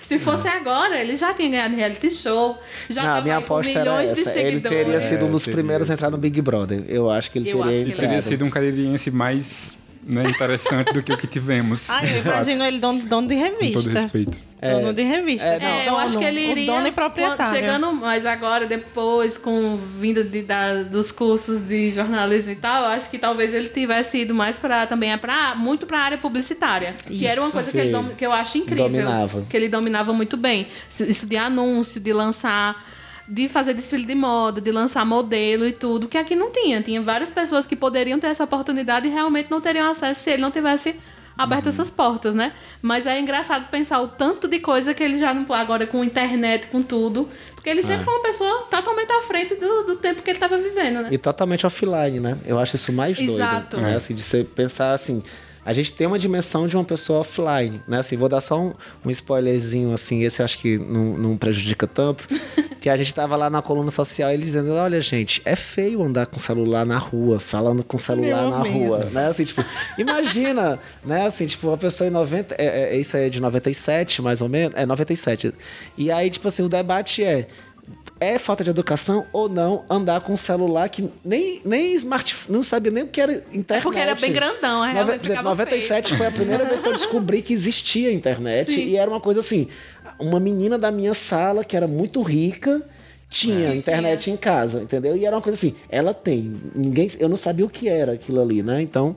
Se 0.00 0.18
fosse 0.18 0.48
agora, 0.48 1.00
ele 1.00 1.16
já 1.16 1.33
tinha 1.35 1.48
ganhado 1.50 1.74
reality 1.76 2.11
show, 2.11 2.59
já 2.88 3.14
Não, 3.16 3.22
minha 3.22 3.37
aposta 3.38 3.79
era 3.79 3.90
milhões 3.98 4.14
de 4.14 4.20
essa. 4.20 4.38
Ele 4.38 4.61
teria 4.61 5.00
sido 5.00 5.26
um 5.26 5.31
dos 5.31 5.46
É, 5.46 5.50
primeiros 5.53 5.90
a 5.90 5.94
entrar 5.94 6.11
no 6.11 6.18
Big 6.18 6.40
Brother. 6.40 6.85
Eu 6.88 7.11
acho 7.11 7.31
que 7.31 7.38
ele 7.38 7.50
Eu 7.50 7.59
teria 7.59 7.70
acho 7.72 7.85
que 7.85 7.90
ele. 7.90 7.96
Teria 8.00 8.22
sido 8.22 8.44
um 8.44 8.50
caririense 8.50 9.11
mais 9.11 9.76
né, 10.03 10.23
interessante 10.29 10.93
do 10.93 11.03
que 11.03 11.13
o 11.13 11.17
que 11.17 11.27
tivemos. 11.27 11.91
Ai, 11.91 12.17
eu 12.17 12.21
imagino 12.23 12.65
ele 12.65 12.79
dono, 12.79 13.01
dono 13.03 13.29
de 13.29 13.35
Com 13.35 13.41
revista. 13.43 13.73
todo 13.83 13.89
respeito. 13.93 14.51
Dono 14.61 14.93
de 14.93 15.03
revista. 15.03 15.49
É, 15.49 15.85
É, 15.85 15.89
eu 15.89 15.97
acho 15.97 16.19
que 16.19 16.25
ele 16.25 16.41
o 16.41 16.51
iria. 16.51 16.67
dono 16.67 16.87
e 16.87 16.93
proprietário. 16.93 17.55
Chegando, 17.55 17.93
mas 17.95 18.27
agora, 18.27 18.67
depois, 18.67 19.39
com 19.39 19.79
vinda 19.99 20.23
de, 20.23 20.43
da- 20.43 20.83
dos 20.83 21.11
cursos 21.11 21.63
de 21.63 21.91
jornalismo 21.91 22.53
e 22.53 22.57
tal, 22.57 22.83
eu 22.85 22.89
acho 22.91 23.11
que 23.11 23.19
talvez 23.19 23.55
ele 23.55 23.69
tivesse 23.71 24.19
ido 24.19 24.35
mais 24.35 24.59
para 24.59 24.87
também 24.87 25.13
é 25.13 25.17
pra, 25.17 25.55
muito 25.55 25.87
para 25.87 25.99
a 25.99 26.03
área 26.03 26.19
publicitária. 26.19 26.95
que 27.07 27.27
era 27.27 27.41
uma 27.41 27.51
coisa 27.51 27.71
que, 27.71 27.79
ele 27.79 27.97
que 28.19 28.27
eu 28.27 28.33
acho 28.33 28.59
incrível. 28.59 28.85
Dominava. 28.91 29.47
Que 29.49 29.57
ele 29.57 29.69
dominava 29.69 30.13
muito 30.13 30.37
bem. 30.37 30.67
Isso 30.91 31.27
de 31.27 31.37
anúncio, 31.39 31.99
de 32.01 32.13
lançar. 32.13 32.89
De 33.33 33.49
fazer 33.49 33.75
desfile 33.75 34.05
de 34.05 34.14
moda, 34.14 34.61
de 34.61 34.73
lançar 34.73 35.07
modelo 35.07 35.64
e 35.66 35.73
tudo, 35.73 36.09
que 36.09 36.19
aqui 36.19 36.35
não 36.35 36.51
tinha. 36.51 36.83
Tinha 36.83 37.01
várias 37.01 37.31
pessoas 37.31 37.66
que 37.66 37.77
poderiam 37.77 38.19
ter 38.19 38.27
essa 38.27 38.43
oportunidade 38.45 39.07
e 39.07 39.11
realmente 39.11 39.51
não 39.51 39.61
teriam 39.61 39.88
acesso 39.88 40.23
se 40.25 40.31
ele 40.31 40.43
não 40.43 40.51
tivesse 40.51 40.97
aberto 41.38 41.66
Uhum. 41.66 41.71
essas 41.71 41.88
portas, 41.90 42.35
né? 42.35 42.53
Mas 42.83 43.07
é 43.07 43.19
engraçado 43.21 43.71
pensar 43.71 44.01
o 44.01 44.09
tanto 44.09 44.49
de 44.49 44.59
coisa 44.59 44.93
que 44.93 45.03
ele 45.03 45.16
já 45.16 45.33
não. 45.33 45.47
Agora 45.55 45.87
com 45.87 46.03
internet, 46.05 46.66
com 46.66 46.83
tudo. 46.83 47.29
Porque 47.55 47.71
ele 47.71 47.81
É. 47.81 47.83
sempre 47.83 48.05
foi 48.05 48.14
uma 48.14 48.23
pessoa 48.23 48.62
totalmente 48.71 49.11
à 49.12 49.23
frente 49.23 49.55
do, 49.55 49.85
do 49.85 49.97
tempo 49.97 50.23
que 50.23 50.31
ele 50.31 50.37
estava 50.37 50.59
vivendo, 50.59 51.03
né? 51.03 51.09
E 51.12 51.16
totalmente 51.16 51.64
offline, 51.64 52.19
né? 52.21 52.37
Eu 52.45 52.59
acho 52.59 52.75
isso 52.77 52.93
mais 52.93 53.16
doido. 53.16 53.33
Exato. 53.35 53.81
Né? 53.81 53.95
Assim, 53.95 54.12
de 54.14 54.23
você 54.23 54.43
pensar 54.45 54.93
assim. 54.93 55.23
A 55.64 55.73
gente 55.73 55.92
tem 55.92 56.07
uma 56.07 56.18
dimensão 56.18 56.66
de 56.66 56.77
uma 56.77 56.85
pessoa 56.85 57.20
offline, 57.20 57.83
né? 57.87 57.99
Assim, 57.99 58.16
vou 58.16 58.29
dar 58.29 58.40
só 58.40 58.61
um, 58.61 58.75
um 59.05 59.11
spoilerzinho, 59.11 59.92
assim, 59.92 60.23
esse 60.23 60.40
eu 60.40 60.44
acho 60.44 60.59
que 60.59 60.79
não, 60.79 61.18
não 61.18 61.37
prejudica 61.37 61.87
tanto. 61.87 62.27
que 62.81 62.88
a 62.88 62.96
gente 62.96 63.12
tava 63.12 63.37
lá 63.37 63.51
na 63.51 63.61
coluna 63.61 63.90
social, 63.90 64.31
ele 64.31 64.42
dizendo, 64.42 64.73
olha, 64.73 65.01
gente, 65.03 65.42
é 65.44 65.55
feio 65.55 66.03
andar 66.03 66.27
com 66.27 66.38
celular 66.38 66.87
na 66.87 66.96
rua, 66.96 67.38
falando 67.38 67.85
com 67.85 67.99
celular 67.99 68.44
Eu 68.44 68.51
na 68.51 68.61
amei 68.61 68.73
rua, 68.73 69.05
né? 69.12 69.27
Assim, 69.27 69.44
tipo, 69.44 69.62
imagina, 69.99 70.81
né? 71.05 71.27
Assim, 71.27 71.46
tipo, 71.46 71.68
uma 71.68 71.77
pessoa 71.77 72.09
em 72.09 72.11
90... 72.11 72.55
É, 72.57 72.94
é, 72.94 72.96
isso 72.96 73.16
aí 73.16 73.27
é 73.27 73.29
de 73.29 73.40
97, 73.40 74.23
mais 74.23 74.40
ou 74.40 74.49
menos. 74.49 74.79
É, 74.79 74.87
97. 74.87 75.53
E 75.96 76.11
aí, 76.11 76.31
tipo 76.31 76.49
assim, 76.49 76.62
o 76.62 76.68
debate 76.68 77.23
é 77.23 77.46
é 78.20 78.38
falta 78.38 78.62
de 78.62 78.68
educação 78.70 79.26
ou 79.33 79.48
não 79.48 79.85
andar 79.88 80.20
com 80.20 80.35
um 80.35 80.37
celular 80.37 80.88
que 80.90 81.09
nem, 81.24 81.62
nem 81.64 81.94
smartphone, 81.94 82.54
não 82.56 82.62
sabia 82.62 82.92
nem 82.92 83.04
o 83.04 83.06
que 83.09 83.20
era 83.20 83.33
internet. 83.52 83.80
É 83.80 83.80
porque 83.83 83.98
era 83.98 84.14
bem 84.14 84.30
grandão, 84.33 84.85
é, 84.85 84.92
Nove- 84.92 85.11
exemplo, 85.12 85.26
ficava 85.28 85.48
97 85.50 86.16
foi 86.16 86.26
a 86.26 86.30
primeira 86.30 86.64
vez 86.66 86.80
que 86.80 86.88
eu 86.88 86.92
descobri 86.92 87.40
que 87.42 87.52
existia 87.52 88.12
internet 88.12 88.72
Sim. 88.72 88.85
e 88.85 88.96
era 88.96 89.11
uma 89.11 89.20
coisa 89.20 89.40
assim, 89.40 89.68
uma 90.18 90.38
menina 90.38 90.76
da 90.78 90.90
minha 90.92 91.14
sala 91.14 91.64
que 91.64 91.74
era 91.76 91.87
muito 91.88 92.20
rica 92.22 92.83
tinha 93.30 93.72
internet 93.74 94.28
em 94.30 94.37
casa, 94.37 94.83
entendeu? 94.83 95.16
E 95.16 95.24
era 95.24 95.37
uma 95.37 95.40
coisa 95.40 95.56
assim, 95.56 95.74
ela 95.88 96.12
tem, 96.12 96.61
ninguém, 96.74 97.06
eu 97.20 97.28
não 97.28 97.37
sabia 97.37 97.64
o 97.64 97.70
que 97.70 97.88
era 97.88 98.12
aquilo 98.12 98.40
ali, 98.42 98.61
né? 98.61 98.83
Então, 98.83 99.16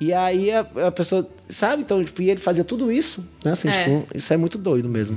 e 0.00 0.12
aí 0.12 0.50
a, 0.50 0.66
a 0.88 0.90
pessoa, 0.90 1.24
sabe? 1.46 1.82
Então, 1.82 2.04
tipo, 2.04 2.20
e 2.22 2.28
ele 2.28 2.40
fazia 2.40 2.64
tudo 2.64 2.90
isso, 2.90 3.24
né? 3.44 3.52
Assim, 3.52 3.68
É. 3.68 3.84
tipo, 3.84 4.16
isso 4.16 4.32
é 4.32 4.36
muito 4.36 4.58
doido 4.58 4.88
mesmo. 4.88 5.16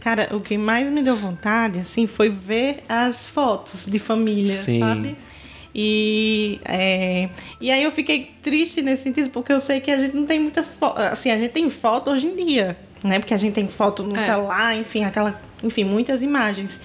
Cara, 0.00 0.28
o 0.32 0.40
que 0.40 0.58
mais 0.58 0.90
me 0.90 1.02
deu 1.02 1.16
vontade, 1.16 1.78
assim, 1.78 2.06
foi 2.06 2.28
ver 2.28 2.82
as 2.88 3.26
fotos 3.26 3.86
de 3.86 3.98
família, 3.98 4.54
Sim. 4.56 4.80
sabe? 4.80 5.16
E, 5.74 6.60
é, 6.66 7.30
e 7.60 7.70
aí 7.70 7.82
eu 7.82 7.90
fiquei 7.90 8.30
triste 8.42 8.82
nesse 8.82 9.04
sentido, 9.04 9.30
porque 9.30 9.52
eu 9.52 9.58
sei 9.60 9.80
que 9.80 9.90
a 9.90 9.96
gente 9.96 10.14
não 10.14 10.26
tem 10.26 10.38
muita 10.38 10.62
foto. 10.62 10.98
Assim, 10.98 11.30
a 11.30 11.38
gente 11.38 11.52
tem 11.52 11.70
foto 11.70 12.10
hoje 12.10 12.26
em 12.26 12.36
dia, 12.44 12.76
né? 13.02 13.18
Porque 13.18 13.32
a 13.32 13.38
gente 13.38 13.54
tem 13.54 13.66
foto 13.68 14.02
no 14.02 14.16
É. 14.16 14.24
celular, 14.24 14.76
enfim, 14.76 15.04
aquela. 15.04 15.40
Enfim, 15.64 15.84
muitas 15.84 16.22
imagens. 16.22 16.80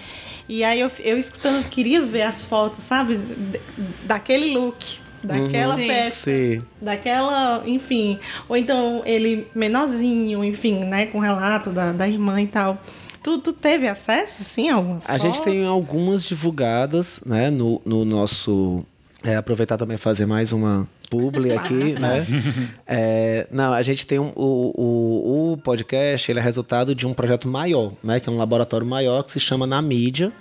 E 0.47 0.63
aí 0.63 0.79
eu, 0.79 0.89
eu 0.99 1.17
escutando, 1.17 1.57
eu 1.57 1.63
queria 1.69 2.01
ver 2.01 2.21
as 2.21 2.43
fotos, 2.43 2.81
sabe? 2.83 3.17
D- 3.17 3.59
Daquele 4.03 4.53
look, 4.53 4.99
daquela 5.23 5.75
Sim. 5.75 5.87
festa 5.87 6.31
Sim. 6.31 6.63
daquela, 6.81 7.63
enfim, 7.65 8.19
ou 8.47 8.55
então 8.55 9.01
ele 9.05 9.47
menorzinho, 9.55 10.43
enfim, 10.43 10.85
né, 10.85 11.05
com 11.07 11.19
relato 11.19 11.69
da, 11.69 11.91
da 11.91 12.07
irmã 12.07 12.41
e 12.41 12.47
tal. 12.47 12.81
Tu, 13.23 13.37
tu 13.39 13.51
teve 13.51 13.87
acesso, 13.87 14.43
sim, 14.43 14.69
a 14.69 14.75
algumas 14.75 15.09
A 15.09 15.17
gente 15.17 15.41
tem 15.41 15.65
algumas 15.65 16.23
divulgadas, 16.23 17.21
né, 17.25 17.49
no, 17.49 17.81
no 17.83 18.05
nosso. 18.05 18.85
é, 19.23 19.35
aproveitar 19.35 19.77
também 19.77 19.97
fazer 19.97 20.25
mais 20.25 20.53
uma 20.53 20.87
publi 21.09 21.53
aqui, 21.53 21.99
né? 21.99 22.25
É, 22.85 23.47
não, 23.51 23.73
a 23.73 23.81
gente 23.81 24.05
tem 24.05 24.19
um, 24.19 24.31
o, 24.35 24.71
o, 24.75 25.53
o 25.53 25.57
podcast, 25.57 26.31
ele 26.31 26.39
é 26.39 26.43
resultado 26.43 26.95
de 26.95 27.05
um 27.05 27.13
projeto 27.13 27.47
maior, 27.47 27.93
né? 28.03 28.19
Que 28.19 28.29
é 28.29 28.31
um 28.31 28.37
laboratório 28.37 28.85
maior 28.87 29.23
que 29.23 29.31
se 29.31 29.39
chama 29.39 29.67
Na 29.67 29.81
Mídia, 29.81 30.31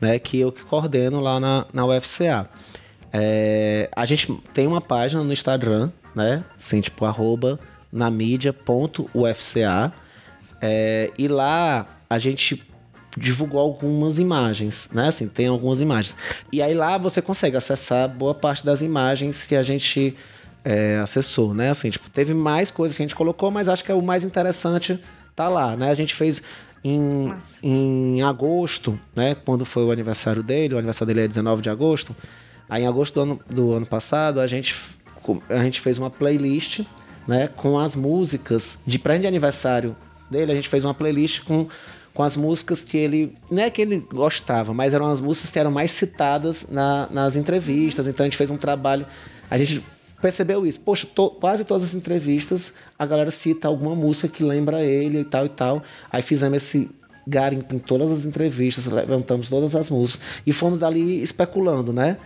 né? 0.00 0.18
Que 0.18 0.40
eu 0.40 0.52
que 0.52 0.64
coordeno 0.64 1.20
lá 1.20 1.40
na, 1.40 1.66
na 1.72 1.86
UFCA. 1.86 2.48
É, 3.12 3.88
a 3.94 4.04
gente 4.04 4.32
tem 4.52 4.66
uma 4.66 4.80
página 4.80 5.22
no 5.22 5.32
Instagram, 5.32 5.90
né? 6.14 6.44
Assim, 6.56 6.80
tipo, 6.80 7.04
arroba 7.04 7.58
namídia.ufca. 7.92 9.92
É, 10.60 11.12
e 11.16 11.28
lá 11.28 11.86
a 12.08 12.18
gente 12.18 12.62
divulgou 13.16 13.60
algumas 13.60 14.18
imagens, 14.18 14.88
né? 14.92 15.08
Assim, 15.08 15.26
tem 15.26 15.46
algumas 15.46 15.80
imagens. 15.80 16.16
E 16.52 16.60
aí 16.60 16.74
lá 16.74 16.98
você 16.98 17.22
consegue 17.22 17.56
acessar 17.56 18.08
boa 18.08 18.34
parte 18.34 18.64
das 18.64 18.82
imagens 18.82 19.46
que 19.46 19.56
a 19.56 19.62
gente 19.62 20.14
é, 20.64 20.98
acessou, 20.98 21.54
né? 21.54 21.70
Assim, 21.70 21.90
tipo, 21.90 22.10
teve 22.10 22.34
mais 22.34 22.70
coisas 22.70 22.96
que 22.96 23.02
a 23.02 23.06
gente 23.06 23.14
colocou, 23.14 23.50
mas 23.50 23.68
acho 23.68 23.82
que 23.82 23.90
é 23.90 23.94
o 23.94 24.02
mais 24.02 24.24
interessante 24.24 25.00
tá 25.34 25.48
lá, 25.48 25.76
né? 25.76 25.90
A 25.90 25.94
gente 25.94 26.14
fez 26.14 26.42
em, 26.82 27.32
em 27.62 28.22
agosto, 28.22 28.98
né? 29.14 29.34
Quando 29.34 29.64
foi 29.64 29.84
o 29.84 29.90
aniversário 29.90 30.42
dele, 30.42 30.74
o 30.74 30.78
aniversário 30.78 31.12
dele 31.12 31.24
é 31.24 31.28
19 31.28 31.62
de 31.62 31.70
agosto. 31.70 32.14
Aí 32.68 32.82
em 32.82 32.86
agosto 32.86 33.14
do 33.14 33.20
ano, 33.20 33.40
do 33.48 33.72
ano 33.72 33.86
passado, 33.86 34.40
a 34.40 34.46
gente 34.46 34.74
a 35.48 35.64
gente 35.64 35.80
fez 35.80 35.98
uma 35.98 36.08
playlist, 36.08 36.82
né, 37.26 37.48
com 37.48 37.76
as 37.78 37.96
músicas 37.96 38.78
de 38.86 38.96
prêmio 38.96 39.22
de 39.22 39.26
aniversário 39.26 39.96
dele. 40.30 40.52
A 40.52 40.54
gente 40.54 40.68
fez 40.68 40.84
uma 40.84 40.94
playlist 40.94 41.42
com 41.42 41.66
com 42.16 42.22
as 42.22 42.34
músicas 42.34 42.82
que 42.82 42.96
ele. 42.96 43.34
Não 43.50 43.62
é 43.62 43.68
que 43.68 43.82
ele 43.82 43.98
gostava, 44.10 44.72
mas 44.72 44.94
eram 44.94 45.06
as 45.06 45.20
músicas 45.20 45.50
que 45.50 45.58
eram 45.58 45.70
mais 45.70 45.90
citadas 45.90 46.66
na, 46.70 47.06
nas 47.10 47.36
entrevistas. 47.36 48.08
Então 48.08 48.24
a 48.24 48.26
gente 48.26 48.38
fez 48.38 48.50
um 48.50 48.56
trabalho. 48.56 49.06
A 49.50 49.58
gente 49.58 49.84
percebeu 50.20 50.66
isso. 50.66 50.80
Poxa, 50.80 51.06
to, 51.14 51.30
quase 51.32 51.62
todas 51.62 51.84
as 51.84 51.94
entrevistas 51.94 52.72
a 52.98 53.04
galera 53.04 53.30
cita 53.30 53.68
alguma 53.68 53.94
música 53.94 54.28
que 54.28 54.42
lembra 54.42 54.82
ele 54.82 55.20
e 55.20 55.24
tal 55.26 55.44
e 55.44 55.50
tal. 55.50 55.82
Aí 56.10 56.22
fizemos 56.22 56.56
esse 56.56 56.90
garimpo 57.26 57.74
em 57.74 57.78
todas 57.78 58.10
as 58.10 58.24
entrevistas, 58.24 58.86
levantamos 58.86 59.48
todas 59.48 59.74
as 59.74 59.90
músicas 59.90 60.22
e 60.46 60.52
fomos 60.52 60.78
dali 60.78 61.20
especulando, 61.20 61.92
né? 61.92 62.16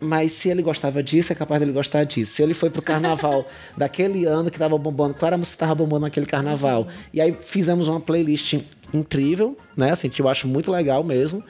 Mas 0.00 0.32
se 0.32 0.48
ele 0.48 0.62
gostava 0.62 1.02
disso, 1.02 1.32
é 1.32 1.36
capaz 1.36 1.58
dele 1.58 1.72
gostar 1.72 2.04
disso. 2.04 2.34
Se 2.34 2.42
ele 2.42 2.54
foi 2.54 2.70
pro 2.70 2.80
carnaval 2.80 3.46
daquele 3.76 4.24
ano 4.26 4.50
que 4.50 4.58
tava 4.58 4.78
bombando, 4.78 5.14
qual 5.14 5.26
era 5.26 5.34
a 5.34 5.38
música 5.38 5.56
que 5.56 5.60
tava 5.60 5.74
bombando 5.74 6.02
naquele 6.02 6.26
carnaval? 6.26 6.86
E 7.12 7.20
aí 7.20 7.36
fizemos 7.40 7.88
uma 7.88 8.00
playlist 8.00 8.60
incrível, 8.94 9.56
né? 9.76 9.90
Assim, 9.90 10.08
que 10.08 10.22
eu 10.22 10.28
acho 10.28 10.46
muito 10.46 10.70
legal 10.70 11.02
mesmo. 11.02 11.42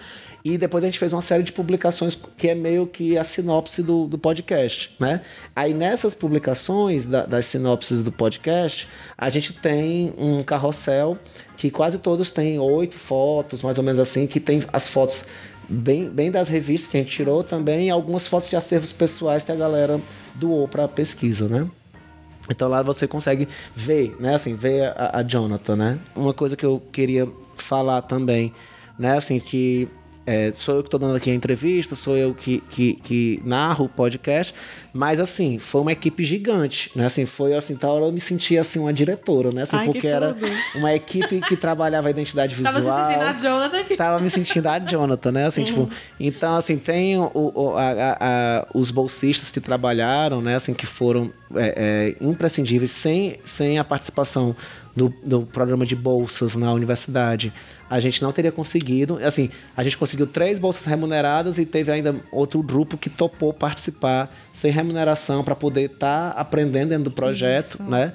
E 0.44 0.57
depois 0.57 0.84
a 0.84 0.86
gente 0.86 0.99
fez 0.99 1.12
uma 1.12 1.20
série 1.20 1.42
de 1.42 1.53
publicações 1.53 2.18
que 2.36 2.49
é 2.49 2.55
meio 2.55 2.86
que 2.86 3.18
a 3.18 3.24
sinopse 3.24 3.82
do, 3.82 4.07
do 4.07 4.16
podcast, 4.16 4.94
né? 4.99 5.20
Aí 5.55 5.74
nessas 5.74 6.14
publicações 6.14 7.07
da, 7.07 7.26
das 7.26 7.44
sinopses 7.46 8.03
do 8.03 8.12
podcast, 8.12 8.88
a 9.16 9.28
gente 9.28 9.53
tem 9.53 10.14
um 10.16 10.42
carrossel 10.42 11.18
que 11.57 11.70
quase 11.70 11.99
todos 11.99 12.30
têm 12.30 12.59
oito 12.59 12.96
fotos, 12.96 13.62
mais 13.62 13.78
ou 13.78 13.84
menos 13.84 13.99
assim, 13.99 14.26
que 14.26 14.38
tem 14.38 14.62
as 14.72 14.86
fotos 14.86 15.26
bem, 15.69 16.09
bem 16.09 16.31
das 16.31 16.49
revistas 16.49 16.91
que 16.91 16.97
a 16.97 17.01
gente 17.01 17.11
tirou 17.11 17.45
também, 17.45 17.91
algumas 17.91 18.27
fotos 18.27 18.49
de 18.49 18.57
acervos 18.57 18.93
pessoais 18.93 19.45
que 19.45 19.53
a 19.53 19.57
galera 19.57 20.01
doou 20.35 20.66
para 20.66 20.85
a 20.85 20.89
pesquisa, 20.89 21.49
né? 21.49 21.69
Então 22.51 22.69
lá 22.69 22.83
você 22.83 23.07
consegue 23.07 23.47
ver, 23.75 24.16
né, 24.19 24.35
assim, 24.35 24.55
ver 24.55 24.95
a, 24.97 25.19
a, 25.19 25.23
Jonathan, 25.23 25.77
né? 25.77 25.99
Uma 26.16 26.33
coisa 26.33 26.57
que 26.57 26.64
eu 26.64 26.83
queria 26.93 27.29
falar 27.57 28.03
também, 28.03 28.53
né, 28.99 29.16
assim, 29.16 29.39
que 29.39 29.89
é, 30.29 30.53
sou 30.53 30.74
eu 30.74 30.83
que 30.83 30.89
estou 30.89 31.01
dando 31.01 31.16
aqui 31.16 31.31
a 31.31 31.35
entrevista, 31.35 31.95
sou 31.95 32.14
eu 32.14 32.35
que, 32.35 32.61
que, 32.68 32.93
que, 32.97 33.43
narro 33.47 33.87
o 33.87 33.89
podcast, 33.89 34.55
mas 34.93 35.20
assim, 35.20 35.59
foi 35.59 35.81
uma 35.81 35.91
equipe 35.91 36.22
gigante, 36.22 36.91
né? 36.95 37.07
Assim, 37.07 37.24
foi 37.24 37.55
assim, 37.55 37.74
tal 37.76 37.97
hora 37.97 38.05
eu 38.05 38.12
me 38.12 38.20
sentia 38.20 38.61
assim 38.61 38.79
uma 38.79 38.93
diretora, 38.93 39.51
né? 39.51 39.62
Assim, 39.62 39.76
Ai, 39.76 39.87
porque 39.87 40.07
era 40.07 40.37
uma 40.74 40.95
equipe 40.95 41.41
que 41.41 41.57
trabalhava 41.57 42.09
a 42.09 42.11
identidade 42.11 42.55
visual. 42.55 42.74
Tava 42.74 42.93
se 42.93 43.07
sentindo 43.07 43.24
a 43.24 43.33
Jonathan 43.33 43.81
aqui. 43.81 43.97
Tava 43.97 44.18
me 44.20 44.29
sentindo 44.29 44.66
a 44.66 44.79
Jonathan, 44.79 45.33
né? 45.33 45.47
Assim, 45.47 45.64
tipo, 45.64 45.81
uhum. 45.81 45.87
tipo, 45.87 46.01
então 46.20 46.57
assim, 46.57 46.76
tem 46.76 47.16
o, 47.16 47.31
o 47.33 47.74
a, 47.74 47.89
a, 47.91 48.16
a, 48.20 48.66
os 48.74 48.91
bolsistas 48.91 49.51
que 49.51 49.61
trabalharam, 49.61 50.43
né? 50.43 50.57
Assim, 50.57 50.74
que 50.74 50.85
foram 50.85 51.33
é, 51.55 52.14
é, 52.20 52.24
imprescindíveis 52.24 52.91
sem, 52.91 53.39
sem 53.45 53.79
a 53.79 53.85
participação 53.85 54.55
do, 54.99 55.14
do 55.22 55.42
programa 55.46 55.86
de 55.86 55.94
bolsas 55.94 56.57
na 56.57 56.72
universidade, 56.72 57.53
a 57.88 58.01
gente 58.01 58.20
não 58.20 58.32
teria 58.32 58.51
conseguido. 58.51 59.18
Assim, 59.24 59.49
a 59.76 59.82
gente 59.82 59.96
conseguiu 59.96 60.26
três 60.26 60.59
bolsas 60.59 60.84
remuneradas 60.84 61.59
e 61.59 61.64
teve 61.64 61.92
ainda 61.92 62.16
outro 62.32 62.61
grupo 62.62 62.99
que 62.99 63.09
topou 63.09 63.55
participar 63.55 64.34
sem 64.53 64.72
remuneração 64.72 65.44
para 65.44 65.55
poder 65.55 65.92
estar 65.92 66.32
tá 66.32 66.40
aprendendo 66.40 66.88
dentro 66.88 67.05
do 67.05 67.11
projeto, 67.12 67.74
Isso, 67.74 67.82
né? 67.84 68.12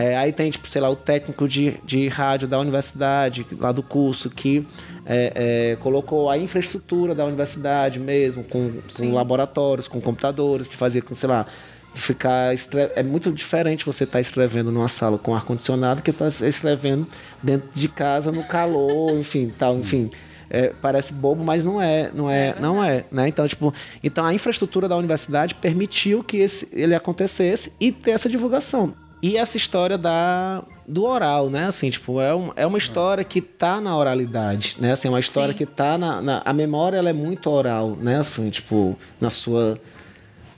É, 0.00 0.16
aí 0.16 0.32
tem, 0.32 0.50
tipo, 0.50 0.66
sei 0.66 0.80
lá, 0.80 0.88
o 0.88 0.96
técnico 0.96 1.46
de, 1.46 1.76
de 1.84 2.08
rádio 2.08 2.48
da 2.48 2.58
universidade, 2.58 3.46
lá 3.60 3.70
do 3.70 3.82
curso, 3.82 4.30
que 4.30 4.66
é, 5.04 5.72
é, 5.72 5.76
colocou 5.76 6.30
a 6.30 6.38
infraestrutura 6.38 7.14
da 7.14 7.24
universidade 7.24 8.00
mesmo, 8.00 8.42
com, 8.42 8.72
com 8.96 9.12
laboratórios, 9.12 9.86
com 9.86 10.00
computadores, 10.00 10.66
que 10.66 10.76
fazia 10.76 11.02
com, 11.02 11.14
sei 11.14 11.28
lá, 11.28 11.46
ficar 11.94 12.54
é 12.96 13.02
muito 13.02 13.30
diferente 13.32 13.84
você 13.84 14.04
estar 14.04 14.14
tá 14.14 14.20
escrevendo 14.20 14.70
numa 14.70 14.88
sala 14.88 15.18
com 15.18 15.34
ar 15.34 15.44
condicionado 15.44 16.02
que 16.02 16.10
estar 16.10 16.30
tá 16.30 16.46
escrevendo 16.46 17.06
dentro 17.42 17.68
de 17.72 17.88
casa 17.88 18.32
no 18.32 18.44
calor, 18.44 19.12
enfim, 19.18 19.52
tal, 19.56 19.76
enfim. 19.76 20.10
É, 20.48 20.70
parece 20.82 21.14
bobo, 21.14 21.42
mas 21.42 21.64
não 21.64 21.80
é, 21.80 22.10
não 22.12 22.30
é, 22.30 22.48
é 22.48 22.56
não 22.60 22.84
é, 22.84 23.04
né? 23.10 23.26
Então, 23.26 23.46
tipo, 23.48 23.72
então 24.04 24.24
a 24.24 24.34
infraestrutura 24.34 24.86
da 24.86 24.96
universidade 24.96 25.54
permitiu 25.54 26.22
que 26.22 26.36
esse, 26.38 26.68
ele 26.72 26.94
acontecesse 26.94 27.72
e 27.80 27.90
ter 27.90 28.10
essa 28.10 28.28
divulgação. 28.28 28.94
E 29.22 29.36
essa 29.36 29.56
história 29.56 29.96
da 29.96 30.62
do 30.86 31.04
oral, 31.04 31.48
né? 31.48 31.66
Assim, 31.66 31.88
tipo, 31.88 32.20
é, 32.20 32.34
um, 32.34 32.50
é 32.56 32.66
uma 32.66 32.76
história 32.76 33.22
que 33.22 33.40
tá 33.40 33.80
na 33.80 33.96
oralidade, 33.96 34.76
né? 34.78 34.92
Assim, 34.92 35.08
é 35.08 35.10
uma 35.10 35.20
história 35.20 35.52
Sim. 35.52 35.58
que 35.58 35.64
tá 35.64 35.96
na, 35.96 36.20
na, 36.20 36.42
A 36.44 36.52
memória, 36.52 36.98
ela 36.98 37.08
é 37.08 37.12
muito 37.12 37.48
oral, 37.48 37.96
né? 37.98 38.18
Assim, 38.18 38.50
tipo, 38.50 38.98
na 39.20 39.30
sua 39.30 39.80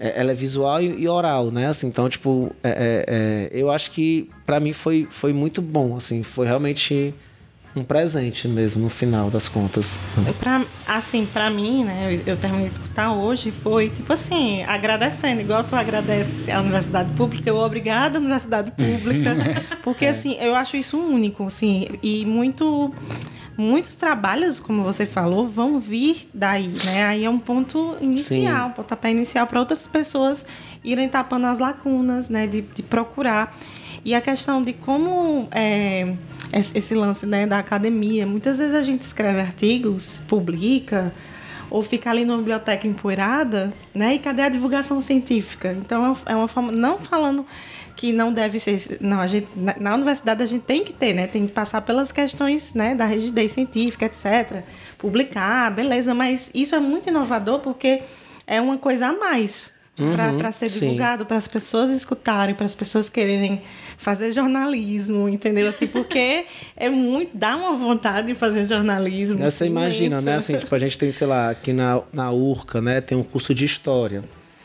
é, 0.04 0.20
ela 0.20 0.32
é 0.32 0.34
visual 0.34 0.82
e, 0.82 1.02
e, 1.02 1.08
oral, 1.08 1.50
né? 1.50 1.68
Assim, 1.68 1.86
então, 1.86 2.06
tipo, 2.10 2.54
é, 2.62 2.68
é, 2.68 3.56
é 3.56 3.60
eu 3.62 3.70
acho 3.70 3.90
que 3.90 4.28
para 4.44 4.60
mim 4.60 4.74
foi, 4.74 5.08
foi 5.10 5.32
muito 5.32 5.62
bom, 5.62 5.96
assim, 5.96 6.22
foi 6.22 6.46
realmente 6.46 7.14
um 7.74 7.82
presente 7.82 8.46
mesmo 8.46 8.82
no 8.82 8.90
final 8.90 9.30
das 9.30 9.48
contas. 9.48 9.98
Pra, 10.38 10.64
assim, 10.86 11.26
para 11.26 11.48
mim, 11.48 11.84
né, 11.84 12.12
eu, 12.12 12.34
eu, 12.34 12.36
terminei 12.36 12.66
de 12.66 12.72
escutar 12.72 13.12
hoje, 13.12 13.50
foi 13.50 13.88
tipo 13.88 14.12
assim, 14.12 14.62
agradecendo, 14.64 15.40
igual 15.40 15.64
tu 15.64 15.74
agradece 15.74 16.52
à 16.52 16.60
universidade 16.60 17.10
pública, 17.14 17.48
eu 17.48 17.56
obrigada 17.56 18.18
universidade 18.18 18.70
pública, 18.72 19.34
porque 19.82 20.06
assim, 20.06 20.36
eu 20.38 20.54
acho 20.54 20.76
isso 20.76 20.98
único, 20.98 21.46
assim, 21.46 21.88
e 22.02 22.26
muito 22.26 22.94
muitos 23.56 23.94
trabalhos, 23.94 24.58
como 24.58 24.82
você 24.82 25.06
falou, 25.06 25.46
vão 25.46 25.78
vir 25.78 26.28
daí, 26.34 26.68
né? 26.84 27.04
Aí 27.04 27.24
é 27.24 27.30
um 27.30 27.38
ponto 27.38 27.96
inicial, 28.00 28.68
um 28.68 28.72
pontapé 28.72 29.10
inicial 29.10 29.46
para 29.46 29.60
outras 29.60 29.86
pessoas 29.86 30.44
irem 30.82 31.08
tapando 31.08 31.46
as 31.46 31.58
lacunas, 31.58 32.28
né? 32.28 32.46
De, 32.46 32.62
de 32.62 32.82
procurar. 32.82 33.56
E 34.04 34.14
a 34.14 34.20
questão 34.20 34.62
de 34.62 34.72
como 34.72 35.48
é, 35.50 36.14
esse 36.52 36.94
lance 36.94 37.24
né, 37.24 37.46
da 37.46 37.58
academia, 37.58 38.26
muitas 38.26 38.58
vezes 38.58 38.74
a 38.74 38.82
gente 38.82 39.00
escreve 39.00 39.40
artigos, 39.40 40.20
publica, 40.28 41.12
ou 41.70 41.80
fica 41.82 42.10
ali 42.10 42.24
numa 42.24 42.38
biblioteca 42.38 42.86
empoeirada, 42.86 43.72
né? 43.94 44.14
E 44.14 44.18
cadê 44.18 44.42
a 44.42 44.48
divulgação 44.48 45.00
científica? 45.00 45.72
Então 45.72 46.16
é 46.26 46.34
uma 46.34 46.48
forma, 46.48 46.70
não 46.70 46.98
falando 46.98 47.46
que 47.96 48.12
não 48.12 48.32
deve 48.32 48.58
ser. 48.58 48.98
Não, 49.00 49.20
a 49.20 49.26
gente, 49.26 49.48
na, 49.56 49.76
na, 49.78 49.94
universidade 49.94 50.42
a 50.42 50.46
gente 50.46 50.62
tem 50.62 50.84
que 50.84 50.92
ter, 50.92 51.12
né? 51.12 51.26
Tem 51.26 51.46
que 51.46 51.52
passar 51.52 51.80
pelas 51.82 52.10
questões 52.10 52.74
né, 52.74 52.94
da 52.94 53.04
rigidez 53.04 53.52
científica, 53.52 54.06
etc. 54.06 54.62
Publicar, 54.98 55.70
beleza, 55.70 56.14
mas 56.14 56.50
isso 56.54 56.74
é 56.74 56.80
muito 56.80 57.08
inovador 57.08 57.60
porque 57.60 58.02
é 58.46 58.60
uma 58.60 58.76
coisa 58.78 59.08
a 59.08 59.12
mais 59.12 59.72
uhum, 59.98 60.38
para 60.38 60.52
ser 60.52 60.68
divulgado, 60.68 61.24
para 61.24 61.36
as 61.36 61.46
pessoas 61.46 61.90
escutarem, 61.90 62.54
para 62.54 62.66
as 62.66 62.74
pessoas 62.74 63.08
quererem 63.08 63.62
fazer 63.96 64.32
jornalismo, 64.32 65.28
entendeu? 65.28 65.68
Assim, 65.68 65.86
porque 65.86 66.46
é 66.76 66.90
muito. 66.90 67.30
dá 67.34 67.56
uma 67.56 67.76
vontade 67.76 68.26
de 68.26 68.34
fazer 68.34 68.66
jornalismo. 68.66 69.38
Você 69.38 69.66
imagina, 69.66 70.20
né? 70.20 70.36
Assim, 70.36 70.56
tipo, 70.56 70.74
a 70.74 70.78
gente 70.78 70.98
tem, 70.98 71.10
sei 71.10 71.26
lá, 71.26 71.50
aqui 71.50 71.72
na, 71.72 72.02
na 72.12 72.30
URCA, 72.30 72.80
né? 72.80 73.00
Tem 73.00 73.16
um 73.16 73.22
curso 73.22 73.54
de 73.54 73.64
história 73.64 74.24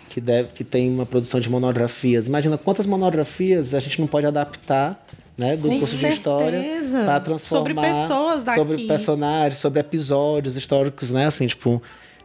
que, 0.10 0.20
deve, 0.20 0.50
que 0.50 0.64
tem 0.64 0.90
uma 0.90 1.06
produção 1.06 1.40
de 1.40 1.50
monografias. 1.50 2.28
Imagina 2.28 2.58
quantas 2.58 2.86
monografias 2.86 3.74
a 3.74 3.80
gente 3.80 4.00
não 4.00 4.08
pode 4.08 4.26
adaptar 4.26 5.06
né, 5.38 5.56
do 5.56 5.70
Com 5.70 5.80
curso 5.80 5.96
certeza. 5.96 6.08
de 6.08 6.14
história 6.14 7.06
para 7.06 7.20
transformar 7.22 7.58
sobre 7.58 7.74
pessoas 7.76 8.44
daqui. 8.44 8.60
sobre 8.60 8.88
personagens, 8.88 9.58
sobre 9.58 9.80
episódios 9.80 10.58
históricos, 10.58 11.12
né? 11.12 11.28
Assim, 11.28 11.48
tipo, 11.48 11.82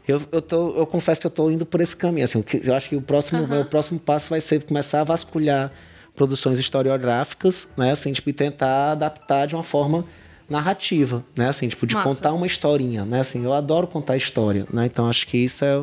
eu, 0.07 0.21
eu, 0.33 0.43
tô, 0.43 0.75
eu 0.77 0.87
confesso 0.87 1.21
que 1.21 1.27
eu 1.27 1.31
estou 1.31 1.51
indo 1.51 1.65
por 1.65 1.81
esse 1.81 1.97
caminho. 1.97 2.25
Assim, 2.25 2.45
eu 2.65 2.75
acho 2.75 2.89
que 2.89 2.97
o 2.97 3.01
próximo, 3.01 3.43
uhum. 3.43 3.61
o 3.61 3.65
próximo 3.65 4.01
passo 4.01 4.31
vai 4.31 4.41
ser 4.41 4.65
começar 4.65 5.03
a 5.03 5.05
vasculhar 5.05 5.71
produções 6.17 6.59
historiográficas, 6.59 7.69
né? 7.77 7.93
Assim, 7.93 8.13
tipo, 8.13 8.29
e 8.31 8.33
tentar 8.33 8.93
adaptar 8.93 9.47
de 9.47 9.55
uma 9.55 9.65
forma 9.65 10.05
narrativa, 10.49 11.25
né? 11.37 11.49
Assim, 11.49 11.69
tipo, 11.69 11.87
de 11.87 11.95
Massa. 11.95 12.09
contar 12.09 12.33
uma 12.33 12.47
historinha, 12.47 13.05
né? 13.05 13.21
Assim, 13.21 13.45
eu 13.45 13.53
adoro 13.53 13.87
contar 13.87 14.17
história, 14.17 14.67
né? 14.73 14.87
Então 14.87 15.09
acho 15.09 15.27
que 15.27 15.39
isso 15.39 15.65
é 15.65 15.83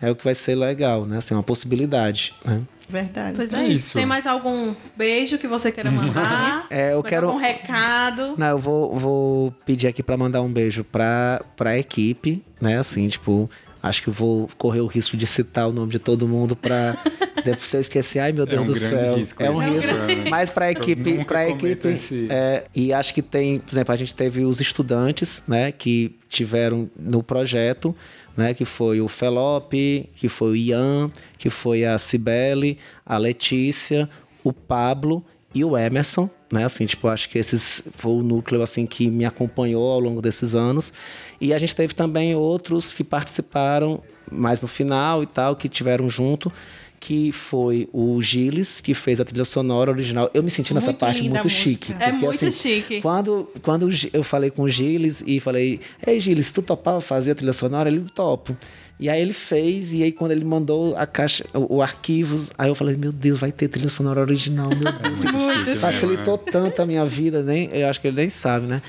é 0.00 0.10
o 0.10 0.16
que 0.16 0.24
vai 0.24 0.34
ser 0.34 0.54
legal, 0.54 1.04
né? 1.04 1.18
Assim, 1.18 1.34
uma 1.34 1.42
possibilidade, 1.42 2.34
né? 2.44 2.62
Verdade. 2.88 3.36
Pois 3.36 3.52
é, 3.52 3.64
é 3.64 3.68
isso. 3.68 3.94
Tem 3.94 4.06
mais 4.06 4.26
algum 4.26 4.72
beijo 4.96 5.38
que 5.38 5.48
você 5.48 5.72
queira 5.72 5.90
mandar? 5.90 6.66
é, 6.70 6.92
eu 6.92 7.02
mais 7.02 7.10
quero 7.10 7.26
algum 7.26 7.38
recado? 7.38 8.34
Não, 8.38 8.46
eu 8.46 8.58
vou, 8.58 8.96
vou 8.96 9.54
pedir 9.64 9.88
aqui 9.88 10.02
para 10.02 10.16
mandar 10.16 10.42
um 10.42 10.52
beijo 10.52 10.84
para 10.84 11.42
para 11.56 11.76
equipe, 11.76 12.44
né? 12.60 12.78
Assim, 12.78 13.08
tipo, 13.08 13.50
acho 13.82 14.02
que 14.02 14.10
vou 14.10 14.48
correr 14.56 14.80
o 14.80 14.86
risco 14.86 15.16
de 15.16 15.26
citar 15.26 15.68
o 15.68 15.72
nome 15.72 15.90
de 15.90 15.98
todo 15.98 16.28
mundo 16.28 16.54
para 16.54 16.96
depois 17.44 17.74
eu 17.74 17.80
esquecer, 17.80 18.20
ai 18.20 18.32
meu 18.32 18.44
é 18.44 18.46
Deus 18.46 18.60
é 18.60 18.62
um 18.62 18.66
do 18.66 18.74
céu. 18.74 19.16
Risco, 19.16 19.42
é 19.42 19.50
um 19.50 19.56
risco, 19.56 19.94
é 19.94 20.30
mas 20.30 20.50
para 20.50 20.66
a 20.66 20.70
equipe, 20.70 21.24
para 21.24 21.48
equipe, 21.48 21.88
esse... 21.88 22.26
é, 22.30 22.64
e 22.74 22.92
acho 22.92 23.12
que 23.12 23.22
tem, 23.22 23.58
por 23.58 23.72
exemplo, 23.72 23.94
a 23.94 23.96
gente 23.96 24.14
teve 24.14 24.44
os 24.44 24.60
estudantes, 24.60 25.42
né, 25.46 25.72
que 25.72 26.16
tiveram 26.28 26.90
no 26.96 27.22
projeto 27.22 27.94
né? 28.36 28.54
Que 28.54 28.64
foi 28.64 29.00
o 29.00 29.08
Felope, 29.08 30.10
que 30.16 30.28
foi 30.28 30.50
o 30.50 30.56
Ian, 30.56 31.10
que 31.38 31.50
foi 31.50 31.84
a 31.84 31.96
Cibele, 31.98 32.78
a 33.04 33.16
Letícia, 33.16 34.08
o 34.44 34.52
Pablo 34.52 35.24
e 35.54 35.64
o 35.64 35.76
Emerson, 35.76 36.28
né? 36.52 36.64
Assim, 36.64 36.86
tipo, 36.86 37.08
acho 37.08 37.28
que 37.28 37.38
esses 37.38 37.88
foi 37.96 38.12
o 38.12 38.22
núcleo 38.22 38.62
assim 38.62 38.86
que 38.86 39.08
me 39.08 39.24
acompanhou 39.24 39.90
ao 39.90 40.00
longo 40.00 40.20
desses 40.20 40.54
anos. 40.54 40.92
E 41.40 41.54
a 41.54 41.58
gente 41.58 41.74
teve 41.74 41.94
também 41.94 42.34
outros 42.34 42.92
que 42.92 43.02
participaram 43.02 44.02
mais 44.30 44.60
no 44.60 44.68
final 44.68 45.22
e 45.22 45.26
tal, 45.26 45.56
que 45.56 45.68
tiveram 45.68 46.10
junto, 46.10 46.52
que 47.06 47.30
foi 47.30 47.88
o 47.92 48.20
Gilles, 48.20 48.80
que 48.80 48.92
fez 48.92 49.20
a 49.20 49.24
trilha 49.24 49.44
sonora 49.44 49.92
original. 49.92 50.28
Eu 50.34 50.42
me 50.42 50.50
senti 50.50 50.74
nessa 50.74 50.86
Muito 50.86 50.98
parte 50.98 51.22
muito 51.22 51.48
chique. 51.48 51.92
É 51.92 52.10
porque, 52.10 52.26
muito 52.26 52.46
assim, 52.46 52.50
chique. 52.50 53.00
Quando, 53.00 53.48
quando 53.62 53.88
eu 54.12 54.24
falei 54.24 54.50
com 54.50 54.62
o 54.62 54.68
Gilles 54.68 55.22
e 55.24 55.38
falei, 55.38 55.78
ei 56.04 56.18
Gilles, 56.18 56.50
tu 56.50 56.62
topava 56.62 57.00
fazer 57.00 57.30
a 57.30 57.34
trilha 57.36 57.52
sonora? 57.52 57.88
Ele 57.88 58.00
topo. 58.12 58.56
E 58.98 59.08
aí 59.08 59.20
ele 59.20 59.32
fez, 59.32 59.94
e 59.94 60.02
aí 60.02 60.10
quando 60.10 60.32
ele 60.32 60.44
mandou 60.44 60.96
a 60.96 61.06
caixa, 61.06 61.44
o, 61.54 61.76
o 61.76 61.82
arquivos, 61.82 62.50
aí 62.58 62.70
eu 62.70 62.74
falei, 62.74 62.96
meu 62.96 63.12
Deus, 63.12 63.38
vai 63.38 63.52
ter 63.52 63.68
trilha 63.68 63.88
sonora 63.88 64.20
original, 64.20 64.68
meu 64.70 64.92
Deus. 64.92 65.20
Muito 65.20 65.76
Facilitou 65.76 66.36
tanto 66.36 66.82
a 66.82 66.86
minha 66.86 67.04
vida, 67.04 67.40
nem, 67.40 67.70
eu 67.72 67.86
acho 67.86 68.00
que 68.00 68.08
ele 68.08 68.16
nem 68.16 68.28
sabe, 68.28 68.66
né? 68.66 68.82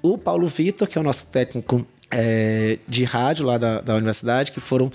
O 0.00 0.16
Paulo 0.16 0.46
Vitor, 0.48 0.88
que 0.88 0.96
é 0.96 1.00
o 1.02 1.04
nosso 1.04 1.26
técnico 1.26 1.86
é, 2.10 2.78
de 2.88 3.04
rádio 3.04 3.44
lá 3.44 3.58
da, 3.58 3.82
da 3.82 3.94
universidade, 3.94 4.52
que 4.52 4.58
foram 4.58 4.90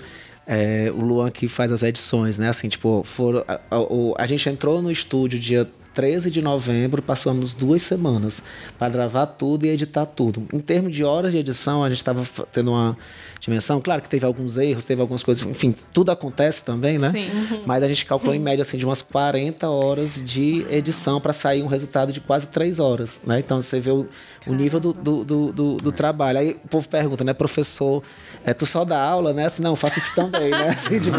é, 0.46 0.90
o 0.94 1.00
Luan 1.00 1.30
que 1.30 1.48
faz 1.48 1.72
as 1.72 1.82
edições, 1.82 2.38
né? 2.38 2.48
Assim, 2.48 2.68
tipo, 2.68 3.02
foram, 3.04 3.44
a, 3.48 3.54
a, 3.70 4.22
a 4.22 4.26
gente 4.26 4.48
entrou 4.48 4.80
no 4.82 4.90
estúdio 4.90 5.38
dia 5.38 5.68
13 5.94 6.28
de 6.28 6.42
novembro, 6.42 7.00
passamos 7.00 7.54
duas 7.54 7.80
semanas 7.82 8.42
para 8.76 8.88
gravar 8.88 9.26
tudo 9.26 9.64
e 9.64 9.68
editar 9.68 10.04
tudo. 10.06 10.44
Em 10.52 10.58
termos 10.58 10.92
de 10.94 11.04
horas 11.04 11.32
de 11.32 11.38
edição, 11.38 11.84
a 11.84 11.88
gente 11.88 11.98
estava 11.98 12.24
tendo 12.52 12.72
uma 12.72 12.98
dimensão. 13.38 13.80
Claro 13.80 14.02
que 14.02 14.08
teve 14.08 14.26
alguns 14.26 14.56
erros, 14.56 14.82
teve 14.82 15.00
algumas 15.00 15.22
coisas, 15.22 15.46
enfim, 15.48 15.72
tudo 15.92 16.10
acontece 16.10 16.64
também, 16.64 16.98
né? 16.98 17.10
Sim. 17.10 17.28
Mas 17.64 17.84
a 17.84 17.86
gente 17.86 18.04
calculou 18.06 18.34
em 18.34 18.40
média 18.40 18.62
assim, 18.62 18.76
de 18.76 18.84
umas 18.84 19.02
40 19.02 19.68
horas 19.68 20.20
de 20.20 20.66
edição 20.68 21.20
para 21.20 21.32
sair 21.32 21.62
um 21.62 21.68
resultado 21.68 22.12
de 22.12 22.20
quase 22.20 22.48
3 22.48 22.80
horas. 22.80 23.20
Né? 23.24 23.38
Então 23.38 23.62
você 23.62 23.78
vê 23.78 23.90
o, 23.92 24.08
o 24.48 24.52
nível 24.52 24.80
do, 24.80 24.92
do, 24.92 25.24
do, 25.24 25.52
do- 25.52 25.76
do 25.76 25.92
trabalho. 25.92 26.40
Aí 26.40 26.56
o 26.64 26.68
povo 26.68 26.88
pergunta, 26.88 27.22
né, 27.22 27.32
professor, 27.32 28.02
é, 28.44 28.52
tu 28.54 28.66
só 28.66 28.84
dá 28.84 29.00
aula, 29.02 29.32
né? 29.32 29.46
Assim, 29.46 29.62
não, 29.62 29.70
eu 29.72 29.76
faço 29.76 29.98
isso 29.98 30.14
também, 30.14 30.50
né? 30.50 30.68
Assim, 30.76 31.00
tipo, 31.00 31.18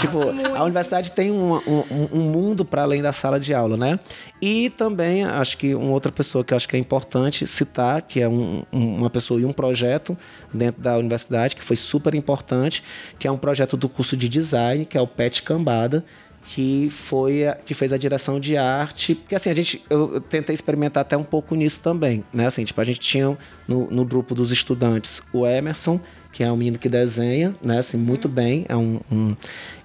tipo, 0.00 0.18
a 0.56 0.62
universidade 0.62 1.10
tem 1.12 1.30
um, 1.32 1.54
um, 1.56 2.08
um 2.12 2.20
mundo 2.20 2.64
para 2.64 2.82
além 2.82 3.02
da 3.02 3.12
sala 3.12 3.40
de 3.40 3.52
aula, 3.52 3.76
né? 3.76 3.98
E 4.40 4.70
também 4.70 5.24
acho 5.24 5.58
que 5.58 5.74
uma 5.74 5.90
outra 5.92 6.12
pessoa 6.12 6.44
que 6.44 6.52
eu 6.52 6.56
acho 6.56 6.68
que 6.68 6.76
é 6.76 6.78
importante 6.78 7.46
citar, 7.46 8.02
que 8.02 8.20
é 8.20 8.28
um- 8.28 8.62
uma 8.72 9.10
pessoa 9.10 9.40
e 9.40 9.44
um 9.44 9.52
projeto 9.52 10.16
dentro 10.52 10.80
da 10.80 10.96
universidade, 10.96 11.56
que 11.56 11.64
foi 11.64 11.76
super 11.76 12.14
importante, 12.14 12.82
que 13.18 13.26
é 13.26 13.30
um 13.30 13.38
projeto 13.38 13.76
do 13.76 13.88
curso 13.88 14.16
de 14.16 14.28
design, 14.28 14.84
que 14.84 14.96
é 14.96 15.00
o 15.00 15.06
PET 15.06 15.42
Cambada, 15.42 16.04
que 16.46 16.90
foi 16.90 17.46
a- 17.48 17.54
que 17.54 17.72
fez 17.72 17.90
a 17.92 17.96
direção 17.96 18.38
de 18.38 18.54
arte, 18.56 19.14
porque 19.14 19.34
assim, 19.34 19.48
a 19.50 19.54
gente 19.56 19.82
eu, 19.88 20.14
eu 20.14 20.20
tentei 20.20 20.52
experimentar 20.54 21.00
até 21.00 21.16
um 21.16 21.22
pouco 21.24 21.54
nisso 21.54 21.80
também, 21.80 22.22
né? 22.32 22.46
Assim, 22.46 22.64
tipo, 22.64 22.78
a 22.80 22.84
gente 22.84 23.00
tinha 23.00 23.36
no, 23.66 23.90
no 23.90 24.04
grupo 24.04 24.34
dos 24.34 24.50
estudantes 24.52 25.22
o 25.32 25.46
Emerson, 25.46 25.98
que 26.34 26.42
é 26.42 26.50
um 26.50 26.56
menino 26.56 26.78
que 26.78 26.88
desenha, 26.88 27.54
né? 27.64 27.78
Assim, 27.78 27.96
muito 27.96 28.28
bem, 28.28 28.66
é 28.68 28.76
um, 28.76 29.00
um- 29.10 29.36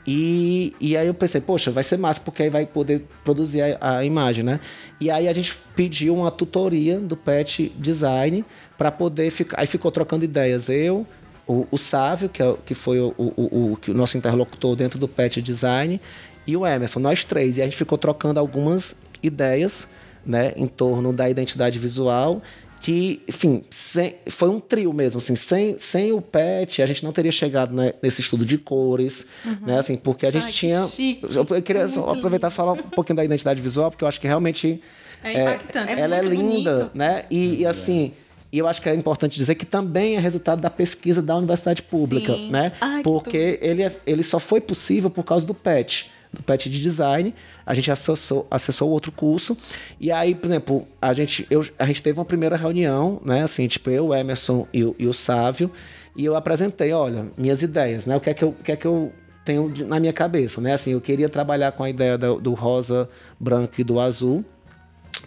e, 0.06 0.74
e 0.82 0.97
aí 0.97 1.06
eu 1.06 1.14
pensei, 1.14 1.39
poxa, 1.39 1.70
vai 1.70 1.84
ser 1.84 1.97
massa, 1.97 2.20
porque 2.20 2.41
aí 2.41 2.50
vai 2.50 2.66
poder 2.66 3.06
produzir 3.24 3.62
a, 3.80 3.97
a 3.97 4.04
imagem, 4.04 4.43
né? 4.43 4.60
E 5.00 5.12
aí 5.12 5.28
a 5.28 5.34
gente 5.34 5.56
pediu 5.76 6.16
uma 6.16 6.32
tutoria 6.32 7.00
do 7.00 7.16
Pet 7.16 7.72
Design 7.78 8.43
para 8.76 8.91
poder 8.91 9.30
ficar. 9.30 9.60
Aí 9.62 9.68
ficou 9.68 9.91
trocando 9.91 10.26
ideias. 10.26 10.68
Eu, 10.68 11.06
o, 11.47 11.68
o 11.70 11.78
Sávio, 11.78 12.28
que, 12.28 12.41
é, 12.41 12.56
que 12.66 12.74
foi 12.74 13.00
o, 13.00 13.14
o, 13.16 13.74
o, 13.74 13.78
que 13.78 13.91
o 13.91 13.93
nosso 13.93 14.18
interlocutor 14.18 14.76
dentro 14.76 14.97
do 14.97 15.08
Pet 15.08 15.41
Design, 15.43 16.02
e 16.47 16.58
o 16.58 16.66
Emerson, 16.66 17.00
nós 17.00 17.24
três. 17.24 17.58
E 17.58 17.62
a 17.62 17.66
gente 17.66 17.78
ficou 17.78 17.97
trocando 17.97 18.39
algumas 18.39 18.95
ideias 19.22 19.88
né, 20.26 20.54
em 20.56 20.66
torno 20.66 21.14
da 21.14 21.30
identidade 21.30 21.78
visual. 21.78 22.41
Que, 22.82 23.21
enfim, 23.27 23.63
sem- 23.69 24.15
foi 24.27 24.47
um 24.49 24.59
trio 24.59 24.93
mesmo, 24.93 25.17
assim, 25.17 25.36
sem, 25.36 25.77
sem 25.77 26.13
o 26.13 26.21
PET, 26.21 26.82
a 26.82 26.86
gente 26.86 27.03
não 27.03 27.11
teria 27.11 27.32
chegado 27.32 27.75
né, 27.75 27.93
nesse 28.01 28.21
estudo 28.21 28.45
de 28.45 28.57
cores, 28.57 29.27
né, 29.61 29.77
assim, 29.80 29.97
porque 29.97 30.25
a 30.25 30.32
gente 30.32 30.43
Ai, 30.45 30.51
que 30.51 30.57
tinha. 30.57 30.88
chique. 30.88 31.21
Eu 31.36 31.45
eu 31.49 31.61
queria 31.61 31.88
só 31.89 32.07
aproveitar 32.09 32.47
e 32.47 32.51
falar 32.51 32.73
um 32.73 32.77
pouquinho 32.77 33.17
da 33.17 33.25
identidade 33.25 33.59
visual, 33.61 33.91
porque 33.91 34.03
eu 34.03 34.07
acho 34.07 34.19
que 34.21 34.27
realmente 34.27 34.82
É 35.23 35.41
impactante. 35.41 35.91
ela 35.91 36.15
é 36.15 36.21
muito 36.21 36.36
linda, 36.41 36.75
bonito. 36.75 36.91
né? 36.97 37.25
E, 37.30 37.55
e 37.61 37.65
assim, 37.65 38.13
e 38.51 38.57
eu 38.57 38.65
acho 38.67 38.82
que 38.82 38.88
é 38.88 38.95
importante 38.95 39.38
dizer 39.38 39.55
que 39.55 39.65
também 39.65 40.15
é 40.15 40.19
resultado 40.19 40.61
da 40.61 40.69
pesquisa 40.69 41.21
da 41.21 41.36
universidade 41.36 41.84
pública, 41.84 42.34
Sim. 42.36 42.49
né? 42.49 42.71
Ai, 42.80 42.97
que 42.99 43.03
Porque 43.03 43.59
ele, 43.61 43.84
é- 43.84 43.95
ele 44.07 44.23
só 44.23 44.39
foi 44.39 44.61
possível 44.61 45.09
por 45.09 45.23
causa 45.25 45.45
do 45.45 45.53
PET, 45.53 46.09
do 46.32 46.43
PET 46.43 46.69
de 46.69 46.82
design. 46.82 47.34
A 47.65 47.73
gente 47.73 47.91
acessou, 47.91 48.47
acessou 48.49 48.89
outro 48.89 49.11
curso. 49.11 49.57
E 49.99 50.11
aí, 50.11 50.36
por 50.36 50.47
exemplo, 50.47 50.88
a 51.01 51.13
gente, 51.13 51.45
eu, 51.49 51.65
a 51.77 51.86
gente 51.86 52.03
teve 52.03 52.19
uma 52.19 52.25
primeira 52.25 52.55
reunião, 52.55 53.21
né? 53.25 53.43
Assim, 53.43 53.67
tipo, 53.67 53.89
eu, 53.89 54.07
o 54.07 54.15
Emerson 54.15 54.67
e 54.73 54.84
o, 54.84 54.95
e 54.97 55.07
o 55.07 55.13
Sávio. 55.13 55.71
E 56.15 56.25
eu 56.25 56.36
apresentei, 56.36 56.91
olha, 56.91 57.27
minhas 57.38 57.61
ideias, 57.61 58.05
né? 58.05 58.15
O 58.15 58.19
que 58.19 58.30
é 58.30 58.34
que 58.34 58.43
eu, 58.43 58.49
o 58.49 58.63
que 58.63 58.71
é 58.71 58.75
que 58.75 58.86
eu 58.86 59.11
tenho 59.43 59.73
na 59.88 59.99
minha 59.99 60.13
cabeça, 60.13 60.61
né? 60.61 60.73
Assim, 60.73 60.91
eu 60.91 61.01
queria 61.01 61.30
trabalhar 61.30 61.71
com 61.71 61.84
a 61.84 61.89
ideia 61.89 62.17
do, 62.17 62.39
do 62.39 62.53
rosa, 62.53 63.09
branco 63.39 63.73
e 63.80 63.84
do 63.84 63.99
azul 63.99 64.45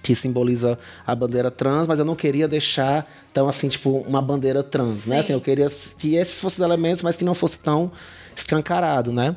que 0.03 0.15
simboliza 0.15 0.79
a 1.07 1.15
bandeira 1.15 1.51
trans, 1.51 1.87
mas 1.87 1.99
eu 1.99 2.05
não 2.05 2.17
queria 2.17 2.49
deixar 2.49 3.09
tão 3.33 3.49
assim, 3.49 3.69
tipo, 3.69 3.99
uma 3.99 4.21
bandeira 4.21 4.63
trans, 4.63 5.07
né? 5.07 5.21
Assim, 5.21 5.33
eu 5.33 5.41
queria 5.41 5.67
que 5.99 6.17
esses 6.17 6.41
fossem 6.41 6.65
os 6.65 6.69
elementos, 6.69 7.03
mas 7.03 7.17
que 7.17 7.25
não 7.25 7.35
fosse 7.35 7.59
tão 7.59 7.93
escancarado, 8.35 9.13
né? 9.13 9.37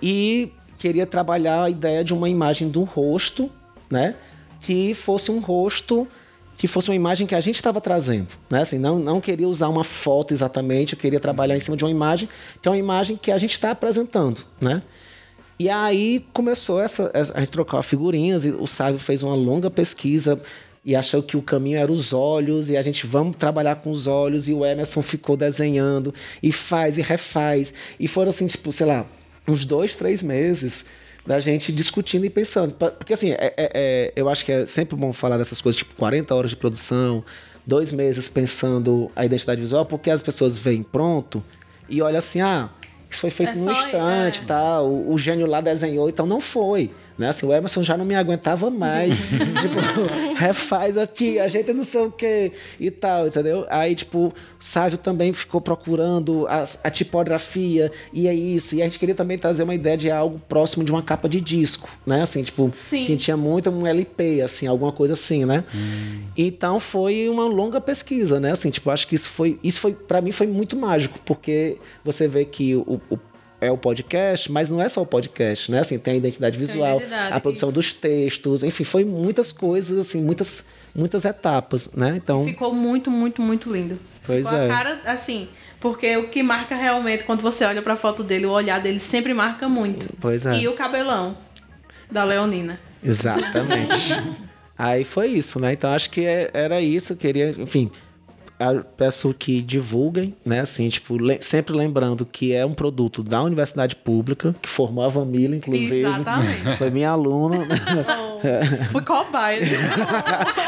E 0.00 0.52
queria 0.78 1.06
trabalhar 1.06 1.64
a 1.64 1.70
ideia 1.70 2.04
de 2.04 2.12
uma 2.12 2.28
imagem 2.28 2.68
do 2.68 2.82
rosto, 2.82 3.50
né? 3.90 4.14
Que 4.60 4.94
fosse 4.94 5.30
um 5.30 5.38
rosto 5.38 6.06
que 6.56 6.68
fosse 6.68 6.88
uma 6.88 6.94
imagem 6.94 7.26
que 7.26 7.34
a 7.34 7.40
gente 7.40 7.56
estava 7.56 7.80
trazendo, 7.80 8.32
né? 8.48 8.62
Assim, 8.62 8.78
não, 8.78 8.98
não 8.98 9.20
queria 9.20 9.48
usar 9.48 9.68
uma 9.68 9.84
foto 9.84 10.32
exatamente, 10.32 10.92
eu 10.92 10.98
queria 10.98 11.18
trabalhar 11.18 11.56
em 11.56 11.60
cima 11.60 11.76
de 11.76 11.84
uma 11.84 11.90
imagem 11.90 12.28
que 12.62 12.68
é 12.68 12.70
uma 12.70 12.78
imagem 12.78 13.16
que 13.16 13.30
a 13.30 13.38
gente 13.38 13.52
está 13.52 13.70
apresentando, 13.72 14.40
né? 14.60 14.82
E 15.58 15.68
aí 15.68 16.24
começou 16.32 16.80
essa, 16.80 17.10
a 17.34 17.40
gente 17.40 17.50
trocar 17.50 17.82
figurinhas 17.82 18.44
e 18.44 18.50
o 18.50 18.66
Sávio 18.66 18.98
fez 18.98 19.22
uma 19.22 19.34
longa 19.34 19.70
pesquisa 19.70 20.40
e 20.84 20.94
achou 20.94 21.22
que 21.22 21.36
o 21.36 21.42
caminho 21.42 21.78
era 21.78 21.90
os 21.90 22.12
olhos 22.12 22.68
e 22.68 22.76
a 22.76 22.82
gente 22.82 23.06
vamos 23.06 23.36
trabalhar 23.36 23.76
com 23.76 23.90
os 23.90 24.06
olhos 24.06 24.48
e 24.48 24.52
o 24.52 24.64
Emerson 24.64 25.00
ficou 25.00 25.36
desenhando 25.36 26.12
e 26.42 26.52
faz 26.52 26.98
e 26.98 27.02
refaz 27.02 27.72
e 27.98 28.06
foram 28.06 28.30
assim 28.30 28.46
tipo 28.46 28.72
sei 28.72 28.86
lá 28.86 29.06
uns 29.46 29.64
dois 29.64 29.94
três 29.94 30.22
meses 30.22 30.84
da 31.26 31.40
gente 31.40 31.72
discutindo 31.72 32.24
e 32.26 32.30
pensando 32.30 32.74
porque 32.74 33.14
assim 33.14 33.30
é- 33.32 33.54
é- 33.56 33.70
é- 33.74 34.12
eu 34.14 34.28
acho 34.28 34.44
que 34.44 34.52
é 34.52 34.66
sempre 34.66 34.94
bom 34.96 35.12
falar 35.12 35.38
dessas 35.38 35.60
coisas 35.60 35.78
tipo 35.78 35.94
40 35.94 36.34
horas 36.34 36.50
de 36.50 36.56
produção 36.56 37.24
dois 37.66 37.90
meses 37.92 38.28
pensando 38.28 39.10
a 39.16 39.24
identidade 39.24 39.60
visual 39.60 39.86
porque 39.86 40.10
as 40.10 40.20
pessoas 40.20 40.58
veem 40.58 40.82
pronto 40.82 41.42
e 41.88 42.02
olha 42.02 42.18
assim 42.18 42.40
ah 42.42 42.68
isso 43.10 43.20
foi 43.20 43.30
feito 43.30 43.52
É 43.52 43.54
num 43.54 43.70
instante, 43.70 44.42
é. 44.42 44.44
tá? 44.44 44.80
O, 44.82 45.12
o 45.12 45.16
gênio 45.18 45.46
lá 45.46 45.60
desenhou, 45.60 46.08
então 46.08 46.26
não 46.26 46.40
foi. 46.40 46.90
Né? 47.16 47.28
Assim, 47.28 47.46
o 47.46 47.52
Emerson 47.52 47.82
já 47.84 47.96
não 47.96 48.04
me 48.04 48.14
aguentava 48.14 48.68
mais. 48.70 49.20
tipo, 49.30 50.34
refaz 50.36 50.98
aqui, 50.98 51.38
ajeita 51.38 51.72
não 51.72 51.84
sei 51.84 52.00
o 52.02 52.10
que 52.10 52.50
e 52.80 52.90
tal, 52.90 53.28
entendeu? 53.28 53.64
Aí, 53.70 53.94
tipo, 53.94 54.26
o 54.28 54.32
Sávio 54.58 54.98
também 54.98 55.32
ficou 55.32 55.60
procurando 55.60 56.46
a, 56.48 56.64
a 56.82 56.90
tipografia 56.90 57.92
e 58.12 58.26
é 58.26 58.34
isso. 58.34 58.74
E 58.74 58.82
a 58.82 58.84
gente 58.84 58.98
queria 58.98 59.14
também 59.14 59.38
trazer 59.38 59.62
uma 59.62 59.74
ideia 59.74 59.96
de 59.96 60.10
algo 60.10 60.40
próximo 60.48 60.82
de 60.84 60.90
uma 60.90 61.02
capa 61.02 61.28
de 61.28 61.40
disco, 61.40 61.88
né? 62.04 62.22
Assim, 62.22 62.42
tipo, 62.42 62.72
Sim. 62.74 63.04
que 63.04 63.16
tinha 63.16 63.36
muito 63.36 63.70
um 63.70 63.86
LP, 63.86 64.40
assim, 64.42 64.66
alguma 64.66 64.90
coisa 64.90 65.12
assim, 65.14 65.44
né? 65.44 65.62
Então 66.36 66.80
foi 66.80 67.28
uma 67.28 67.44
longa 67.46 67.80
pesquisa, 67.80 68.40
né? 68.40 68.52
Assim, 68.52 68.70
tipo, 68.70 68.90
acho 68.90 69.06
que 69.06 69.14
isso 69.14 69.28
foi, 69.30 69.58
isso 69.62 69.80
foi 69.80 69.92
para 69.92 70.20
mim 70.20 70.32
foi 70.32 70.46
muito 70.46 70.76
mágico, 70.76 71.18
porque 71.24 71.78
você 72.04 72.26
vê 72.26 72.44
que 72.44 72.74
o, 72.74 73.00
o- 73.10 73.18
é 73.64 73.70
o 73.70 73.78
podcast, 73.78 74.50
mas 74.50 74.68
não 74.68 74.80
é 74.80 74.88
só 74.88 75.02
o 75.02 75.06
podcast, 75.06 75.70
né? 75.70 75.80
Assim, 75.80 75.98
tem 75.98 76.14
a 76.14 76.16
identidade 76.16 76.56
visual, 76.58 76.98
identidade, 76.98 77.32
a 77.32 77.40
produção 77.40 77.68
isso. 77.70 77.78
dos 77.78 77.92
textos, 77.92 78.62
enfim, 78.62 78.84
foi 78.84 79.04
muitas 79.04 79.52
coisas, 79.52 79.98
assim, 79.98 80.22
muitas, 80.22 80.66
muitas 80.94 81.24
etapas, 81.24 81.90
né? 81.94 82.14
Então, 82.16 82.44
Ficou 82.44 82.74
muito, 82.74 83.10
muito, 83.10 83.40
muito 83.42 83.72
lindo. 83.72 83.98
Pois 84.26 84.44
Ficou 84.46 84.58
é. 84.58 84.66
a 84.66 84.68
cara, 84.68 85.00
assim, 85.04 85.48
porque 85.80 86.16
o 86.16 86.28
que 86.28 86.42
marca 86.42 86.74
realmente, 86.74 87.24
quando 87.24 87.42
você 87.42 87.64
olha 87.64 87.82
pra 87.82 87.96
foto 87.96 88.22
dele, 88.22 88.46
o 88.46 88.50
olhar 88.50 88.80
dele 88.80 89.00
sempre 89.00 89.34
marca 89.34 89.68
muito. 89.68 90.08
Pois 90.20 90.46
é. 90.46 90.58
E 90.58 90.68
o 90.68 90.72
cabelão 90.72 91.36
da 92.10 92.24
Leonina. 92.24 92.78
Exatamente. 93.02 93.94
Aí 94.76 95.04
foi 95.04 95.28
isso, 95.28 95.60
né? 95.60 95.72
Então 95.72 95.90
acho 95.90 96.10
que 96.10 96.24
é- 96.24 96.50
era 96.52 96.80
isso. 96.80 97.14
Queria, 97.16 97.50
enfim, 97.50 97.90
peço 98.96 99.34
que 99.34 99.60
divulguem, 99.60 100.34
né? 100.44 100.60
Assim, 100.60 100.88
tipo, 100.88 101.16
le- 101.16 101.42
sempre 101.42 101.76
lembrando 101.76 102.24
que 102.24 102.52
é 102.54 102.64
um 102.64 102.72
produto 102.72 103.22
da 103.22 103.42
universidade 103.42 103.96
pública, 103.96 104.54
que 104.62 104.68
formou 104.68 105.04
a 105.04 105.08
Vamila, 105.08 105.56
inclusive. 105.56 106.00
Exatamente. 106.06 106.76
Foi 106.76 106.90
minha 106.90 107.10
aluna. 107.10 107.66
Fui 108.92 109.02
cobaia. 109.02 109.60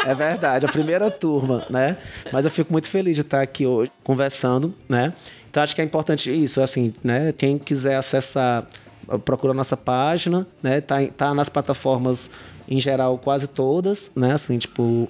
é 0.06 0.14
verdade, 0.14 0.66
a 0.66 0.68
primeira 0.68 1.10
turma, 1.10 1.64
né? 1.70 1.96
Mas 2.32 2.44
eu 2.44 2.50
fico 2.50 2.72
muito 2.72 2.88
feliz 2.88 3.14
de 3.14 3.20
estar 3.22 3.40
aqui 3.42 3.66
hoje 3.66 3.90
conversando, 4.02 4.74
né? 4.88 5.12
Então 5.50 5.62
acho 5.62 5.74
que 5.74 5.80
é 5.80 5.84
importante 5.84 6.30
isso, 6.30 6.60
assim, 6.60 6.92
né? 7.02 7.32
Quem 7.36 7.56
quiser 7.58 7.96
acessar, 7.96 8.66
procura 9.24 9.52
a 9.52 9.56
nossa 9.56 9.76
página, 9.76 10.46
né? 10.62 10.80
Tá, 10.80 10.96
tá 11.16 11.32
nas 11.34 11.48
plataformas 11.48 12.30
em 12.68 12.80
geral 12.80 13.16
quase 13.18 13.46
todas, 13.46 14.10
né? 14.16 14.32
Assim, 14.32 14.58
tipo. 14.58 15.08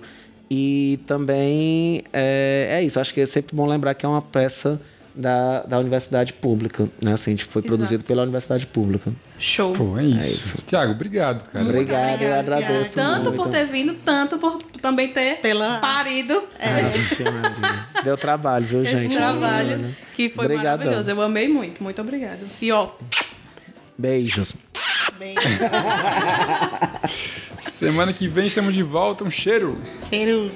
E 0.51 1.01
também 1.07 2.03
é, 2.13 2.69
é 2.79 2.83
isso, 2.85 3.01
acho 3.01 3.13
que 3.13 3.21
é 3.21 3.27
sempre 3.27 3.55
bom 3.57 3.67
lembrar 3.67 3.95
que 3.95 4.07
é 4.07 4.09
uma 4.09 4.23
peça 4.23 4.81
da, 5.13 5.63
da 5.63 5.79
universidade 5.79 6.33
pública, 6.35 6.89
né? 7.03 7.15
Assim, 7.15 7.35
tipo, 7.35 7.51
foi 7.51 7.61
Exato. 7.63 7.75
produzido 7.77 8.05
pela 8.05 8.23
universidade 8.23 8.67
pública. 8.67 9.13
Show. 9.39 9.73
Pô, 9.73 9.99
é 9.99 10.05
isso. 10.05 10.21
É 10.25 10.29
isso. 10.29 10.59
Tiago, 10.67 10.93
obrigado, 10.93 11.51
cara. 11.51 11.65
Obrigado, 11.65 12.03
eu 12.03 12.15
Obrigada, 12.39 12.39
agradeço. 12.57 12.95
Tanto 12.95 13.31
muito. 13.31 13.37
por 13.43 13.49
ter 13.51 13.65
vindo, 13.67 13.95
tanto 14.05 14.39
por 14.39 14.59
também 14.81 15.09
ter 15.09 15.41
Pela- 15.41 15.79
parido 15.81 16.45
Maria. 16.61 17.87
Deu 18.05 18.17
trabalho, 18.17 18.67
viu, 18.67 18.83
esse 18.85 18.97
gente? 18.99 19.17
trabalho, 19.17 19.95
que 20.15 20.29
foi 20.29 20.45
Obrigadão. 20.45 20.79
maravilhoso. 20.79 21.11
Eu 21.11 21.21
amei 21.23 21.49
muito, 21.49 21.83
muito 21.83 22.01
obrigado. 22.01 22.47
E 22.61 22.71
ó, 22.71 22.91
Beijos. 23.99 24.55
Semana 27.61 28.13
que 28.13 28.29
vem 28.29 28.47
estamos 28.47 28.75
de 28.75 28.83
volta. 28.83 29.25
Um 29.25 29.31
cheiro. 29.31 29.79
Cheiro. 30.09 30.51